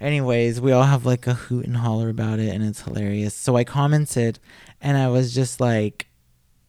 Anyways, 0.00 0.60
we 0.62 0.72
all 0.72 0.84
have 0.84 1.04
like 1.04 1.26
a 1.26 1.34
hoot 1.34 1.66
and 1.66 1.76
holler 1.76 2.08
about 2.08 2.38
it, 2.40 2.48
and 2.54 2.64
it's 2.64 2.82
hilarious. 2.82 3.34
So 3.34 3.56
I 3.56 3.64
commented, 3.64 4.38
and 4.80 4.96
I 4.96 5.08
was 5.08 5.34
just 5.34 5.60
like, 5.60 6.08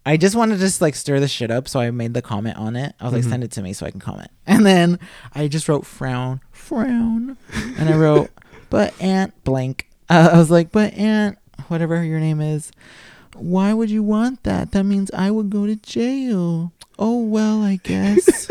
I 0.05 0.17
just 0.17 0.35
wanted 0.35 0.55
to 0.55 0.59
just 0.61 0.81
like 0.81 0.95
stir 0.95 1.19
the 1.19 1.27
shit 1.27 1.51
up, 1.51 1.67
so 1.67 1.79
I 1.79 1.91
made 1.91 2.13
the 2.15 2.21
comment 2.23 2.57
on 2.57 2.75
it. 2.75 2.95
I 2.99 3.03
was 3.05 3.13
like, 3.13 3.23
Mhm. 3.23 3.29
send 3.29 3.43
it 3.43 3.51
to 3.51 3.61
me 3.61 3.73
so 3.73 3.85
I 3.85 3.91
can 3.91 3.99
comment. 3.99 4.31
And 4.47 4.65
then 4.65 4.99
I 5.35 5.47
just 5.47 5.69
wrote 5.69 5.85
frown, 5.85 6.41
frown, 6.51 7.37
and 7.77 7.87
I 7.89 7.95
wrote, 7.95 8.29
but 8.69 8.93
Aunt 9.01 9.33
blank. 9.43 9.87
Uh, 10.09 10.29
I 10.33 10.37
was 10.37 10.49
like, 10.49 10.71
but 10.71 10.93
Aunt, 10.95 11.37
whatever 11.67 12.03
your 12.03 12.19
name 12.19 12.41
is, 12.41 12.71
why 13.35 13.73
would 13.73 13.89
you 13.91 14.01
want 14.03 14.43
that? 14.43 14.71
That 14.71 14.83
means 14.83 15.11
I 15.13 15.29
would 15.31 15.49
go 15.51 15.65
to 15.67 15.75
jail. 15.75 16.71
Oh 16.99 17.19
well, 17.23 17.61
I 17.63 17.77
guess. 17.83 18.47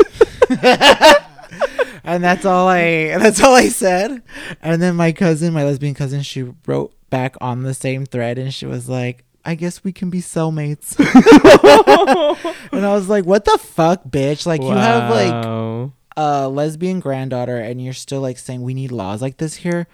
and 2.03 2.23
that's 2.23 2.45
all 2.45 2.67
I 2.67 3.17
that's 3.17 3.41
all 3.43 3.55
I 3.55 3.69
said. 3.69 4.21
And 4.61 4.81
then 4.81 4.95
my 4.95 5.11
cousin, 5.11 5.53
my 5.53 5.63
lesbian 5.63 5.93
cousin, 5.93 6.21
she 6.21 6.51
wrote 6.65 6.93
back 7.09 7.35
on 7.41 7.63
the 7.63 7.73
same 7.73 8.05
thread 8.05 8.37
and 8.37 8.53
she 8.53 8.65
was 8.65 8.89
like, 8.89 9.23
I 9.43 9.55
guess 9.55 9.83
we 9.83 9.91
can 9.91 10.09
be 10.09 10.19
cellmates. 10.19 10.97
and 12.71 12.85
I 12.85 12.93
was 12.93 13.09
like, 13.09 13.25
what 13.25 13.45
the 13.45 13.57
fuck, 13.57 14.03
bitch? 14.03 14.45
Like 14.45 14.61
you 14.61 14.69
have 14.69 15.09
like 15.09 15.91
a 16.17 16.47
lesbian 16.47 16.99
granddaughter 16.99 17.57
and 17.57 17.83
you're 17.83 17.93
still 17.93 18.21
like 18.21 18.37
saying 18.37 18.61
we 18.61 18.73
need 18.73 18.91
laws 18.91 19.21
like 19.21 19.37
this 19.37 19.55
here. 19.55 19.87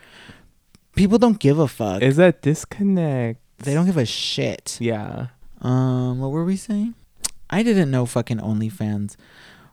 People 0.95 1.17
don't 1.17 1.39
give 1.39 1.59
a 1.59 1.67
fuck. 1.67 2.01
Is 2.01 2.17
that 2.17 2.41
disconnect? 2.41 3.39
they 3.59 3.73
don't 3.73 3.85
give 3.85 3.97
a 3.97 4.05
shit. 4.05 4.77
Yeah. 4.79 5.27
Um, 5.61 6.19
what 6.19 6.31
were 6.31 6.45
we 6.45 6.55
saying? 6.55 6.93
I 7.49 7.63
didn't 7.63 7.91
know 7.91 8.05
fucking 8.05 8.37
OnlyFans. 8.37 9.15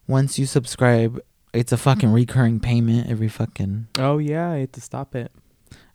Once 0.06 0.38
you 0.38 0.46
subscribe, 0.46 1.20
it's 1.52 1.72
a 1.72 1.76
fucking 1.76 2.10
recurring 2.10 2.60
payment 2.60 3.10
every 3.10 3.28
fucking. 3.28 3.88
Oh 3.98 4.18
yeah, 4.18 4.50
I 4.50 4.58
had 4.58 4.72
to 4.74 4.80
stop 4.80 5.14
it. 5.14 5.32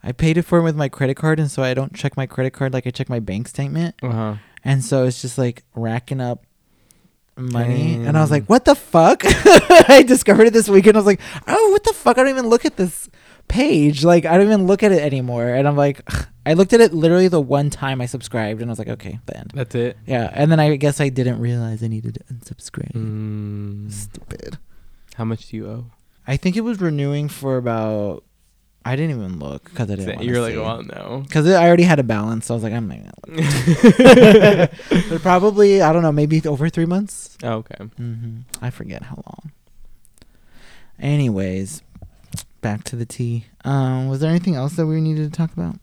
I 0.02 0.12
paid 0.12 0.36
it 0.38 0.42
for 0.42 0.58
him 0.58 0.64
with 0.64 0.76
my 0.76 0.88
credit 0.88 1.16
card, 1.16 1.38
and 1.40 1.50
so 1.50 1.62
I 1.62 1.74
don't 1.74 1.94
check 1.94 2.16
my 2.16 2.26
credit 2.26 2.52
card 2.52 2.72
like 2.72 2.86
I 2.86 2.90
check 2.90 3.08
my 3.08 3.20
bank 3.20 3.48
statement, 3.48 3.94
Uh 4.02 4.10
huh. 4.12 4.34
and 4.64 4.84
so 4.84 5.04
it's 5.04 5.20
just 5.20 5.36
like 5.38 5.62
racking 5.74 6.20
up 6.20 6.44
money. 7.36 7.94
And 7.94 8.16
I 8.16 8.20
was 8.20 8.30
like, 8.30 8.46
"What 8.46 8.64
the 8.64 8.74
fuck?" 8.74 9.22
I 9.26 10.02
discovered 10.06 10.46
it 10.46 10.52
this 10.52 10.68
weekend. 10.68 10.96
I 10.96 11.00
was 11.00 11.06
like, 11.06 11.20
"Oh, 11.46 11.70
what 11.70 11.84
the 11.84 11.92
fuck?" 11.92 12.18
I 12.18 12.22
don't 12.22 12.30
even 12.30 12.48
look 12.48 12.64
at 12.64 12.76
this 12.76 13.08
page. 13.48 14.04
Like, 14.04 14.24
I 14.26 14.36
don't 14.36 14.46
even 14.46 14.66
look 14.66 14.82
at 14.82 14.92
it 14.92 15.02
anymore. 15.02 15.48
And 15.48 15.66
I'm 15.66 15.76
like, 15.76 16.02
I 16.46 16.52
looked 16.54 16.72
at 16.72 16.80
it 16.80 16.92
literally 16.94 17.28
the 17.28 17.40
one 17.40 17.68
time 17.70 18.00
I 18.00 18.06
subscribed, 18.06 18.60
and 18.62 18.70
I 18.70 18.72
was 18.72 18.78
like, 18.78 18.88
okay, 18.88 19.18
the 19.26 19.36
end. 19.38 19.52
That's 19.54 19.74
it. 19.74 19.96
Yeah, 20.06 20.30
and 20.32 20.50
then 20.52 20.60
I 20.60 20.76
guess 20.76 21.00
I 21.00 21.08
didn't 21.08 21.40
realize 21.40 21.82
I 21.82 21.88
needed 21.88 22.14
to 22.14 22.34
unsubscribe. 22.34 22.92
Mm. 22.92 23.90
Stupid. 23.92 24.58
How 25.14 25.24
much 25.24 25.48
do 25.48 25.56
you 25.56 25.66
owe? 25.68 25.86
I 26.26 26.36
think 26.36 26.56
it 26.56 26.60
was 26.62 26.80
renewing 26.80 27.28
for 27.28 27.56
about. 27.56 28.24
I 28.84 28.96
didn't 28.96 29.16
even 29.16 29.38
look 29.38 29.64
because 29.64 29.90
I 29.90 29.96
didn't. 29.96 30.22
You're 30.22 30.40
like, 30.40 30.54
see. 30.54 30.58
well, 30.60 30.82
no. 30.82 31.22
Because 31.26 31.46
I 31.48 31.66
already 31.66 31.82
had 31.82 31.98
a 31.98 32.02
balance, 32.02 32.46
so 32.46 32.54
I 32.54 32.56
was 32.56 32.62
like, 32.64 32.72
I'm 32.72 32.88
not 32.88 32.98
gonna 32.98 33.12
look. 33.26 34.70
but 35.10 35.22
probably 35.22 35.82
I 35.82 35.92
don't 35.92 36.02
know, 36.02 36.12
maybe 36.12 36.40
over 36.46 36.68
three 36.70 36.86
months. 36.86 37.36
Oh, 37.42 37.58
okay. 37.58 37.84
hmm 37.96 38.38
I 38.62 38.70
forget 38.70 39.02
how 39.02 39.16
long. 39.16 39.52
Anyways, 40.98 41.82
back 42.60 42.84
to 42.84 42.96
the 42.96 43.06
tea. 43.06 43.46
Um, 43.64 44.08
was 44.08 44.20
there 44.20 44.30
anything 44.30 44.54
else 44.54 44.74
that 44.76 44.86
we 44.86 45.00
needed 45.00 45.30
to 45.30 45.36
talk 45.36 45.52
about? 45.52 45.76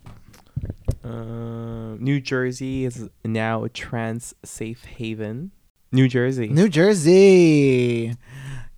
Uh, 1.04 1.96
New 2.00 2.20
Jersey 2.20 2.86
is 2.86 3.10
now 3.24 3.64
a 3.64 3.70
trans 3.70 4.34
safe 4.44 4.86
haven. 4.86 5.52
New 5.92 6.08
Jersey. 6.08 6.48
New 6.50 6.68
Jersey. 6.70 8.16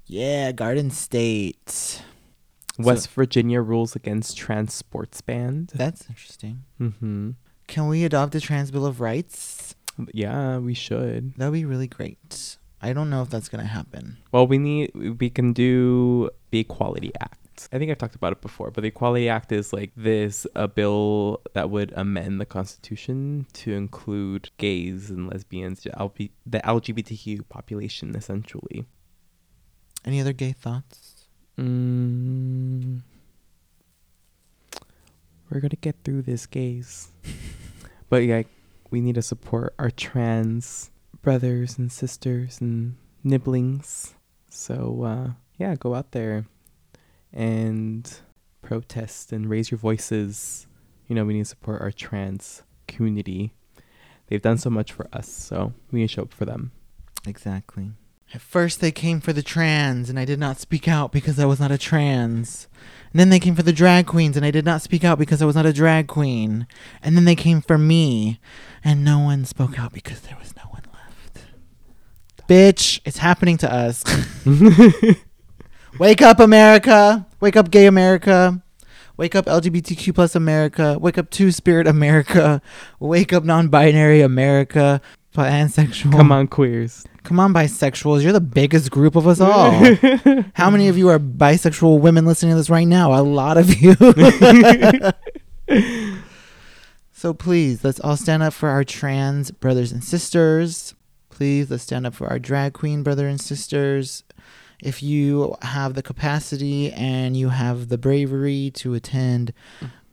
Yeah, 0.05 0.51
Garden 0.51 0.91
State. 0.91 2.01
West 2.79 3.09
Virginia 3.11 3.61
rules 3.61 3.95
against 3.95 4.37
trans 4.37 4.73
sports 4.73 5.21
band. 5.21 5.71
That's 5.75 6.09
interesting. 6.09 6.63
Mm-hmm. 6.79 7.31
Can 7.67 7.87
we 7.87 8.03
adopt 8.03 8.33
a 8.35 8.41
trans 8.41 8.71
bill 8.71 8.85
of 8.85 8.99
rights? 8.99 9.75
Yeah, 10.13 10.57
we 10.57 10.73
should. 10.73 11.35
That 11.35 11.47
would 11.47 11.53
be 11.53 11.65
really 11.65 11.87
great. 11.87 12.57
I 12.81 12.93
don't 12.93 13.09
know 13.09 13.21
if 13.21 13.29
that's 13.29 13.49
gonna 13.49 13.65
happen. 13.65 14.17
Well, 14.31 14.47
we 14.47 14.57
need 14.57 14.91
we 15.19 15.29
can 15.29 15.51
do 15.53 16.29
the 16.51 16.59
Equality 16.59 17.11
Act. 17.19 17.35
I 17.73 17.77
think 17.77 17.91
I've 17.91 17.97
talked 17.97 18.15
about 18.15 18.31
it 18.31 18.39
before, 18.39 18.71
but 18.71 18.81
the 18.81 18.87
Equality 18.87 19.27
Act 19.27 19.51
is 19.51 19.73
like 19.73 19.91
this 19.97 20.47
a 20.55 20.69
bill 20.69 21.41
that 21.53 21.69
would 21.69 21.91
amend 21.97 22.39
the 22.39 22.45
Constitution 22.45 23.47
to 23.51 23.73
include 23.73 24.49
gays 24.57 25.09
and 25.09 25.27
lesbians, 25.29 25.81
the 25.81 25.89
LGBTQ 26.47 27.49
population, 27.49 28.15
essentially. 28.15 28.85
Any 30.05 30.21
other 30.21 30.31
gay 30.31 30.53
thoughts? 30.53 31.18
Mm, 31.59 33.01
we're 35.49 35.59
gonna 35.59 35.75
get 35.81 35.97
through 36.05 36.21
this, 36.21 36.45
gays. 36.45 37.09
but 38.09 38.23
yeah, 38.23 38.43
we 38.89 39.01
need 39.01 39.15
to 39.15 39.21
support 39.21 39.73
our 39.77 39.91
trans 39.91 40.89
brothers 41.21 41.77
and 41.77 41.91
sisters 41.91 42.61
and 42.61 42.95
nibblings. 43.25 44.15
So 44.49 45.03
uh, 45.03 45.31
yeah, 45.57 45.75
go 45.75 45.95
out 45.95 46.11
there 46.11 46.45
and 47.33 48.09
protest 48.61 49.33
and 49.33 49.49
raise 49.49 49.69
your 49.69 49.79
voices. 49.79 50.65
You 51.07 51.15
know, 51.15 51.25
we 51.25 51.33
need 51.33 51.39
to 51.39 51.45
support 51.45 51.81
our 51.81 51.91
trans 51.91 52.63
community. 52.87 53.51
They've 54.27 54.41
done 54.41 54.59
so 54.59 54.69
much 54.69 54.93
for 54.93 55.07
us, 55.11 55.27
so 55.27 55.73
we 55.91 55.99
need 55.99 56.07
to 56.07 56.13
show 56.13 56.21
up 56.21 56.33
for 56.33 56.45
them. 56.45 56.71
Exactly. 57.27 57.91
At 58.33 58.41
first, 58.41 58.79
they 58.79 58.91
came 58.91 59.21
for 59.21 59.33
the 59.33 59.41
trans, 59.41 60.09
and 60.09 60.19
I 60.19 60.25
did 60.25 60.39
not 60.39 60.59
speak 60.59 60.87
out 60.87 61.11
because 61.11 61.39
I 61.39 61.45
was 61.45 61.59
not 61.59 61.71
a 61.71 61.79
trans. 61.79 62.67
And 63.11 63.19
then 63.19 63.29
they 63.29 63.39
came 63.39 63.55
for 63.55 63.63
the 63.63 63.73
drag 63.73 64.05
queens, 64.05 64.37
and 64.37 64.45
I 64.45 64.51
did 64.51 64.65
not 64.65 64.83
speak 64.83 65.03
out 65.03 65.17
because 65.17 65.41
I 65.41 65.45
was 65.45 65.55
not 65.55 65.65
a 65.65 65.73
drag 65.73 66.07
queen. 66.07 66.67
And 67.01 67.17
then 67.17 67.25
they 67.25 67.35
came 67.35 67.59
for 67.59 67.77
me, 67.77 68.39
and 68.83 69.03
no 69.03 69.17
one 69.17 69.45
spoke 69.45 69.79
out 69.79 69.93
because 69.93 70.21
there 70.21 70.37
was 70.39 70.55
no 70.55 70.63
one 70.69 70.83
left. 70.93 71.45
Bitch, 72.47 72.99
it's 73.03 73.17
happening 73.17 73.57
to 73.57 73.73
us. 73.73 74.03
Wake 75.99 76.21
up, 76.21 76.39
America! 76.39 77.25
Wake 77.39 77.55
up, 77.55 77.71
gay 77.71 77.87
America! 77.87 78.61
Wake 79.17 79.33
up, 79.33 79.45
LGBTQ 79.45 80.13
plus 80.13 80.35
America! 80.35 80.99
Wake 80.99 81.17
up, 81.17 81.31
Two 81.31 81.51
Spirit 81.51 81.87
America! 81.87 82.61
Wake 82.99 83.33
up, 83.33 83.43
non-binary 83.43 84.21
America! 84.21 85.01
Pansexual. 85.33 86.11
Come 86.11 86.31
on, 86.31 86.47
queers. 86.47 87.05
Come 87.23 87.39
on, 87.39 87.53
bisexuals. 87.53 88.23
You're 88.23 88.33
the 88.33 88.41
biggest 88.41 88.91
group 88.91 89.15
of 89.15 89.27
us 89.27 89.39
all. 89.39 89.71
How 90.53 90.69
many 90.69 90.87
of 90.87 90.97
you 90.97 91.09
are 91.09 91.19
bisexual 91.19 91.99
women 91.99 92.25
listening 92.25 92.53
to 92.53 92.57
this 92.57 92.69
right 92.69 92.87
now? 92.87 93.13
A 93.13 93.21
lot 93.21 93.57
of 93.57 93.75
you. 93.75 93.95
so 97.11 97.33
please, 97.33 97.83
let's 97.83 97.99
all 97.99 98.17
stand 98.17 98.43
up 98.43 98.53
for 98.53 98.69
our 98.69 98.83
trans 98.83 99.51
brothers 99.51 99.91
and 99.91 100.03
sisters. 100.03 100.95
Please, 101.29 101.69
let's 101.69 101.83
stand 101.83 102.07
up 102.07 102.13
for 102.13 102.27
our 102.27 102.39
drag 102.39 102.73
queen 102.73 103.03
brother 103.03 103.27
and 103.27 103.39
sisters. 103.39 104.23
If 104.81 105.03
you 105.03 105.55
have 105.61 105.93
the 105.93 106.01
capacity 106.01 106.91
and 106.93 107.35
you 107.35 107.49
have 107.49 107.89
the 107.89 107.97
bravery 107.97 108.71
to 108.75 108.93
attend 108.93 109.53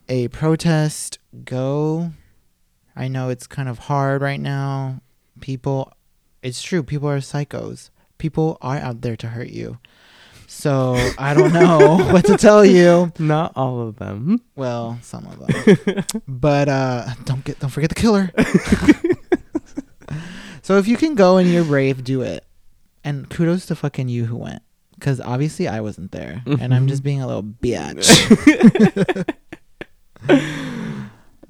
a 0.09 0.29
protest, 0.29 1.19
go. 1.45 2.11
I 2.97 3.09
know 3.09 3.29
it's 3.29 3.47
kind 3.47 3.69
of 3.69 3.79
hard 3.79 4.23
right 4.23 4.41
now. 4.41 5.03
People 5.41 5.93
it's 6.47 6.63
true. 6.63 6.85
People 6.85 7.09
are 7.09 7.19
psychos. 7.19 7.91
People 8.19 8.57
are 8.63 8.77
out 8.77 9.01
there 9.01 9.17
to 9.17 9.27
hurt 9.27 9.49
you. 9.49 9.79
So 10.47 10.95
I 11.19 11.35
don't 11.35 11.53
know 11.53 11.97
what 12.13 12.25
to 12.27 12.37
tell 12.37 12.65
you. 12.65 13.13
Not 13.19 13.51
all 13.57 13.81
of 13.81 13.97
them. 13.97 14.41
Well, 14.55 14.97
some 15.03 15.27
of 15.27 15.45
them. 15.45 16.05
but 16.29 16.69
uh, 16.69 17.09
don't 17.25 17.45
get 17.45 17.59
don't 17.59 17.71
forget 17.71 17.91
the 17.91 17.97
killer. 17.97 18.31
so 20.63 20.79
if 20.79 20.87
you 20.87 20.97
can 20.97 21.17
go 21.17 21.37
and 21.37 21.51
you're 21.51 21.65
brave, 21.65 22.05
do 22.05 22.23
it. 22.23 22.45
And 23.03 23.29
kudos 23.29 23.67
to 23.67 23.75
fucking 23.75 24.09
you 24.09 24.27
who 24.27 24.37
went, 24.37 24.63
because 24.95 25.21
obviously 25.21 25.67
I 25.69 25.81
wasn't 25.81 26.11
there, 26.11 26.43
and 26.45 26.75
I'm 26.75 26.89
just 26.89 27.05
being 27.05 27.23
a 27.23 27.27
little 27.27 27.45
bitch. 27.45 28.05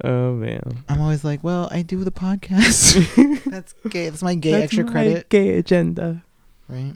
Oh 0.03 0.33
man. 0.33 0.83
I'm 0.87 1.01
always 1.01 1.23
like, 1.23 1.43
well, 1.43 1.67
I 1.71 1.81
do 1.81 2.03
the 2.03 2.11
podcast. 2.11 3.43
That's 3.51 3.73
gay. 3.89 4.09
That's 4.09 4.21
my 4.21 4.35
gay 4.35 4.51
That's 4.51 4.63
extra 4.65 4.85
my 4.85 4.91
credit. 4.91 5.29
Gay 5.29 5.57
agenda. 5.57 6.23
right? 6.69 6.93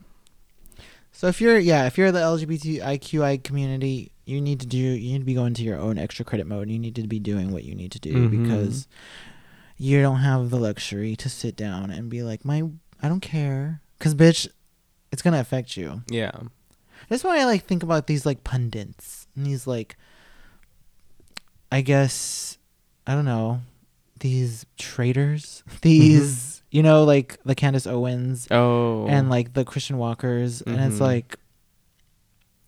So 1.11 1.27
if 1.27 1.41
you're 1.41 1.57
yeah, 1.59 1.85
if 1.87 1.97
you're 1.97 2.11
the 2.11 2.19
LGBTIQI 2.19 3.43
community, 3.43 4.11
you 4.25 4.39
need 4.41 4.59
to 4.61 4.65
do 4.67 4.77
you 4.77 5.13
need 5.13 5.19
to 5.19 5.25
be 5.25 5.33
going 5.33 5.53
to 5.55 5.63
your 5.63 5.77
own 5.79 5.97
extra 5.97 6.23
credit 6.25 6.47
mode. 6.47 6.69
You 6.69 6.79
need 6.79 6.95
to 6.95 7.07
be 7.07 7.19
doing 7.19 7.51
what 7.51 7.63
you 7.63 7.75
need 7.75 7.91
to 7.91 7.99
do 7.99 8.13
Mhm. 8.29 8.43
because 8.43 8.87
you 9.77 10.01
don't 10.01 10.19
have 10.19 10.49
the 10.51 10.57
luxury 10.57 11.15
to 11.17 11.27
sit 11.29 11.55
down 11.55 11.89
and 11.89 12.09
be 12.09 12.21
like, 12.23 12.45
"My 12.45 12.63
I 13.01 13.07
don't 13.09 13.19
care." 13.21 13.81
Cuz 13.99 14.13
bitch, 14.15 14.47
it's 15.11 15.21
going 15.21 15.33
to 15.33 15.39
affect 15.39 15.75
you. 15.75 16.03
Yeah. 16.09 16.31
That's 17.09 17.23
why 17.23 17.39
I 17.39 17.45
like 17.45 17.65
think 17.65 17.83
about 17.83 18.07
these 18.07 18.25
like 18.25 18.43
pundits 18.43 19.27
and 19.35 19.45
these 19.45 19.65
like 19.67 19.97
I 21.71 21.81
guess 21.81 22.57
I 23.07 23.15
don't 23.15 23.25
know, 23.25 23.61
these 24.19 24.65
traitors, 24.77 25.63
these 25.81 26.61
you 26.71 26.83
know 26.83 27.03
like 27.03 27.37
the 27.43 27.55
Candace 27.55 27.87
Owens 27.87 28.47
Oh. 28.51 29.07
and 29.07 29.29
like 29.29 29.53
the 29.53 29.65
Christian 29.65 29.97
Walkers, 29.97 30.61
and 30.61 30.79
it's 30.79 30.97
Mhm. 30.97 31.01
like, 31.01 31.37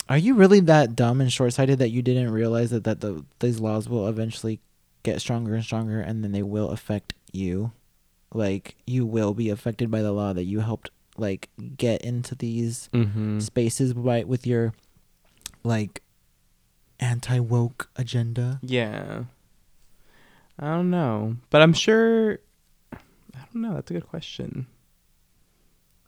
are 0.10 0.18
you 0.18 0.34
really 0.36 0.60
that 0.62 0.96
dumb 0.96 1.22
and 1.22 1.32
short 1.32 1.54
sighted 1.54 1.80
that 1.80 1.90
you 1.90 2.02
didn't 2.02 2.32
realize 2.32 2.72
that 2.72 2.84
that 2.84 3.02
the 3.02 3.24
these 3.40 3.60
laws 3.60 3.88
will 3.88 4.08
eventually 4.08 4.60
get 5.04 5.20
stronger 5.22 5.54
and 5.56 5.64
stronger, 5.64 6.00
and 6.00 6.24
then 6.24 6.32
they 6.32 6.44
will 6.44 6.70
affect 6.70 7.14
you, 7.32 7.72
like 8.34 8.76
you 8.88 9.06
will 9.06 9.34
be 9.34 9.50
affected 9.50 9.90
by 9.92 10.02
the 10.02 10.12
law 10.12 10.34
that 10.34 10.44
you 10.46 10.60
helped 10.62 10.90
like 11.18 11.50
get 11.78 12.02
into 12.02 12.34
these 12.36 12.90
Mm-hmm. 12.94 13.40
spaces 13.40 13.94
by 13.94 14.24
with 14.24 14.48
your 14.48 14.74
like 15.64 16.02
anti 17.00 17.40
woke 17.40 17.90
agenda. 17.96 18.60
Yeah. 18.64 19.26
I 20.60 20.68
don't 20.68 20.89
know, 20.89 21.38
but 21.49 21.62
I'm 21.62 21.74
sure. 21.74 22.39
I 22.91 23.39
don't 23.54 23.62
know. 23.62 23.74
That's 23.74 23.89
a 23.91 23.95
good 23.95 24.08
question. 24.08 24.68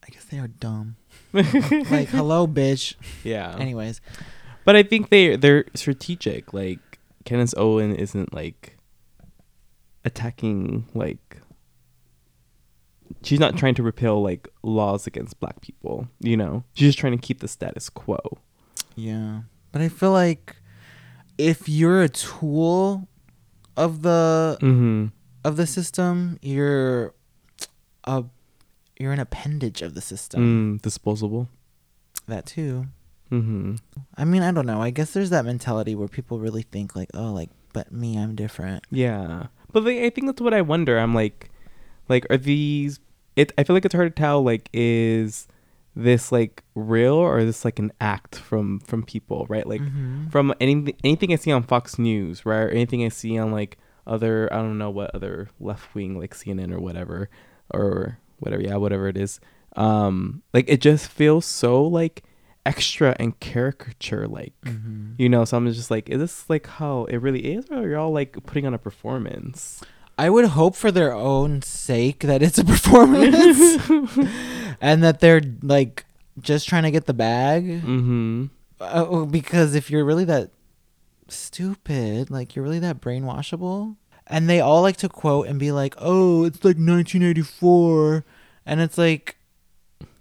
I 0.03 0.11
guess 0.11 0.25
they 0.25 0.37
are 0.37 0.47
dumb. 0.47 0.97
like 1.33 2.09
hello, 2.09 2.47
bitch. 2.47 2.95
Yeah. 3.23 3.55
Anyways, 3.57 4.01
But 4.63 4.75
I 4.75 4.83
think 4.83 5.09
they 5.09 5.35
they're 5.35 5.65
strategic. 5.73 6.53
Like 6.53 6.99
Candace 7.23 7.55
Owen 7.57 7.95
isn't 7.95 8.33
like 8.33 8.77
attacking 10.03 10.87
like 10.93 11.37
she's 13.23 13.39
not 13.39 13.57
trying 13.57 13.73
to 13.75 13.83
repeal 13.83 14.21
like 14.21 14.47
laws 14.61 15.07
against 15.07 15.39
black 15.39 15.59
people, 15.61 16.07
you 16.19 16.37
know. 16.37 16.63
She's 16.73 16.89
just 16.89 16.99
trying 16.99 17.17
to 17.17 17.21
keep 17.21 17.39
the 17.39 17.47
status 17.47 17.89
quo. 17.89 18.19
Yeah. 18.95 19.41
But 19.71 19.81
I 19.81 19.89
feel 19.89 20.11
like 20.11 20.55
if 21.37 21.67
you're 21.67 22.01
a 22.03 22.09
tool 22.09 23.07
of 23.77 24.01
the 24.01 24.57
Mhm. 24.61 25.11
of 25.43 25.57
the 25.57 25.67
system, 25.67 26.39
you're 26.41 27.13
a 28.05 28.23
you're 28.99 29.11
an 29.11 29.19
appendage 29.19 29.81
of 29.81 29.93
the 29.93 30.01
system. 30.01 30.77
Mm, 30.77 30.81
disposable. 30.81 31.49
That 32.27 32.45
too. 32.45 32.87
Mhm. 33.31 33.79
I 34.15 34.23
mean, 34.25 34.41
I 34.41 34.51
don't 34.51 34.65
know. 34.65 34.81
I 34.81 34.89
guess 34.91 35.11
there's 35.11 35.31
that 35.31 35.45
mentality 35.45 35.95
where 35.95 36.07
people 36.07 36.39
really 36.39 36.61
think 36.63 36.95
like, 36.95 37.09
"Oh, 37.13 37.31
like 37.33 37.49
but 37.73 37.91
me, 37.91 38.17
I'm 38.17 38.35
different." 38.35 38.85
Yeah. 38.89 39.47
But 39.71 39.83
like, 39.83 39.97
I 39.97 40.09
think 40.09 40.27
that's 40.27 40.41
what 40.41 40.53
I 40.53 40.61
wonder. 40.61 40.97
I'm 40.97 41.13
like 41.13 41.49
like 42.07 42.25
are 42.29 42.37
these 42.37 42.99
it 43.35 43.51
I 43.57 43.63
feel 43.63 43.75
like 43.75 43.83
it's 43.85 43.93
hard 43.95 44.15
to 44.15 44.21
tell 44.21 44.41
like 44.43 44.69
is 44.73 45.47
this 45.95 46.31
like 46.31 46.63
real 46.75 47.13
or 47.15 47.43
this 47.45 47.63
like 47.63 47.79
an 47.79 47.91
act 48.01 48.35
from 48.37 48.79
from 48.81 49.03
people, 49.03 49.45
right? 49.49 49.65
Like 49.65 49.81
Mhm. 49.81 50.31
from 50.31 50.53
anything 50.59 50.95
anything 51.03 51.31
I 51.33 51.37
see 51.37 51.51
on 51.51 51.63
Fox 51.63 51.97
News, 51.97 52.45
right? 52.45 52.59
Or 52.63 52.69
anything 52.69 53.03
I 53.05 53.09
see 53.09 53.37
on 53.37 53.51
like 53.51 53.77
other 54.05 54.51
I 54.53 54.57
don't 54.57 54.77
know 54.77 54.89
what 54.91 55.15
other 55.15 55.47
left 55.59 55.95
wing 55.95 56.19
like 56.19 56.35
CNN 56.35 56.71
or 56.73 56.79
whatever 56.79 57.29
or 57.73 58.19
whatever 58.39 58.61
yeah 58.61 58.75
whatever 58.75 59.07
it 59.07 59.17
is 59.17 59.39
um 59.77 60.43
like 60.53 60.65
it 60.67 60.79
just 60.81 61.07
feels 61.09 61.45
so 61.45 61.83
like 61.83 62.23
extra 62.65 63.15
and 63.19 63.39
caricature 63.39 64.27
like 64.27 64.53
Mm-hmm. 64.65 65.13
you 65.17 65.29
know 65.29 65.43
so 65.45 65.57
I'm 65.57 65.71
just 65.71 65.89
like 65.89 66.09
is 66.09 66.19
this 66.19 66.49
like 66.49 66.67
how 66.67 67.05
it 67.05 67.17
really 67.17 67.53
is 67.53 67.65
or 67.71 67.77
are 67.79 67.89
y'all 67.89 68.11
like 68.11 68.37
putting 68.45 68.65
on 68.67 68.73
a 68.73 68.77
performance 68.77 69.81
I 70.17 70.29
would 70.29 70.45
hope 70.45 70.75
for 70.75 70.91
their 70.91 71.13
own 71.13 71.61
sake 71.61 72.19
that 72.19 72.41
it's 72.43 72.57
a 72.57 72.63
performance 72.63 73.77
and 74.81 75.03
that 75.03 75.19
they're 75.19 75.41
like 75.61 76.05
just 76.39 76.67
trying 76.67 76.83
to 76.83 76.91
get 76.91 77.05
the 77.05 77.13
bag. 77.13 77.65
mm-hmm 77.65 78.45
Uh, 78.79 79.25
because 79.25 79.73
if 79.75 79.89
you're 79.89 80.03
really 80.05 80.25
that 80.25 80.51
stupid, 81.27 82.29
like 82.29 82.55
you're 82.55 82.63
really 82.63 82.79
that 82.79 83.01
brainwashable, 83.01 83.95
and 84.27 84.49
they 84.49 84.59
all 84.59 84.81
like 84.81 84.97
to 84.97 85.09
quote 85.09 85.47
and 85.47 85.59
be 85.59 85.71
like, 85.71 85.95
"Oh, 85.97 86.43
it's 86.43 86.63
like 86.63 86.77
1984," 86.77 88.25
and 88.65 88.81
it's 88.81 88.97
like 88.97 89.37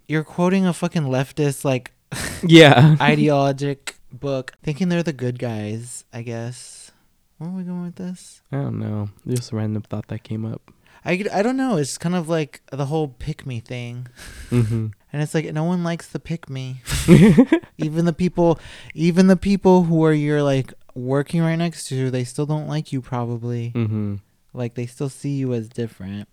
you're 0.07 0.23
quoting 0.23 0.65
a 0.65 0.73
fucking 0.73 1.03
leftist 1.03 1.65
like 1.65 1.91
yeah 2.43 2.95
ideologic 3.01 3.97
book, 4.11 4.53
thinking 4.63 4.89
they're 4.89 5.03
the 5.03 5.13
good 5.13 5.39
guys. 5.39 6.05
I 6.13 6.21
guess. 6.21 6.91
Where 7.37 7.49
are 7.49 7.53
we 7.53 7.63
going 7.63 7.83
with 7.83 7.95
this? 7.95 8.41
I 8.51 8.57
don't 8.57 8.79
know 8.79 9.09
just 9.27 9.51
a 9.51 9.57
random 9.57 9.81
thought 9.81 10.07
that 10.07 10.23
came 10.23 10.45
up 10.45 10.71
I, 11.05 11.23
I 11.31 11.41
don't 11.43 11.57
know. 11.57 11.77
It's 11.77 11.97
kind 11.97 12.15
of 12.15 12.27
like 12.27 12.61
the 12.71 12.85
whole 12.87 13.07
pick 13.09 13.45
me 13.45 13.59
thing. 13.59 14.07
mm-hmm 14.49 14.87
And 15.13 15.21
it's 15.21 15.33
like 15.33 15.45
no 15.53 15.63
one 15.63 15.83
likes 15.83 16.07
the 16.07 16.19
pick 16.19 16.49
me. 16.49 16.81
even 17.77 18.05
the 18.05 18.13
people 18.13 18.59
even 18.93 19.27
the 19.27 19.37
people 19.37 19.83
who 19.83 20.03
are 20.03 20.13
you're 20.13 20.43
like 20.43 20.73
working 20.95 21.41
right 21.41 21.55
next 21.57 21.87
to, 21.89 22.09
they 22.09 22.23
still 22.23 22.45
don't 22.45 22.67
like 22.67 22.91
you 22.91 23.01
probably. 23.01 23.71
mm-hmm 23.75 24.15
Like 24.53 24.73
they 24.73 24.85
still 24.87 25.09
see 25.09 25.35
you 25.35 25.53
as 25.53 25.69
different. 25.69 26.27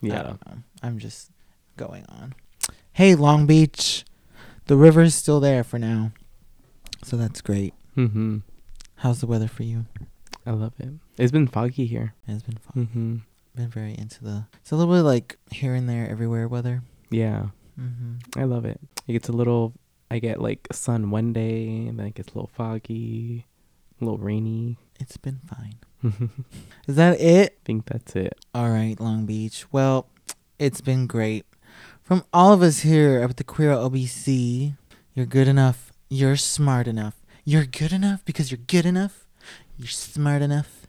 Yeah. 0.00 0.34
I'm 0.82 0.98
just 0.98 1.30
going 1.76 2.04
on. 2.08 2.34
Hey, 2.92 3.14
Long 3.14 3.46
Beach. 3.46 4.04
The 4.66 4.76
river's 4.76 5.14
still 5.14 5.40
there 5.40 5.62
for 5.64 5.78
now. 5.78 6.12
So 7.02 7.16
that's 7.16 7.40
great. 7.42 7.74
mm-hmm 7.96 8.38
How's 8.96 9.20
the 9.20 9.26
weather 9.26 9.48
for 9.48 9.64
you? 9.64 9.84
I 10.46 10.50
love 10.52 10.72
it 10.78 10.88
it's 11.18 11.32
been 11.32 11.46
foggy 11.46 11.86
here 11.86 12.14
It's 12.26 12.42
been 12.42 12.56
foggy. 12.58 12.80
mm-hmm 12.80 13.16
Been 13.54 13.68
very 13.68 13.94
into 13.96 14.22
the. 14.24 14.46
It's 14.60 14.72
a 14.72 14.76
little 14.76 14.94
bit 14.94 15.02
like 15.02 15.38
here 15.50 15.74
and 15.74 15.88
there, 15.88 16.08
everywhere 16.08 16.48
weather. 16.48 16.82
yeah 17.10 17.46
Mm-hmm. 17.80 18.40
I 18.40 18.44
love 18.44 18.64
it. 18.64 18.80
It 19.06 19.12
gets 19.12 19.28
a 19.28 19.32
little. 19.32 19.72
I 20.10 20.18
get 20.18 20.40
like 20.40 20.68
sun 20.72 21.10
one 21.10 21.32
day, 21.32 21.86
and 21.86 21.98
then 21.98 22.06
it 22.06 22.14
gets 22.14 22.28
a 22.32 22.34
little 22.34 22.50
foggy, 22.54 23.46
a 24.00 24.04
little 24.04 24.18
rainy. 24.18 24.78
It's 25.00 25.16
been 25.16 25.40
fine. 25.46 25.76
Is 26.86 26.96
that 26.96 27.20
it? 27.20 27.58
I 27.60 27.64
think 27.64 27.86
that's 27.86 28.14
it. 28.14 28.34
All 28.54 28.70
right, 28.70 28.98
Long 29.00 29.26
Beach. 29.26 29.66
Well, 29.72 30.08
it's 30.58 30.80
been 30.80 31.06
great. 31.06 31.46
From 32.02 32.22
all 32.32 32.52
of 32.52 32.62
us 32.62 32.80
here 32.80 33.20
at 33.20 33.36
the 33.38 33.44
Queer 33.44 33.70
LBC, 33.70 34.76
you're 35.14 35.26
good 35.26 35.48
enough. 35.48 35.92
You're 36.08 36.36
smart 36.36 36.86
enough. 36.86 37.14
You're 37.44 37.64
good 37.64 37.92
enough 37.92 38.24
because 38.24 38.50
you're 38.50 38.60
good 38.66 38.86
enough. 38.86 39.26
You're 39.76 39.88
smart 39.88 40.42
enough. 40.42 40.83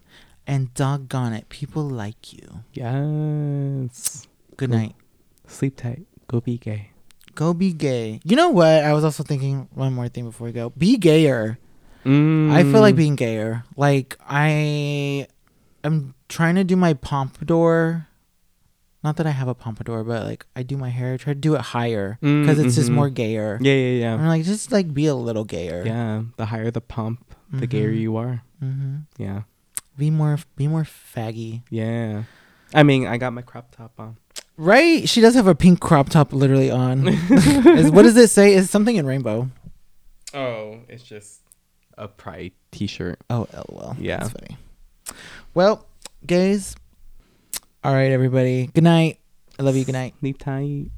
And 0.46 0.72
doggone 0.74 1.32
it, 1.32 1.48
people 1.48 1.82
like 1.82 2.32
you. 2.32 2.62
Yes. 2.72 4.26
Good 4.56 4.70
Cool. 4.70 4.78
night. 4.78 4.94
Sleep 5.46 5.76
tight. 5.76 6.06
Go 6.28 6.40
be 6.40 6.56
gay. 6.58 6.90
Go 7.34 7.52
be 7.52 7.72
gay. 7.72 8.20
You 8.24 8.36
know 8.36 8.50
what? 8.50 8.84
I 8.84 8.92
was 8.94 9.04
also 9.04 9.22
thinking 9.22 9.68
one 9.74 9.92
more 9.92 10.08
thing 10.08 10.24
before 10.24 10.46
we 10.46 10.52
go. 10.52 10.70
Be 10.70 10.96
gayer. 10.96 11.58
I 12.06 12.62
feel 12.62 12.80
like 12.80 12.94
Mm. 12.94 12.98
being 13.02 13.16
gayer. 13.16 13.64
Like 13.76 14.16
I 14.28 15.26
am 15.82 16.14
trying 16.28 16.54
to 16.54 16.62
do 16.64 16.76
my 16.76 16.94
pompadour. 16.94 18.06
Not 19.02 19.16
that 19.16 19.26
I 19.26 19.30
have 19.30 19.48
a 19.48 19.54
pompadour, 19.54 20.04
but 20.04 20.24
like 20.24 20.46
I 20.54 20.62
do 20.62 20.76
my 20.76 20.90
hair. 20.90 21.14
I 21.14 21.16
Try 21.16 21.34
to 21.34 21.38
do 21.38 21.54
it 21.56 21.60
higher 21.74 22.18
because 22.22 22.58
it's 22.60 22.76
just 22.76 22.90
Mhm. 22.90 22.94
more 22.94 23.10
gayer. 23.10 23.58
Yeah, 23.60 23.74
yeah, 23.74 23.94
yeah. 24.00 24.14
I'm 24.14 24.26
like 24.26 24.44
just 24.44 24.70
like 24.70 24.94
be 24.94 25.06
a 25.06 25.14
little 25.16 25.44
gayer. 25.44 25.82
Yeah. 25.84 26.22
The 26.38 26.46
higher 26.46 26.70
the 26.70 26.80
pump, 26.80 27.34
the 27.52 27.66
gayer 27.66 27.90
Mhm. 27.92 28.00
you 28.00 28.16
are. 28.16 28.42
Mm-hmm. 28.62 28.96
Yeah. 29.18 29.42
Be 29.96 30.10
more. 30.10 30.38
Be 30.56 30.68
more 30.68 30.82
faggy. 30.82 31.62
Yeah. 31.70 32.24
I 32.74 32.82
mean, 32.82 33.06
I 33.06 33.16
got 33.16 33.32
my 33.32 33.42
crop 33.42 33.74
top 33.74 33.92
on. 33.98 34.16
Right? 34.56 35.08
She 35.08 35.20
does 35.20 35.34
have 35.34 35.46
a 35.46 35.54
pink 35.54 35.80
crop 35.80 36.08
top 36.08 36.32
literally 36.32 36.70
on. 36.70 37.08
is, 37.30 37.90
what 37.90 38.02
does 38.02 38.16
it 38.16 38.28
say? 38.28 38.54
Is 38.54 38.70
something 38.70 38.96
in 38.96 39.06
rainbow? 39.06 39.50
Oh, 40.34 40.80
it's 40.88 41.02
just 41.02 41.40
a 41.96 42.08
pride 42.08 42.52
T-shirt. 42.72 43.20
Oh, 43.30 43.46
lol. 43.68 43.96
Yeah. 43.98 44.18
That's 44.18 44.32
funny. 44.32 44.56
Well, 45.54 45.86
guys. 46.26 46.76
All 47.84 47.92
right, 47.94 48.10
everybody. 48.10 48.66
Good 48.66 48.84
night. 48.84 49.18
I 49.58 49.62
love 49.62 49.76
you. 49.76 49.84
Good 49.84 49.92
night. 49.92 50.14
Sleep 50.20 50.38
tight. 50.38 50.90